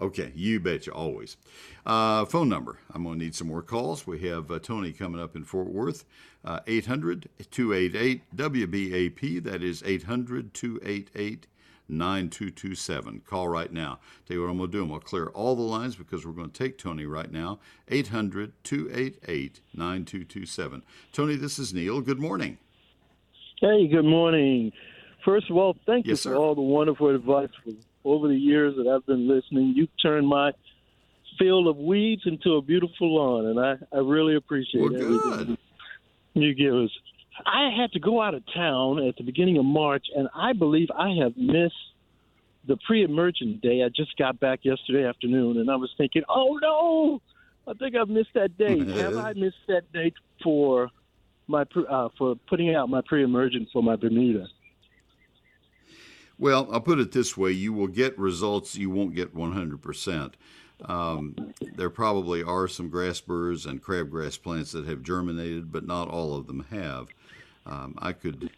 Okay, 0.00 0.32
you 0.34 0.60
betcha, 0.60 0.92
always. 0.92 1.36
Uh, 1.84 2.24
phone 2.24 2.48
number. 2.48 2.78
I'm 2.94 3.04
going 3.04 3.18
to 3.18 3.24
need 3.24 3.34
some 3.34 3.48
more 3.48 3.62
calls. 3.62 4.06
We 4.06 4.18
have 4.28 4.50
uh, 4.50 4.58
Tony 4.58 4.92
coming 4.92 5.20
up 5.20 5.36
in 5.36 5.44
Fort 5.44 5.68
Worth, 5.68 6.04
uh, 6.44 6.60
800 6.66 7.28
288 7.50 8.22
WBAP. 8.36 9.44
That 9.44 9.62
is 9.62 9.82
800 9.84 10.54
288 10.54 11.46
9227. 11.90 13.22
Call 13.26 13.48
right 13.48 13.72
now. 13.72 13.98
Tell 14.26 14.36
you 14.36 14.42
what 14.42 14.50
I'm 14.50 14.58
going 14.58 14.70
to 14.70 14.76
do. 14.76 14.82
I'm 14.82 14.88
going 14.88 15.00
to 15.00 15.06
clear 15.06 15.26
all 15.28 15.54
the 15.56 15.62
lines 15.62 15.96
because 15.96 16.24
we're 16.24 16.32
going 16.32 16.50
to 16.50 16.58
take 16.58 16.78
Tony 16.78 17.04
right 17.04 17.30
now. 17.30 17.58
800 17.88 18.52
288 18.64 19.60
9227. 19.74 20.82
Tony, 21.12 21.36
this 21.36 21.58
is 21.58 21.74
Neil. 21.74 22.00
Good 22.00 22.20
morning. 22.20 22.58
Hey, 23.60 23.88
good 23.88 24.04
morning. 24.04 24.72
First 25.24 25.50
of 25.50 25.56
all, 25.56 25.76
thank 25.84 26.06
yes, 26.06 26.10
you 26.10 26.16
sir. 26.16 26.30
for 26.30 26.36
all 26.36 26.54
the 26.54 26.62
wonderful 26.62 27.14
advice. 27.14 27.50
Over 28.04 28.28
the 28.28 28.36
years 28.36 28.74
that 28.76 28.86
I've 28.86 29.04
been 29.04 29.28
listening, 29.28 29.74
you've 29.76 29.90
turned 30.00 30.26
my 30.26 30.52
field 31.38 31.66
of 31.66 31.76
weeds 31.76 32.22
into 32.24 32.54
a 32.56 32.62
beautiful 32.62 33.14
lawn, 33.14 33.46
and 33.46 33.60
I, 33.60 33.74
I 33.94 34.00
really 34.00 34.36
appreciate 34.36 34.82
well, 34.82 34.94
everything 34.94 35.58
you 36.34 36.54
give 36.54 36.74
us. 36.74 36.90
I 37.46 37.70
had 37.76 37.92
to 37.92 38.00
go 38.00 38.20
out 38.20 38.34
of 38.34 38.42
town 38.54 39.06
at 39.06 39.16
the 39.16 39.22
beginning 39.22 39.58
of 39.58 39.64
March, 39.64 40.06
and 40.14 40.28
I 40.34 40.52
believe 40.52 40.88
I 40.96 41.10
have 41.22 41.36
missed 41.36 41.74
the 42.66 42.76
pre-emergent 42.86 43.60
day. 43.60 43.82
I 43.82 43.88
just 43.88 44.16
got 44.16 44.38
back 44.40 44.60
yesterday 44.62 45.04
afternoon, 45.06 45.58
and 45.58 45.70
I 45.70 45.76
was 45.76 45.90
thinking, 45.96 46.22
"Oh 46.28 46.58
no, 46.60 47.22
I 47.66 47.74
think 47.74 47.96
I've 47.96 48.08
missed 48.08 48.34
that 48.34 48.56
date. 48.58 48.86
have 48.96 49.16
I 49.16 49.32
missed 49.32 49.66
that 49.68 49.90
date 49.92 50.14
for 50.42 50.90
my 51.46 51.64
uh, 51.88 52.08
for 52.16 52.36
putting 52.48 52.74
out 52.74 52.88
my 52.88 53.02
pre-emergent 53.06 53.68
for 53.72 53.82
my 53.82 53.96
Bermuda?" 53.96 54.46
Well, 56.38 56.68
I'll 56.72 56.80
put 56.80 56.98
it 56.98 57.12
this 57.12 57.36
way: 57.36 57.52
you 57.52 57.72
will 57.72 57.88
get 57.88 58.18
results 58.18 58.76
you 58.76 58.90
won't 58.90 59.14
get 59.14 59.34
100 59.34 59.80
percent. 59.80 60.36
Um, 60.84 61.36
there 61.74 61.90
probably 61.90 62.42
are 62.42 62.66
some 62.66 62.88
grass 62.88 63.20
burrs 63.20 63.66
and 63.66 63.82
crabgrass 63.82 64.40
plants 64.40 64.72
that 64.72 64.86
have 64.86 65.02
germinated, 65.02 65.70
but 65.70 65.86
not 65.86 66.08
all 66.08 66.34
of 66.34 66.46
them 66.46 66.66
have. 66.70 67.08
Um, 67.66 67.94
I 67.98 68.12
could 68.12 68.50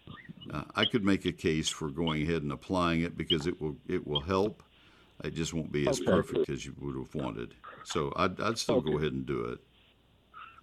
uh, 0.53 0.63
I 0.75 0.85
could 0.85 1.05
make 1.05 1.25
a 1.25 1.33
case 1.33 1.69
for 1.69 1.91
going 1.91 2.23
ahead 2.23 2.43
and 2.43 2.53
applying 2.53 3.03
it 3.03 3.17
because 3.17 3.47
it 3.47 3.61
will 3.61 3.77
it 3.89 4.07
will 4.07 4.21
help. 4.21 4.63
It 5.25 5.35
just 5.35 5.55
won't 5.55 5.71
be 5.71 5.89
as 5.89 6.01
Okay. 6.01 6.11
perfect 6.11 6.51
as 6.51 6.65
you 6.67 6.75
would 6.81 6.97
have 6.97 7.15
wanted. 7.15 7.55
So 7.85 8.13
I'd, 8.17 8.41
I'd 8.41 8.59
still 8.59 8.81
go 8.81 8.99
ahead 8.99 9.13
and 9.13 9.25
do 9.27 9.45
it. 9.45 9.61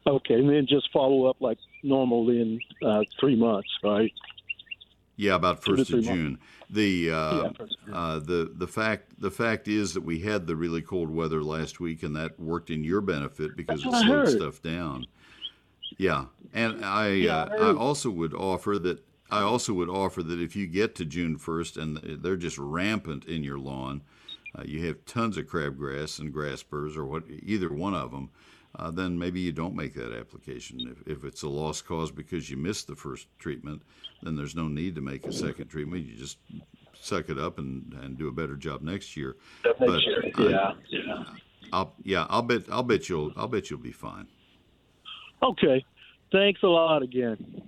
Okay, 0.07 0.35
and 0.35 0.49
then 0.49 0.65
just 0.67 0.91
follow 0.91 1.25
up 1.25 1.37
like 1.39 1.57
normal 1.83 2.29
in 2.29 2.59
uh, 2.85 3.03
three 3.19 3.35
months, 3.35 3.69
right? 3.83 4.11
Yeah, 5.17 5.35
about 5.35 5.61
first 5.63 5.81
of 5.81 5.87
three 5.87 5.95
months. 5.97 6.09
June. 6.09 6.39
The 6.69 7.11
uh, 7.11 7.51
Yeah, 7.87 7.93
uh, 7.93 8.19
the 8.19 8.51
the 8.55 8.67
fact 8.67 9.19
the 9.19 9.31
fact 9.31 9.67
is 9.67 9.93
that 9.93 10.01
we 10.01 10.19
had 10.19 10.47
the 10.47 10.55
really 10.55 10.81
cold 10.81 11.09
weather 11.09 11.43
last 11.43 11.79
week, 11.79 12.03
and 12.03 12.15
that 12.15 12.39
worked 12.39 12.69
in 12.69 12.83
your 12.83 13.01
benefit 13.01 13.55
because 13.55 13.85
it 13.85 13.91
slowed 13.91 14.29
stuff 14.29 14.61
down. 14.61 15.07
Yeah, 15.97 16.25
and 16.53 16.83
I 16.83 17.09
Yeah, 17.09 17.47
I 17.51 17.55
uh, 17.55 17.73
I 17.73 17.77
also 17.77 18.09
would 18.09 18.33
offer 18.33 18.77
that 18.79 18.99
I 19.31 19.41
also 19.41 19.73
would 19.73 19.89
offer 19.89 20.23
that 20.23 20.39
if 20.39 20.55
you 20.55 20.67
get 20.67 20.95
to 20.95 21.05
June 21.05 21.37
first 21.37 21.77
and 21.77 21.97
they're 21.97 22.35
just 22.37 22.57
rampant 22.57 23.25
in 23.25 23.43
your 23.43 23.59
lawn, 23.59 24.01
uh, 24.57 24.63
you 24.65 24.85
have 24.87 25.05
tons 25.05 25.37
of 25.37 25.45
crabgrass 25.45 26.19
and 26.19 26.33
grass 26.33 26.63
burrs 26.63 26.97
or 26.97 27.05
what 27.05 27.23
either 27.29 27.71
one 27.71 27.93
of 27.93 28.11
them. 28.11 28.29
Uh, 28.75 28.91
then 28.91 29.17
maybe 29.17 29.39
you 29.39 29.51
don't 29.51 29.75
make 29.75 29.95
that 29.95 30.13
application. 30.13 30.95
If, 31.05 31.17
if 31.17 31.23
it's 31.23 31.41
a 31.41 31.49
lost 31.49 31.87
cause 31.87 32.11
because 32.11 32.51
you 32.51 32.57
missed 32.57 32.85
the 32.87 32.95
first 32.95 33.25
treatment, 33.39 33.81
then 34.21 34.35
there's 34.35 34.55
no 34.55 34.67
need 34.67 34.93
to 34.95 35.01
make 35.01 35.25
a 35.25 35.33
second 35.33 35.67
treatment. 35.69 36.05
You 36.05 36.15
just 36.15 36.37
suck 36.93 37.29
it 37.29 37.39
up 37.39 37.57
and, 37.57 37.93
and 38.01 38.15
do 38.17 38.27
a 38.27 38.31
better 38.31 38.55
job 38.55 38.81
next 38.83 39.17
year. 39.17 39.37
Next 39.79 40.05
year, 40.05 40.23
I- 40.35 40.43
yeah, 40.49 40.73
yeah. 40.89 41.23
I'll 41.73 41.93
yeah, 42.03 42.25
I'll 42.29 42.41
bet 42.41 42.63
I'll 42.71 42.83
bet 42.83 43.09
you'll 43.09 43.31
I'll 43.35 43.47
bet 43.47 43.69
you'll 43.69 43.79
be 43.79 43.91
fine. 43.91 44.27
Okay, 45.41 45.85
thanks 46.31 46.61
a 46.63 46.67
lot 46.67 47.01
again. 47.01 47.61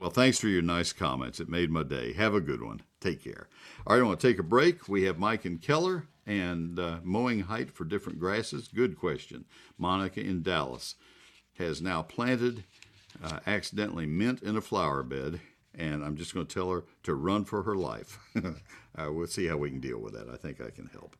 Well, 0.00 0.10
thanks 0.10 0.38
for 0.38 0.48
your 0.48 0.62
nice 0.62 0.92
comments. 0.92 1.40
It 1.40 1.48
made 1.48 1.70
my 1.70 1.82
day. 1.82 2.14
Have 2.14 2.34
a 2.34 2.40
good 2.40 2.62
one. 2.62 2.80
Take 3.00 3.22
care. 3.22 3.48
All 3.86 3.94
right, 3.94 4.02
I 4.02 4.06
want 4.06 4.18
to 4.18 4.26
take 4.26 4.38
a 4.38 4.42
break. 4.42 4.88
We 4.88 5.04
have 5.04 5.18
Mike 5.18 5.44
and 5.44 5.60
Keller 5.60 6.06
and 6.26 6.78
uh, 6.78 7.00
mowing 7.02 7.40
height 7.40 7.70
for 7.70 7.84
different 7.84 8.18
grasses. 8.18 8.68
Good 8.68 8.98
question. 8.98 9.44
Monica 9.78 10.20
in 10.20 10.42
Dallas 10.42 10.94
has 11.58 11.82
now 11.82 12.02
planted 12.02 12.64
uh, 13.22 13.40
accidentally 13.46 14.06
mint 14.06 14.42
in 14.42 14.56
a 14.56 14.60
flower 14.60 15.02
bed, 15.02 15.40
and 15.74 16.04
I'm 16.04 16.16
just 16.16 16.32
going 16.32 16.46
to 16.46 16.54
tell 16.54 16.70
her 16.70 16.84
to 17.02 17.14
run 17.14 17.44
for 17.44 17.62
her 17.64 17.74
life. 17.74 18.18
uh, 18.36 19.12
we'll 19.12 19.26
see 19.26 19.46
how 19.46 19.58
we 19.58 19.70
can 19.70 19.80
deal 19.80 19.98
with 19.98 20.14
that. 20.14 20.28
I 20.32 20.36
think 20.36 20.60
I 20.60 20.70
can 20.70 20.86
help. 20.86 21.16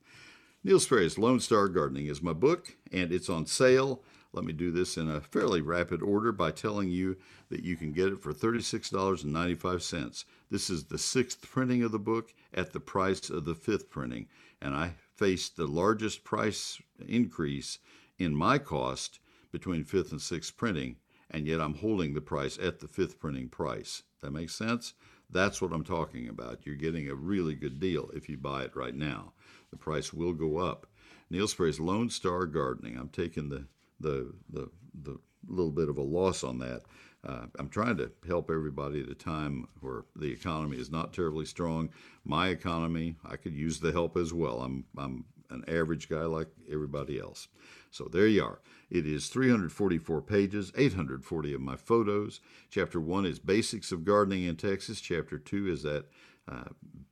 Neil 0.62 0.80
Sperry's 0.80 1.18
Lone 1.18 1.40
Star 1.40 1.68
Gardening 1.68 2.06
is 2.06 2.22
my 2.22 2.32
book, 2.32 2.76
and 2.92 3.12
it's 3.12 3.28
on 3.28 3.46
sale. 3.46 4.02
Let 4.32 4.44
me 4.44 4.52
do 4.52 4.70
this 4.70 4.96
in 4.96 5.10
a 5.10 5.20
fairly 5.20 5.60
rapid 5.60 6.02
order 6.02 6.30
by 6.30 6.52
telling 6.52 6.88
you 6.88 7.16
that 7.48 7.64
you 7.64 7.76
can 7.76 7.92
get 7.92 8.12
it 8.12 8.20
for 8.20 8.32
$36.95. 8.32 10.24
This 10.50 10.70
is 10.70 10.84
the 10.84 10.98
sixth 10.98 11.50
printing 11.50 11.82
of 11.82 11.90
the 11.90 11.98
book 11.98 12.32
at 12.54 12.72
the 12.72 12.78
price 12.78 13.28
of 13.28 13.44
the 13.44 13.56
fifth 13.56 13.90
printing, 13.90 14.28
and 14.62 14.74
I 14.74 14.94
faced 15.16 15.56
the 15.56 15.66
largest 15.66 16.22
price 16.22 16.80
increase 17.04 17.78
in 18.18 18.34
my 18.34 18.58
cost 18.58 19.18
between 19.50 19.82
fifth 19.82 20.12
and 20.12 20.22
sixth 20.22 20.56
printing, 20.56 20.96
and 21.28 21.46
yet 21.46 21.60
I'm 21.60 21.74
holding 21.74 22.14
the 22.14 22.20
price 22.20 22.56
at 22.58 22.78
the 22.78 22.88
fifth 22.88 23.18
printing 23.18 23.48
price. 23.48 24.04
That 24.20 24.30
makes 24.30 24.54
sense? 24.54 24.94
That's 25.28 25.60
what 25.60 25.72
I'm 25.72 25.84
talking 25.84 26.28
about. 26.28 26.66
You're 26.66 26.76
getting 26.76 27.08
a 27.08 27.14
really 27.14 27.54
good 27.54 27.80
deal 27.80 28.10
if 28.14 28.28
you 28.28 28.36
buy 28.36 28.62
it 28.62 28.76
right 28.76 28.94
now. 28.94 29.32
The 29.70 29.76
price 29.76 30.12
will 30.12 30.32
go 30.32 30.58
up. 30.58 30.86
Neil 31.30 31.48
Sperry's 31.48 31.80
Lone 31.80 32.10
Star 32.10 32.46
Gardening. 32.46 32.96
I'm 32.96 33.08
taking 33.08 33.48
the 33.48 33.66
the 34.00 34.32
the 34.50 34.70
the 35.02 35.18
little 35.46 35.72
bit 35.72 35.88
of 35.88 35.98
a 35.98 36.02
loss 36.02 36.44
on 36.44 36.58
that. 36.58 36.82
Uh, 37.26 37.46
I'm 37.58 37.68
trying 37.68 37.98
to 37.98 38.10
help 38.26 38.50
everybody 38.50 39.02
at 39.02 39.10
a 39.10 39.14
time 39.14 39.66
where 39.80 40.04
the 40.16 40.32
economy 40.32 40.78
is 40.78 40.90
not 40.90 41.12
terribly 41.12 41.44
strong. 41.44 41.90
My 42.24 42.48
economy, 42.48 43.16
I 43.28 43.36
could 43.36 43.54
use 43.54 43.78
the 43.78 43.92
help 43.92 44.16
as 44.16 44.32
well. 44.32 44.60
I'm 44.62 44.84
I'm 44.96 45.24
an 45.50 45.64
average 45.68 46.08
guy 46.08 46.22
like 46.22 46.48
everybody 46.70 47.18
else. 47.18 47.48
So 47.90 48.04
there 48.04 48.26
you 48.26 48.44
are. 48.44 48.60
It 48.88 49.06
is 49.06 49.28
344 49.28 50.22
pages, 50.22 50.72
840 50.76 51.54
of 51.54 51.60
my 51.60 51.76
photos. 51.76 52.40
Chapter 52.70 53.00
one 53.00 53.26
is 53.26 53.38
Basics 53.38 53.92
of 53.92 54.04
Gardening 54.04 54.44
in 54.44 54.56
Texas. 54.56 55.00
Chapter 55.00 55.38
two 55.38 55.68
is 55.68 55.82
that 55.82 56.06
uh, 56.50 56.70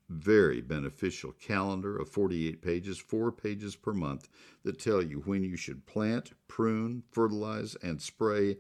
very 0.09 0.61
beneficial 0.61 1.33
calendar 1.33 1.99
of 1.99 2.09
48 2.09 2.63
pages, 2.63 2.99
four 2.99 3.31
pages 3.31 3.77
per 3.77 3.93
month, 3.93 4.29
that 4.65 4.79
tell 4.79 5.03
you 5.03 5.21
when 5.21 5.45
you 5.45 5.57
should 5.57 5.87
plant, 5.87 6.33
prune, 6.49 7.03
fertilize, 7.11 7.77
and 7.83 8.01
spray 8.01 8.57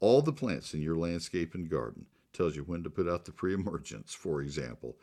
all 0.00 0.22
the 0.22 0.32
plants 0.32 0.74
in 0.74 0.82
your 0.82 0.96
landscape 0.96 1.54
and 1.54 1.70
garden. 1.70 2.06
Tells 2.32 2.56
you 2.56 2.62
when 2.62 2.82
to 2.82 2.90
put 2.90 3.08
out 3.08 3.24
the 3.24 3.32
pre-emergence, 3.32 4.14
for 4.14 4.42
example. 4.42 4.96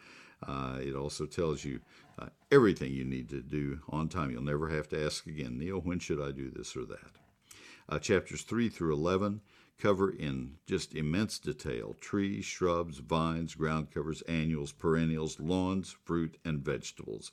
Uh, 0.45 0.77
it 0.81 0.95
also 0.95 1.25
tells 1.25 1.63
you 1.63 1.79
uh, 2.17 2.27
everything 2.51 2.93
you 2.93 3.03
need 3.03 3.29
to 3.29 3.41
do 3.41 3.79
on 3.89 4.07
time. 4.07 4.31
You'll 4.31 4.41
never 4.41 4.69
have 4.69 4.87
to 4.89 5.05
ask 5.05 5.27
again, 5.27 5.57
Neil, 5.57 5.79
when 5.79 5.99
should 5.99 6.21
I 6.21 6.31
do 6.31 6.49
this 6.49 6.75
or 6.75 6.85
that? 6.85 7.11
Uh, 7.89 7.99
chapters 7.99 8.43
3 8.43 8.69
through 8.69 8.93
11 8.93 9.41
cover 9.79 10.11
in 10.11 10.57
just 10.67 10.93
immense 10.93 11.39
detail 11.39 11.95
trees, 11.99 12.45
shrubs, 12.45 12.97
vines, 12.99 13.55
ground 13.55 13.91
covers, 13.91 14.21
annuals, 14.23 14.71
perennials, 14.71 15.39
lawns, 15.39 15.95
fruit, 16.03 16.37
and 16.45 16.63
vegetables. 16.63 17.31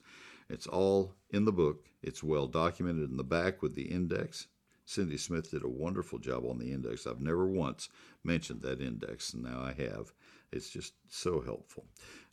It's 0.48 0.66
all 0.66 1.14
in 1.30 1.44
the 1.44 1.52
book. 1.52 1.86
It's 2.02 2.22
well 2.22 2.46
documented 2.46 3.10
in 3.10 3.16
the 3.16 3.24
back 3.24 3.62
with 3.62 3.74
the 3.74 3.90
index. 3.90 4.46
Cindy 4.84 5.18
Smith 5.18 5.50
did 5.50 5.64
a 5.64 5.68
wonderful 5.68 6.20
job 6.20 6.44
on 6.46 6.58
the 6.58 6.72
index. 6.72 7.06
I've 7.06 7.20
never 7.20 7.46
once 7.46 7.88
mentioned 8.22 8.62
that 8.62 8.80
index, 8.80 9.34
and 9.34 9.42
now 9.42 9.60
I 9.60 9.72
have. 9.72 10.12
It's 10.52 10.70
just 10.70 10.94
so 11.08 11.40
helpful. 11.40 11.86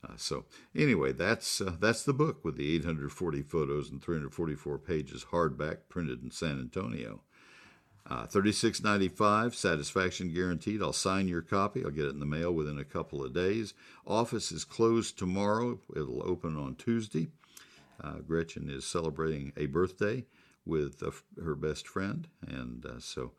Uh, 0.08 0.16
so 0.18 0.46
anyway, 0.76 1.14
that's 1.14 1.62
uh, 1.62 1.76
that's 1.80 2.04
the 2.04 2.14
book 2.14 2.46
with 2.46 2.58
the 2.58 2.76
840 2.76 3.42
photos 3.42 3.90
and 3.90 4.02
344 4.04 4.78
pages, 4.78 5.26
hardback, 5.32 5.90
printed 5.90 6.22
in 6.22 6.30
San 6.30 6.60
Antonio. 6.60 7.22
Uh, 8.06 8.26
Thirty-six 8.26 8.84
ninety-five, 8.84 9.56
satisfaction 9.56 10.34
guaranteed. 10.34 10.82
I'll 10.82 10.92
sign 10.92 11.28
your 11.30 11.42
copy. 11.42 11.84
I'll 11.86 11.92
get 11.92 12.06
it 12.06 12.14
in 12.14 12.20
the 12.20 12.26
mail 12.26 12.52
within 12.52 12.78
a 12.78 12.84
couple 12.84 13.24
of 13.24 13.34
days. 13.34 13.74
Office 14.06 14.52
is 14.52 14.66
closed 14.66 15.18
tomorrow. 15.18 15.80
It'll 15.96 16.22
open 16.28 16.58
on 16.58 16.76
Tuesday. 16.76 17.30
Uh, 18.04 18.16
Gretchen 18.28 18.70
is 18.70 18.86
celebrating 18.86 19.54
a 19.56 19.68
birthday 19.68 20.26
with 20.66 21.02
uh, 21.02 21.12
her 21.42 21.56
best 21.56 21.88
friend, 21.88 22.28
and 22.46 22.86
uh, 22.86 23.00
so 23.00 23.32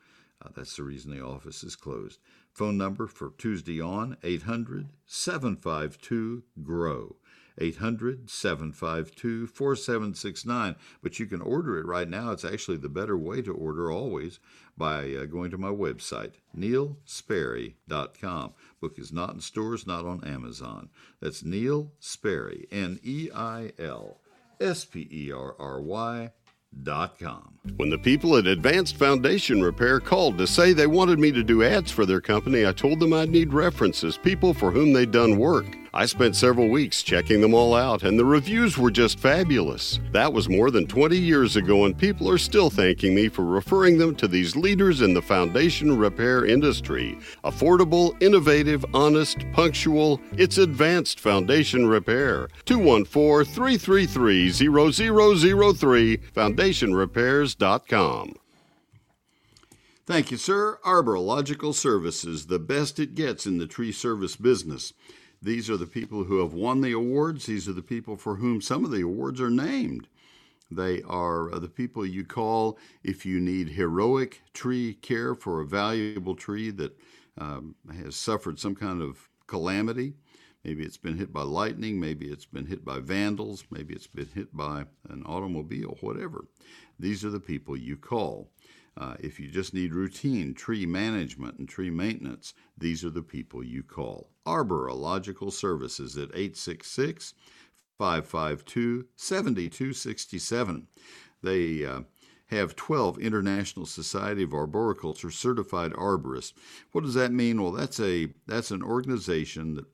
uh, 0.43 0.49
that's 0.55 0.77
the 0.77 0.83
reason 0.83 1.11
the 1.11 1.25
office 1.25 1.63
is 1.63 1.77
closed. 1.77 2.19
Phone 2.53 2.79
number 2.79 3.07
for 3.07 3.33
Tuesday 3.37 3.81
on 3.81 4.17
800 4.23 4.89
752 5.07 6.43
GROW. 6.63 7.17
800 7.59 8.31
752 8.31 9.47
4769. 9.47 10.77
But 11.03 11.19
you 11.19 11.27
can 11.27 11.41
order 11.41 11.79
it 11.79 11.87
right 11.87 12.09
now. 12.09 12.31
It's 12.31 12.45
actually 12.45 12.79
the 12.79 12.89
better 12.89 13.17
way 13.17 13.43
to 13.43 13.53
order 13.53 13.91
always 13.91 14.41
by 14.77 15.15
uh, 15.15 15.27
going 15.27 15.51
to 15.51 15.59
my 15.59 15.69
website, 15.69 16.35
neilsperry.com. 16.57 18.55
Book 18.81 18.99
is 18.99 19.13
not 19.13 19.35
in 19.35 19.41
stores, 19.41 19.87
not 19.87 20.05
on 20.05 20.25
Amazon. 20.25 20.91
That's 21.21 21.45
Neil 21.45 21.93
Sperry, 22.01 22.67
N 22.73 22.99
E 23.03 23.31
I 23.35 23.73
L 23.79 24.21
S 24.61 24.85
P 24.85 25.09
E 25.11 25.33
R 25.33 25.55
R 25.59 25.81
Y. 25.81 26.33
When 27.77 27.89
the 27.89 27.99
people 27.99 28.37
at 28.37 28.49
Advanced 28.49 28.97
Foundation 28.97 29.63
Repair 29.63 30.01
called 30.01 30.37
to 30.39 30.47
say 30.47 30.73
they 30.73 30.89
wanted 30.89 31.21
me 31.21 31.31
to 31.31 31.45
do 31.45 31.63
ads 31.63 31.93
for 31.93 32.05
their 32.05 32.21
company, 32.21 32.67
I 32.67 32.73
told 32.73 32.99
them 32.99 33.13
I'd 33.13 33.29
need 33.31 33.53
references, 33.53 34.19
people 34.19 34.53
for 34.53 34.73
whom 34.73 34.93
they'd 34.93 35.13
done 35.13 35.39
work. 35.39 35.67
I 35.97 36.07
spent 36.07 36.35
several 36.35 36.71
weeks 36.71 37.05
checking 37.05 37.41
them 37.41 37.55
all 37.55 37.73
out, 37.73 38.03
and 38.03 38.19
the 38.19 38.25
reviews 38.25 38.77
were 38.77 38.91
just 38.91 39.21
fabulous. 39.21 40.01
That 40.11 40.33
was 40.33 40.49
more 40.49 40.73
than 40.73 40.89
20 40.89 41.17
years 41.17 41.55
ago, 41.55 41.85
and 41.85 41.97
people 41.97 42.29
are 42.29 42.37
still 42.37 42.69
thanking 42.69 43.15
me 43.15 43.29
for 43.29 43.45
referring 43.45 43.99
them 43.99 44.17
to 44.17 44.27
these 44.27 44.57
leaders 44.57 45.03
in 45.03 45.15
the 45.15 45.23
foundation 45.23 45.97
repair 45.97 46.47
industry. 46.47 47.17
Affordable, 47.45 48.21
innovative, 48.21 48.85
honest, 48.93 49.45
punctual, 49.53 50.21
it's 50.33 50.59
Advanced 50.59 51.21
Foundation 51.21 51.87
Repair. 51.87 52.49
214 52.65 53.55
333 53.55 54.51
0003, 54.51 56.17
foundationrepairs.com. 56.17 58.35
Thank 60.07 60.33
you, 60.33 60.39
sir. 60.39 60.81
Arborilogical 60.85 61.73
Services, 61.73 62.47
the 62.47 62.59
best 62.59 62.99
it 62.99 63.15
gets 63.15 63.47
in 63.47 63.59
the 63.59 63.69
tree 63.69 63.93
service 63.93 64.35
business. 64.35 64.93
These 65.45 65.69
are 65.69 65.77
the 65.77 65.87
people 65.87 66.25
who 66.25 66.39
have 66.39 66.55
won 66.55 66.81
the 66.81 66.93
awards. 66.93 67.45
These 67.45 67.69
are 67.69 67.75
the 67.75 67.83
people 67.83 68.17
for 68.17 68.37
whom 68.37 68.63
some 68.63 68.83
of 68.83 68.91
the 68.91 69.03
awards 69.03 69.43
are 69.43 69.51
named. 69.51 70.09
They 70.71 71.03
are 71.03 71.53
uh, 71.53 71.59
the 71.59 71.69
people 71.69 72.07
you 72.07 72.25
call 72.25 72.79
if 73.03 73.27
you 73.27 73.39
need 73.41 73.69
heroic 73.69 74.41
tree 74.55 74.95
care 74.95 75.35
for 75.35 75.61
a 75.61 75.67
valuable 75.67 76.35
tree 76.35 76.71
that 76.71 76.99
um, 77.37 77.75
has 77.95 78.17
suffered 78.17 78.59
some 78.59 78.75
kind 78.75 79.03
of 79.03 79.29
calamity. 79.47 80.15
Maybe 80.65 80.83
it's 80.83 80.97
been 80.97 81.19
hit 81.19 81.31
by 81.31 81.43
lightning, 81.43 82.01
maybe 82.01 82.29
it's 82.29 82.47
been 82.47 82.65
hit 82.65 82.83
by 82.83 83.01
vandals, 83.01 83.65
maybe 83.71 83.93
it's 83.93 84.07
been 84.07 84.31
hit 84.35 84.57
by 84.57 84.87
an 85.11 85.25
automobile, 85.27 85.99
whatever. 86.01 86.47
These 86.99 87.23
are 87.23 87.31
the 87.31 87.39
people 87.39 87.77
you 87.77 87.99
call. 87.99 88.49
Uh, 88.97 89.15
if 89.19 89.41
you 89.41 89.49
just 89.49 89.75
need 89.75 89.93
routine 89.93 90.55
tree 90.55 90.87
management 90.87 91.59
and 91.59 91.69
tree 91.69 91.91
maintenance, 91.91 92.55
these 92.79 93.05
are 93.05 93.11
the 93.11 93.23
people 93.23 93.65
you 93.65 93.83
call. 93.83 94.31
Arborilogical 94.47 95.53
Services 95.53 96.17
at 96.17 96.31
866 96.31 97.35
552 97.99 99.07
7267. 99.17 100.87
They 101.43 101.85
uh, 101.85 102.01
have 102.47 102.77
12 102.77 103.19
International 103.19 103.87
Society 103.87 104.43
of 104.43 104.55
Arboriculture 104.55 105.31
certified 105.31 105.93
arborists. 105.93 106.53
What 106.93 107.05
does 107.05 107.15
that 107.15 107.33
mean? 107.33 107.63
Well, 107.63 107.73
that's 107.73 108.01
a 108.01 108.29
that's 108.47 108.71
an 108.71 108.83
organization 108.83 109.75
that 109.75 109.87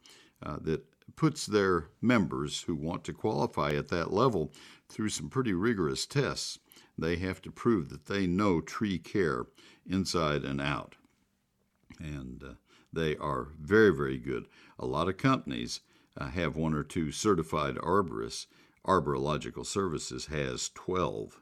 uh, 0.42 0.58
that 0.62 0.84
puts 1.16 1.46
their 1.46 1.88
members 2.00 2.62
who 2.62 2.74
want 2.74 3.04
to 3.04 3.12
qualify 3.12 3.72
at 3.72 3.88
that 3.88 4.12
level 4.12 4.52
through 4.88 5.08
some 5.08 5.28
pretty 5.28 5.52
rigorous 5.52 6.06
tests. 6.06 6.58
They 7.00 7.16
have 7.16 7.40
to 7.42 7.50
prove 7.50 7.88
that 7.88 8.06
they 8.06 8.26
know 8.26 8.60
tree 8.60 8.98
care 8.98 9.46
inside 9.86 10.44
and 10.44 10.60
out, 10.60 10.96
and 11.98 12.42
uh, 12.42 12.52
they 12.92 13.16
are 13.16 13.48
very 13.58 13.94
very 13.94 14.18
good. 14.18 14.46
A 14.78 14.86
lot 14.86 15.08
of 15.08 15.16
companies 15.16 15.80
uh, 16.16 16.28
have 16.28 16.56
one 16.56 16.74
or 16.74 16.84
two 16.84 17.10
certified 17.10 17.76
arborists. 17.76 18.46
Arborilogical 18.86 19.66
Services 19.66 20.26
has 20.26 20.70
12 20.70 21.40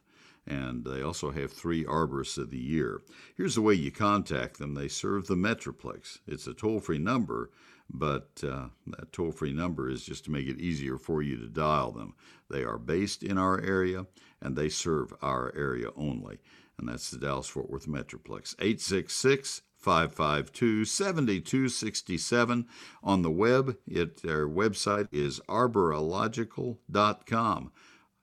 and 0.48 0.84
they 0.84 1.02
also 1.02 1.30
have 1.30 1.52
three 1.52 1.84
arborists 1.84 2.38
of 2.38 2.50
the 2.50 2.58
year. 2.58 3.02
Here's 3.36 3.54
the 3.54 3.62
way 3.62 3.74
you 3.74 3.90
contact 3.90 4.58
them 4.58 4.74
they 4.74 4.88
serve 4.88 5.26
the 5.26 5.34
Metroplex. 5.34 6.20
It's 6.26 6.46
a 6.46 6.54
toll 6.54 6.80
free 6.80 6.98
number, 6.98 7.50
but 7.90 8.42
uh, 8.44 8.66
that 8.86 9.12
toll 9.12 9.32
free 9.32 9.52
number 9.52 9.88
is 9.88 10.04
just 10.04 10.24
to 10.24 10.30
make 10.30 10.46
it 10.46 10.60
easier 10.60 10.98
for 10.98 11.22
you 11.22 11.36
to 11.36 11.48
dial 11.48 11.92
them. 11.92 12.14
They 12.50 12.64
are 12.64 12.78
based 12.78 13.22
in 13.22 13.38
our 13.38 13.60
area 13.60 14.06
and 14.40 14.56
they 14.56 14.68
serve 14.68 15.12
our 15.22 15.52
area 15.56 15.88
only, 15.96 16.38
and 16.78 16.88
that's 16.88 17.10
the 17.10 17.18
Dallas 17.18 17.48
Fort 17.48 17.70
Worth 17.70 17.86
Metroplex. 17.86 18.54
866 18.60 19.62
552 19.78 20.84
7267. 20.84 22.66
On 23.02 23.22
the 23.22 23.30
web, 23.30 23.78
it, 23.86 24.22
their 24.22 24.46
website 24.48 25.08
is 25.12 25.40
arborilogical.com. 25.48 27.72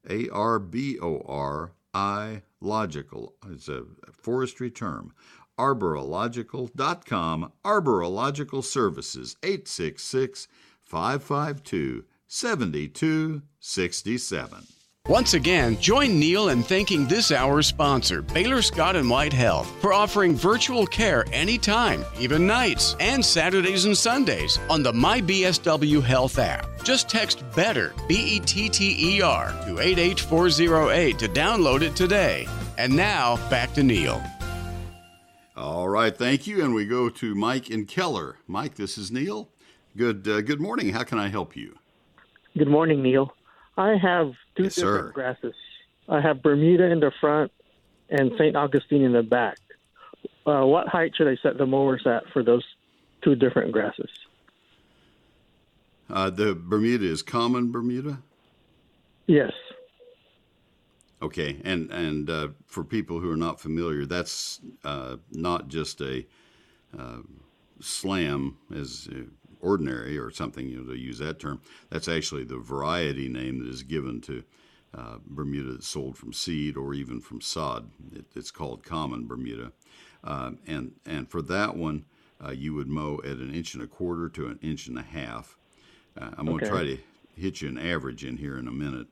A 0.07 0.29
R 0.29 0.59
B 0.59 0.99
O 0.99 1.23
R 1.25 1.71
I 1.93 2.43
logical. 2.61 3.33
It's 3.49 3.67
a 3.69 3.85
forestry 4.11 4.69
term. 4.69 5.13
Arborilogical.com, 5.59 7.51
Arborilogical 7.63 8.63
Services, 8.63 9.35
866 9.43 10.47
552 10.83 12.05
7267. 12.27 14.67
Once 15.07 15.35
again, 15.35 15.79
join 15.79 16.19
Neil 16.19 16.49
in 16.49 16.63
thanking 16.63 17.05
this 17.05 17.31
hour's 17.31 17.67
sponsor, 17.67 18.23
Baylor 18.23 18.63
Scott 18.63 18.95
and 18.95 19.07
White 19.07 19.33
Health, 19.33 19.71
for 19.79 19.93
offering 19.93 20.33
virtual 20.33 20.87
care 20.87 21.25
anytime, 21.31 22.03
even 22.19 22.47
nights, 22.47 22.95
and 22.99 23.23
Saturdays 23.23 23.85
and 23.85 23.95
Sundays 23.95 24.57
on 24.67 24.81
the 24.81 24.91
MyBSW 24.91 26.01
Health 26.01 26.39
app. 26.39 26.65
Just 26.83 27.07
text 27.07 27.43
BETTER, 27.55 27.93
B 28.07 28.37
E 28.37 28.39
T 28.39 28.67
T 28.67 29.17
E 29.17 29.21
R, 29.21 29.51
to 29.67 29.79
88408 29.79 31.19
to 31.19 31.27
download 31.27 31.83
it 31.83 31.95
today. 31.95 32.47
And 32.79 32.95
now, 32.95 33.35
back 33.49 33.73
to 33.75 33.83
Neil. 33.83 34.23
All 35.55 35.87
right, 35.87 36.15
thank 36.15 36.47
you. 36.47 36.63
And 36.63 36.73
we 36.73 36.85
go 36.85 37.09
to 37.09 37.35
Mike 37.35 37.69
in 37.69 37.85
Keller. 37.85 38.37
Mike, 38.47 38.75
this 38.75 38.97
is 38.97 39.11
Neil. 39.11 39.49
Good, 39.95 40.27
uh, 40.27 40.41
good 40.41 40.59
morning. 40.59 40.89
How 40.89 41.03
can 41.03 41.17
I 41.17 41.29
help 41.29 41.55
you? 41.55 41.75
Good 42.57 42.67
morning, 42.67 43.01
Neil. 43.01 43.33
I 43.77 43.95
have 43.95 44.33
two 44.55 44.63
Yes, 44.63 44.75
different 44.75 45.07
sir. 45.07 45.11
grasses. 45.13 45.55
I 46.09 46.19
have 46.21 46.41
Bermuda 46.43 46.85
in 46.91 46.99
the 46.99 47.11
front 47.21 47.51
and 48.09 48.31
St. 48.37 48.55
Augustine 48.55 49.01
in 49.03 49.13
the 49.13 49.23
back. 49.23 49.57
Uh, 50.45 50.65
what 50.65 50.87
height 50.87 51.13
should 51.15 51.27
I 51.27 51.37
set 51.41 51.57
the 51.57 51.65
mowers 51.65 52.05
at 52.05 52.23
for 52.31 52.43
those 52.43 52.63
two 53.23 53.35
different 53.35 53.71
grasses? 53.71 54.09
Uh, 56.09 56.29
the 56.29 56.53
Bermuda 56.53 57.05
is 57.05 57.23
common 57.23 57.71
Bermuda. 57.71 58.19
Yes. 59.25 59.51
Okay, 61.25 61.59
and 61.63 61.89
and 61.89 62.29
uh, 62.29 62.49
for 62.67 62.83
people 62.83 63.19
who 63.19 63.31
are 63.31 63.35
not 63.37 63.59
familiar, 63.59 64.05
that's 64.05 64.61
uh, 64.83 65.15
not 65.31 65.69
just 65.69 65.99
a 65.99 66.23
uh, 66.97 67.21
slam 67.81 68.57
as 68.71 69.09
uh, 69.11 69.21
ordinary 69.59 70.19
or 70.19 70.29
something 70.29 70.69
you 70.69 70.77
know 70.77 70.93
to 70.93 70.95
use 70.95 71.17
that 71.17 71.39
term. 71.39 71.61
That's 71.89 72.07
actually 72.07 72.43
the 72.43 72.59
variety 72.59 73.27
name 73.27 73.57
that 73.57 73.69
is 73.69 73.81
given 73.81 74.21
to 74.21 74.43
uh, 74.95 75.17
Bermuda 75.25 75.73
that's 75.73 75.87
sold 75.87 76.15
from 76.15 76.31
seed 76.31 76.77
or 76.77 76.93
even 76.93 77.19
from 77.19 77.41
sod. 77.41 77.89
It, 78.13 78.25
it's 78.35 78.51
called 78.51 78.83
common 78.83 79.25
Bermuda, 79.25 79.71
um, 80.23 80.59
and 80.67 80.91
and 81.07 81.27
for 81.27 81.41
that 81.41 81.75
one, 81.75 82.05
uh, 82.45 82.51
you 82.51 82.75
would 82.75 82.87
mow 82.87 83.19
at 83.23 83.37
an 83.37 83.51
inch 83.51 83.73
and 83.73 83.81
a 83.81 83.87
quarter 83.87 84.29
to 84.29 84.45
an 84.45 84.59
inch 84.61 84.85
and 84.85 84.99
a 84.99 85.01
half. 85.01 85.57
Uh, 86.15 86.29
I'm 86.37 86.45
going 86.45 86.59
to 86.59 86.69
try 86.69 86.83
to 86.83 86.99
hit 87.35 87.63
you 87.63 87.69
an 87.69 87.79
average 87.79 88.23
in 88.23 88.37
here 88.37 88.59
in 88.59 88.67
a 88.67 88.71
minute. 88.71 89.07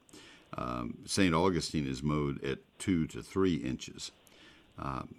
Um, 0.58 0.98
St. 1.06 1.34
Augustine 1.34 1.88
is 1.88 2.04
mowed 2.04 2.44
at 2.44 2.60
two 2.80 3.08
to 3.08 3.22
three 3.22 3.56
inches. 3.56 4.12
Um, 4.78 5.16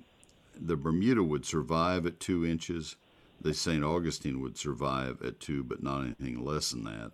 the 0.60 0.76
Bermuda 0.76 1.22
would 1.22 1.44
survive 1.44 2.06
at 2.06 2.20
two 2.20 2.46
inches. 2.46 2.96
The 3.40 3.54
St. 3.54 3.82
Augustine 3.82 4.40
would 4.40 4.56
survive 4.56 5.22
at 5.22 5.40
two, 5.40 5.64
but 5.64 5.82
not 5.82 6.02
anything 6.02 6.44
less 6.44 6.70
than 6.70 6.84
that. 6.84 7.12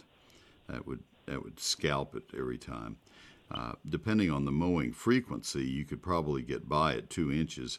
That 0.69 0.87
would 0.87 1.01
that 1.27 1.43
would 1.43 1.61
scalp 1.61 2.15
it 2.17 2.25
every 2.37 2.59
time. 2.59 2.97
Uh, 3.53 3.73
depending 3.89 4.31
on 4.31 4.45
the 4.45 4.53
mowing 4.53 4.93
frequency, 4.93 5.65
you 5.65 5.85
could 5.85 6.03
probably 6.03 6.43
get 6.43 6.69
by 6.69 6.95
at 6.95 7.11
two 7.11 7.33
inches. 7.33 7.79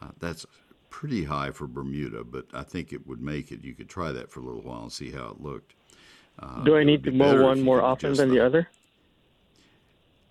Uh, 0.00 0.08
that's 0.18 0.46
pretty 0.90 1.24
high 1.24 1.50
for 1.50 1.66
Bermuda, 1.66 2.22
but 2.24 2.46
I 2.52 2.62
think 2.62 2.92
it 2.92 3.06
would 3.06 3.20
make 3.20 3.50
it. 3.50 3.64
You 3.64 3.74
could 3.74 3.88
try 3.88 4.12
that 4.12 4.30
for 4.30 4.40
a 4.40 4.44
little 4.44 4.62
while 4.62 4.82
and 4.82 4.92
see 4.92 5.10
how 5.10 5.28
it 5.28 5.40
looked. 5.40 5.74
Uh, 6.38 6.62
Do 6.62 6.76
I 6.76 6.84
need 6.84 7.02
to 7.04 7.10
mow 7.10 7.42
one 7.42 7.62
more 7.62 7.82
often 7.82 8.14
than 8.14 8.30
the 8.30 8.40
other? 8.40 8.68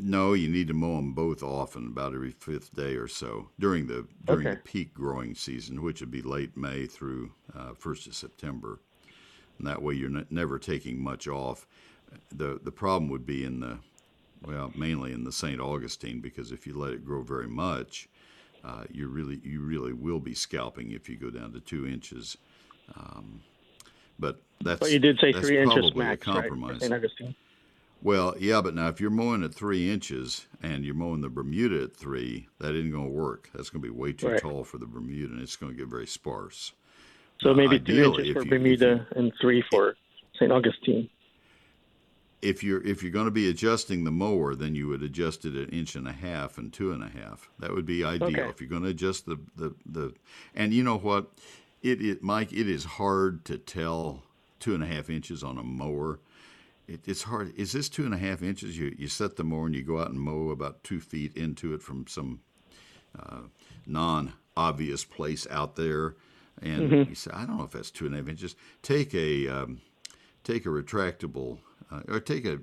No, 0.01 0.33
you 0.33 0.49
need 0.49 0.67
to 0.69 0.73
mow 0.73 0.95
them 0.97 1.13
both 1.13 1.43
often, 1.43 1.87
about 1.87 2.13
every 2.13 2.31
fifth 2.31 2.73
day 2.75 2.95
or 2.95 3.07
so 3.07 3.49
during 3.59 3.87
the 3.87 4.07
during 4.25 4.47
Okay. 4.47 4.55
the 4.55 4.57
peak 4.57 4.93
growing 4.93 5.35
season, 5.35 5.81
which 5.83 6.01
would 6.01 6.11
be 6.11 6.21
late 6.21 6.57
May 6.57 6.87
through 6.87 7.33
uh, 7.55 7.73
first 7.73 8.07
of 8.07 8.15
September. 8.15 8.79
And 9.59 9.67
that 9.67 9.81
way, 9.81 9.93
you're 9.95 10.09
ne- 10.09 10.25
never 10.29 10.59
taking 10.59 11.01
much 11.03 11.27
off. 11.27 11.67
the 12.31 12.59
The 12.63 12.71
problem 12.71 13.09
would 13.11 13.25
be 13.25 13.43
in 13.45 13.59
the 13.59 13.79
well, 14.45 14.71
mainly 14.75 15.11
in 15.13 15.23
the 15.23 15.31
St. 15.31 15.59
Augustine, 15.61 16.19
because 16.19 16.51
if 16.51 16.65
you 16.67 16.77
let 16.77 16.93
it 16.93 17.05
grow 17.05 17.21
very 17.21 17.47
much, 17.47 18.09
uh, 18.63 18.85
you 18.91 19.07
really 19.07 19.39
you 19.43 19.61
really 19.61 19.93
will 19.93 20.19
be 20.19 20.33
scalping 20.33 20.91
if 20.91 21.09
you 21.09 21.17
go 21.17 21.29
down 21.29 21.53
to 21.53 21.59
two 21.59 21.87
inches. 21.87 22.37
Um, 22.95 23.41
but 24.19 24.41
that's 24.61 24.79
But 24.79 24.91
you 24.91 24.99
did 24.99 25.19
say 25.19 25.33
three 25.33 25.59
inches 25.61 25.95
max, 25.95 26.27
right? 26.27 26.51
St. 26.79 26.93
Augustine. 26.93 27.35
Well, 28.03 28.35
yeah, 28.39 28.61
but 28.61 28.73
now 28.73 28.87
if 28.87 28.99
you're 28.99 29.11
mowing 29.11 29.43
at 29.43 29.53
three 29.53 29.91
inches 29.91 30.47
and 30.63 30.83
you're 30.83 30.95
mowing 30.95 31.21
the 31.21 31.29
Bermuda 31.29 31.83
at 31.83 31.95
three, 31.95 32.47
that 32.59 32.73
isn't 32.73 32.91
going 32.91 33.05
to 33.05 33.11
work. 33.11 33.49
That's 33.53 33.69
going 33.69 33.83
to 33.83 33.87
be 33.87 33.95
way 33.95 34.11
too 34.13 34.29
Right. 34.29 34.41
tall 34.41 34.63
for 34.63 34.79
the 34.79 34.87
Bermuda, 34.87 35.31
and 35.33 35.41
it's 35.41 35.55
going 35.55 35.71
to 35.71 35.77
get 35.77 35.87
very 35.87 36.07
sparse. 36.07 36.73
So 37.41 37.51
Uh, 37.51 37.53
maybe 37.53 37.79
two 37.79 38.03
inches 38.03 38.33
for 38.33 38.43
you- 38.43 38.49
Bermuda 38.49 39.07
and 39.15 39.31
three 39.39 39.63
for 39.69 39.95
St. 40.37 40.51
Augustine. 40.51 41.09
If 42.41 42.63
you're 42.63 42.81
if 42.81 43.03
you're 43.03 43.11
going 43.11 43.25
to 43.25 43.31
be 43.31 43.49
adjusting 43.49 44.03
the 44.03 44.11
mower, 44.11 44.55
then 44.55 44.73
you 44.73 44.87
would 44.87 45.03
adjust 45.03 45.45
it 45.45 45.53
an 45.53 45.69
inch 45.69 45.95
and 45.95 46.07
a 46.07 46.11
half 46.11 46.57
and 46.57 46.73
two 46.73 46.91
and 46.91 47.03
a 47.03 47.07
half. 47.09 47.51
That 47.59 47.71
would 47.75 47.85
be 47.85 48.03
ideal. 48.03 48.29
Okay. 48.29 48.49
If 48.49 48.59
you're 48.59 48.69
going 48.69 48.81
to 48.81 48.89
adjust 48.89 49.27
the, 49.27 49.37
the 49.55 49.75
the 49.85 50.13
and 50.55 50.73
you 50.73 50.81
know 50.81 50.97
what, 50.97 51.31
it, 51.83 52.01
it 52.01 52.23
Mike, 52.23 52.51
it 52.51 52.67
is 52.67 52.83
hard 52.83 53.45
to 53.45 53.59
tell 53.59 54.23
two 54.59 54.73
and 54.73 54.83
a 54.83 54.87
half 54.87 55.07
inches 55.07 55.43
on 55.43 55.59
a 55.59 55.63
mower. 55.63 56.19
It, 56.91 57.07
it's 57.07 57.23
hard. 57.23 57.53
Is 57.55 57.71
this 57.71 57.89
two 57.89 58.05
and 58.05 58.13
a 58.13 58.17
half 58.17 58.43
inches? 58.43 58.77
You 58.77 58.93
you 58.97 59.07
set 59.07 59.35
the 59.35 59.43
mower 59.43 59.65
and 59.67 59.75
you 59.75 59.83
go 59.83 59.99
out 59.99 60.09
and 60.09 60.19
mow 60.19 60.49
about 60.49 60.83
two 60.83 60.99
feet 60.99 61.35
into 61.37 61.73
it 61.73 61.81
from 61.81 62.05
some 62.07 62.41
uh, 63.17 63.41
non-obvious 63.85 65.03
place 65.05 65.47
out 65.49 65.75
there, 65.75 66.15
and 66.61 66.91
Mhm. 66.91 67.09
you 67.09 67.15
say, 67.15 67.31
I 67.33 67.45
don't 67.45 67.57
know 67.57 67.63
if 67.63 67.71
that's 67.71 67.91
two 67.91 68.05
and 68.05 68.15
a 68.15 68.17
half 68.19 68.27
inches. 68.27 68.55
Take 68.81 69.13
a 69.13 69.47
um, 69.47 69.81
take 70.43 70.65
a 70.65 70.69
retractable 70.69 71.59
uh, 71.91 72.01
or 72.07 72.19
take 72.19 72.45
a, 72.45 72.59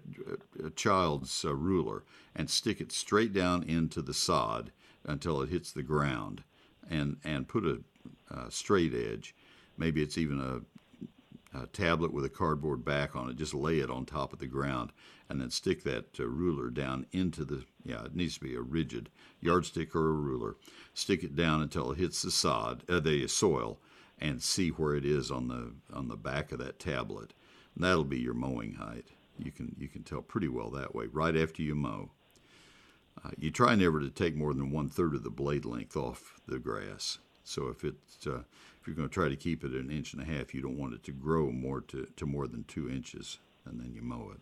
a 0.65 0.71
child's 0.71 1.45
uh, 1.45 1.55
ruler 1.55 2.05
and 2.35 2.51
stick 2.51 2.81
it 2.81 2.93
straight 2.93 3.33
down 3.33 3.63
into 3.63 4.03
the 4.03 4.15
sod 4.15 4.73
until 5.05 5.41
it 5.43 5.49
hits 5.49 5.73
the 5.73 5.83
ground, 5.83 6.43
and 6.91 7.17
and 7.25 7.49
put 7.49 7.65
a, 7.65 7.81
uh 8.31 8.49
straight 8.51 8.95
edge. 8.95 9.35
Maybe 9.79 10.03
it's 10.03 10.19
even 10.19 10.41
a, 10.41 10.61
a 11.63 11.67
tablet 11.67 12.13
with 12.13 12.25
a 12.25 12.31
cardboard 12.31 12.85
back 12.85 13.17
on 13.17 13.31
it. 13.31 13.37
Just 13.37 13.55
lay 13.55 13.79
it 13.81 13.91
on 13.91 14.05
top 14.05 14.33
of 14.33 14.39
the 14.39 14.47
ground, 14.47 14.93
and 15.29 15.41
then 15.41 15.51
stick 15.51 15.85
that 15.85 16.19
uh, 16.19 16.27
ruler 16.27 16.71
down 16.71 17.07
into 17.13 17.45
the. 17.45 17.65
Yeah, 17.85 18.05
it 18.05 18.15
needs 18.15 18.35
to 18.35 18.41
be 18.41 18.55
a 18.55 18.61
rigid 18.61 19.11
yardstick 19.41 19.95
or 19.95 20.09
a 20.09 20.13
ruler. 20.13 20.57
Stick 20.95 21.23
it 21.23 21.37
down 21.37 21.63
until 21.63 21.93
it 21.93 21.99
hits 21.99 22.23
the 22.23 22.31
sod, 22.31 22.85
uh, 22.89 23.01
the 23.01 23.27
soil, 23.29 23.79
and 24.19 24.43
see 24.43 24.71
where 24.71 24.95
it 24.95 25.05
is 25.05 25.31
on 25.31 25.49
the 25.49 25.73
on 25.93 26.09
the 26.09 26.17
back 26.17 26.53
of 26.53 26.59
that 26.59 26.79
tablet. 26.79 27.35
That'll 27.77 28.05
be 28.05 28.19
your 28.19 28.35
mowing 28.35 28.75
height. 28.75 29.07
You 29.39 29.53
can 29.53 29.75
you 29.79 29.89
can 29.89 30.03
tell 30.03 30.23
pretty 30.23 30.49
well 30.49 30.71
that 30.71 30.95
way 30.95 31.07
right 31.07 31.37
after 31.37 31.63
you 31.63 31.75
mow. 31.75 32.11
Uh, 33.25 33.31
you 33.39 33.51
try 33.51 33.75
never 33.75 34.01
to 34.01 34.11
take 34.11 34.37
more 34.37 34.55
than 34.55 34.71
one 34.71 34.89
third 34.89 35.15
of 35.15 35.25
the 35.25 35.31
blade 35.31 35.65
length 35.65 35.97
off 35.97 36.41
the 36.47 36.59
grass. 36.59 37.19
So 37.43 37.69
if 37.69 37.83
it's 37.83 38.27
uh, 38.27 38.43
you're 38.89 38.97
going 38.97 39.09
to 39.09 39.15
try 39.15 39.29
to 39.29 39.37
keep 39.37 39.65
it 39.65 39.73
an 39.73 39.91
inch 39.91 40.15
and 40.15 40.23
a 40.23 40.25
half, 40.25 40.55
you 40.55 40.63
don't 40.63 40.79
want 40.79 40.95
it 40.95 41.05
to 41.05 41.13
grow 41.13 41.53
more 41.53 41.83
to, 41.83 42.09
to 42.17 42.25
more 42.25 42.49
than 42.49 42.65
two 42.65 42.89
inches, 42.89 43.39
and 43.67 43.79
then 43.79 43.93
you 43.95 44.01
mow 44.01 44.31
it. 44.33 44.41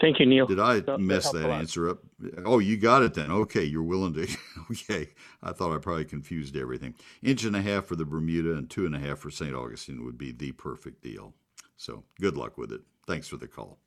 Thank 0.00 0.20
you, 0.20 0.26
Neil. 0.26 0.46
Did 0.46 0.60
I 0.60 0.82
mess 0.98 1.30
that 1.32 1.50
answer 1.50 1.88
up? 1.88 1.98
Oh, 2.44 2.60
you 2.60 2.76
got 2.76 3.02
it 3.02 3.14
then. 3.14 3.30
Okay, 3.30 3.64
you're 3.64 3.82
willing 3.82 4.14
to. 4.14 4.28
okay, 4.70 5.08
I 5.42 5.52
thought 5.52 5.74
I 5.74 5.78
probably 5.78 6.04
confused 6.04 6.56
everything. 6.56 6.94
Inch 7.22 7.44
and 7.44 7.56
a 7.56 7.62
half 7.62 7.86
for 7.86 7.96
the 7.96 8.04
Bermuda 8.04 8.52
and 8.52 8.68
two 8.70 8.86
and 8.86 8.94
a 8.94 8.98
half 9.00 9.18
for 9.18 9.30
St. 9.30 9.54
Augustine 9.54 10.04
would 10.04 10.18
be 10.18 10.32
the 10.32 10.52
perfect 10.52 11.02
deal. 11.02 11.32
So 11.76 12.04
good 12.20 12.36
luck 12.36 12.56
with 12.56 12.72
it. 12.72 12.82
Thanks 13.06 13.26
for 13.26 13.36
the 13.36 13.48
call. 13.48 13.78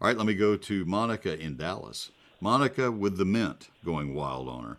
All 0.00 0.08
right, 0.08 0.16
let 0.16 0.26
me 0.26 0.34
go 0.34 0.56
to 0.56 0.84
Monica 0.84 1.38
in 1.38 1.56
Dallas. 1.56 2.10
Monica 2.40 2.90
with 2.92 3.18
the 3.18 3.24
mint 3.24 3.68
going 3.84 4.14
wild 4.14 4.48
on 4.48 4.64
her. 4.64 4.78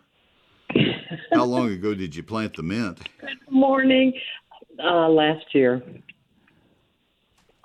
How 1.32 1.44
long 1.44 1.70
ago 1.70 1.94
did 1.94 2.14
you 2.14 2.22
plant 2.22 2.56
the 2.56 2.62
mint? 2.62 2.98
Good 3.20 3.30
morning. 3.50 4.12
Uh, 4.82 5.08
last 5.08 5.54
year. 5.54 5.82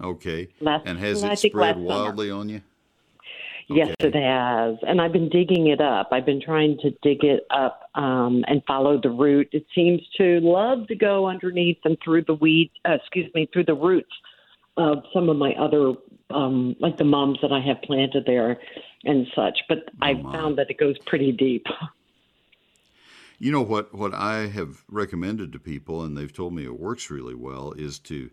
Okay. 0.04 0.50
Last, 0.60 0.86
and 0.86 1.00
has 1.00 1.24
it 1.24 1.40
spread 1.40 1.78
wildly 1.78 2.30
summer. 2.30 2.40
on 2.40 2.50
you? 2.50 2.62
Yes, 3.70 3.96
it 4.00 4.14
has. 4.14 4.78
And 4.82 5.00
I've 5.00 5.14
been 5.14 5.30
digging 5.30 5.68
it 5.68 5.80
up. 5.80 6.10
I've 6.12 6.26
been 6.26 6.42
trying 6.42 6.78
to 6.80 6.92
dig 7.02 7.24
it 7.24 7.46
up 7.50 7.90
um, 7.96 8.44
and 8.48 8.62
follow 8.68 9.00
the 9.02 9.10
root. 9.10 9.48
It 9.52 9.66
seems 9.74 10.02
to 10.18 10.40
love 10.42 10.88
to 10.88 10.96
go 10.96 11.28
underneath 11.28 11.78
and 11.86 11.98
through 12.04 12.26
the 12.26 12.34
weed, 12.34 12.72
uh, 12.88 12.94
excuse 12.94 13.34
me, 13.34 13.50
through 13.54 13.66
the 13.66 13.74
roots 13.76 14.12
of 14.76 15.04
some 15.14 15.30
of 15.30 15.38
my 15.38 15.54
other, 15.54 15.94
um, 16.32 16.76
like 16.80 16.98
the 16.98 17.04
mums 17.04 17.40
that 17.42 17.52
I 17.52 17.62
have 17.62 17.82
planted 17.84 18.26
there 18.26 18.60
and 19.06 19.28
such. 19.36 19.60
But 19.70 19.90
I 20.02 20.16
found 20.34 20.58
that 20.58 20.70
it 20.70 20.78
goes 20.78 20.96
pretty 21.06 21.32
deep. 21.32 21.66
You 23.44 23.52
know 23.52 23.62
what? 23.62 23.94
What 23.94 24.14
I 24.14 24.48
have 24.48 24.86
recommended 24.88 25.52
to 25.52 25.60
people, 25.60 26.02
and 26.02 26.18
they've 26.18 26.32
told 26.32 26.54
me 26.54 26.64
it 26.64 26.80
works 26.80 27.10
really 27.10 27.36
well, 27.36 27.74
is 27.74 28.00
to 28.00 28.30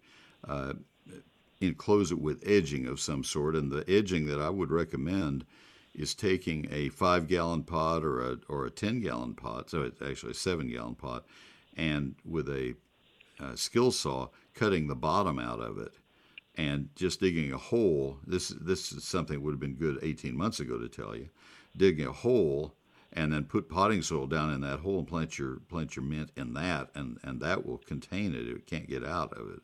uh, 0.47 0.75
enclose 1.61 2.13
it 2.13 2.21
with 2.21 2.47
edging 2.47 2.87
of 2.87 3.01
some 3.01 3.25
sort. 3.25 3.57
And 3.57 3.73
the 3.73 3.85
edging 3.91 4.27
that 4.27 4.41
I 4.41 4.51
would 4.51 4.71
recommend 4.71 5.45
is 5.97 6.15
taking 6.15 6.69
a 6.71 6.91
five 6.91 7.27
gallon 7.27 7.65
pot 7.65 8.05
or 8.05 8.21
a 8.21 8.37
or 8.49 8.67
a 8.67 8.71
ten 8.71 9.01
gallon 9.01 9.35
pot, 9.35 9.69
so 9.69 9.83
it's 9.83 10.01
actually 10.01 10.31
a 10.31 10.35
seven 10.35 10.71
gallon 10.71 10.95
pot, 10.95 11.27
and 11.77 12.15
with 12.25 12.49
a, 12.49 12.77
uh 13.41 13.57
skill 13.57 13.91
saw 13.91 14.29
cutting 14.55 14.87
the 14.87 14.95
bottom 14.95 15.41
out 15.41 15.59
of 15.59 15.77
it, 15.77 15.95
and 16.55 16.89
just 16.95 17.19
digging 17.19 17.53
a 17.53 17.59
hole. 17.59 18.21
This 18.25 18.51
this 18.51 18.93
is 18.93 19.03
something 19.03 19.39
that 19.39 19.43
would 19.43 19.55
have 19.55 19.59
been 19.59 19.75
good 19.75 19.99
18 20.03 20.37
months 20.37 20.61
ago 20.61 20.79
to 20.79 20.89
tell 20.89 21.17
you. 21.17 21.31
Digging 21.77 22.07
a 22.07 22.13
hole 22.13 22.77
and 23.13 23.33
then 23.33 23.45
put 23.45 23.69
potting 23.69 24.03
soil 24.03 24.27
down 24.27 24.53
in 24.53 24.61
that 24.61 24.81
hole 24.81 24.99
and 24.99 25.09
plant 25.09 25.39
your 25.39 25.57
plant 25.69 25.97
your 25.97 26.05
mint 26.05 26.31
in 26.37 26.55
that, 26.55 26.91
and 26.95 27.19
and 27.25 27.41
that 27.41 27.67
will 27.67 27.79
contain 27.79 28.35
it. 28.35 28.47
It 28.49 28.67
can't 28.67 28.89
get 28.89 29.05
out 29.05 29.33
of 29.35 29.51
it. 29.51 29.61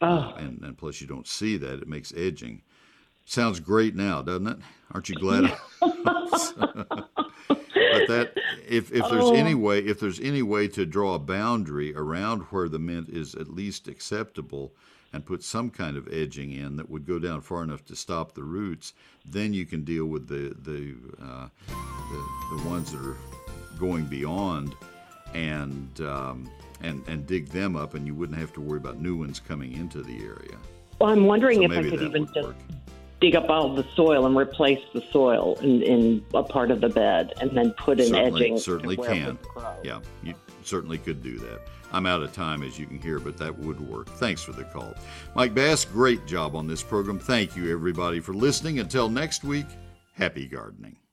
Uh, 0.00 0.32
and 0.36 0.60
and 0.62 0.76
plus 0.76 1.00
you 1.00 1.06
don't 1.06 1.26
see 1.26 1.56
that 1.56 1.80
it 1.80 1.88
makes 1.88 2.12
edging. 2.16 2.62
Sounds 3.24 3.58
great 3.58 3.94
now, 3.96 4.20
doesn't 4.20 4.46
it? 4.46 4.58
Aren't 4.92 5.08
you 5.08 5.14
glad? 5.14 5.56
but 5.80 7.08
that 8.08 8.32
if 8.68 8.92
if 8.92 9.08
there's 9.08 9.24
Oh. 9.24 9.34
any 9.34 9.54
way 9.54 9.78
if 9.78 9.98
there's 10.00 10.20
any 10.20 10.42
way 10.42 10.68
to 10.68 10.84
draw 10.84 11.14
a 11.14 11.18
boundary 11.18 11.94
around 11.96 12.42
where 12.50 12.68
the 12.68 12.78
mint 12.78 13.08
is 13.08 13.34
at 13.34 13.48
least 13.48 13.88
acceptable 13.88 14.74
and 15.14 15.24
put 15.24 15.44
some 15.44 15.70
kind 15.70 15.96
of 15.96 16.12
edging 16.12 16.50
in 16.50 16.76
that 16.76 16.90
would 16.90 17.06
go 17.06 17.20
down 17.20 17.40
far 17.40 17.62
enough 17.62 17.84
to 17.84 17.94
stop 17.94 18.34
the 18.34 18.42
roots, 18.42 18.94
then 19.24 19.54
you 19.54 19.64
can 19.64 19.84
deal 19.84 20.06
with 20.06 20.26
the 20.26 20.54
the 20.62 20.96
uh, 21.24 21.48
the, 21.68 22.56
the 22.56 22.68
ones 22.68 22.90
that 22.90 23.00
are 23.00 23.16
going 23.78 24.04
beyond 24.06 24.74
and 25.32 26.00
um, 26.00 26.50
and 26.82 27.04
and 27.06 27.26
dig 27.28 27.48
them 27.48 27.76
up, 27.76 27.94
and 27.94 28.06
you 28.08 28.14
wouldn't 28.14 28.38
have 28.38 28.52
to 28.54 28.60
worry 28.60 28.78
about 28.78 29.00
new 29.00 29.16
ones 29.16 29.38
coming 29.38 29.72
into 29.72 30.02
the 30.02 30.16
area. 30.18 30.58
Well, 31.00 31.10
I'm 31.10 31.26
wondering 31.26 31.58
So 31.58 31.64
if 31.72 31.78
I 31.78 31.90
could 31.90 32.02
even 32.02 32.26
just 32.34 32.48
dig 33.20 33.36
up 33.36 33.48
all 33.48 33.72
the 33.72 33.86
soil 33.94 34.26
and 34.26 34.36
replace 34.36 34.82
the 34.92 35.02
soil 35.12 35.56
in, 35.62 35.80
in 35.82 36.24
a 36.34 36.42
part 36.42 36.72
of 36.72 36.80
the 36.80 36.88
bed 36.88 37.32
and 37.40 37.56
then 37.56 37.70
put 37.72 38.00
in 38.00 38.08
certainly, 38.08 38.46
edging. 38.46 38.58
certainly 38.58 38.96
can. 38.96 39.38
Yeah, 39.84 40.00
you 40.24 40.34
certainly 40.66 40.98
could 40.98 41.22
do 41.22 41.38
that. 41.38 41.62
I'm 41.92 42.06
out 42.06 42.22
of 42.22 42.32
time, 42.32 42.62
as 42.62 42.78
you 42.78 42.86
can 42.86 43.00
hear, 43.00 43.18
but 43.20 43.36
that 43.38 43.56
would 43.56 43.80
work. 43.80 44.08
Thanks 44.08 44.42
for 44.42 44.52
the 44.52 44.64
call. 44.64 44.94
Mike 45.36 45.54
Bass, 45.54 45.84
great 45.84 46.26
job 46.26 46.56
on 46.56 46.66
this 46.66 46.82
program. 46.82 47.18
Thank 47.18 47.56
you, 47.56 47.72
everybody, 47.72 48.20
for 48.20 48.34
listening. 48.34 48.80
Until 48.80 49.08
next 49.08 49.44
week, 49.44 49.66
happy 50.14 50.46
gardening. 50.46 51.03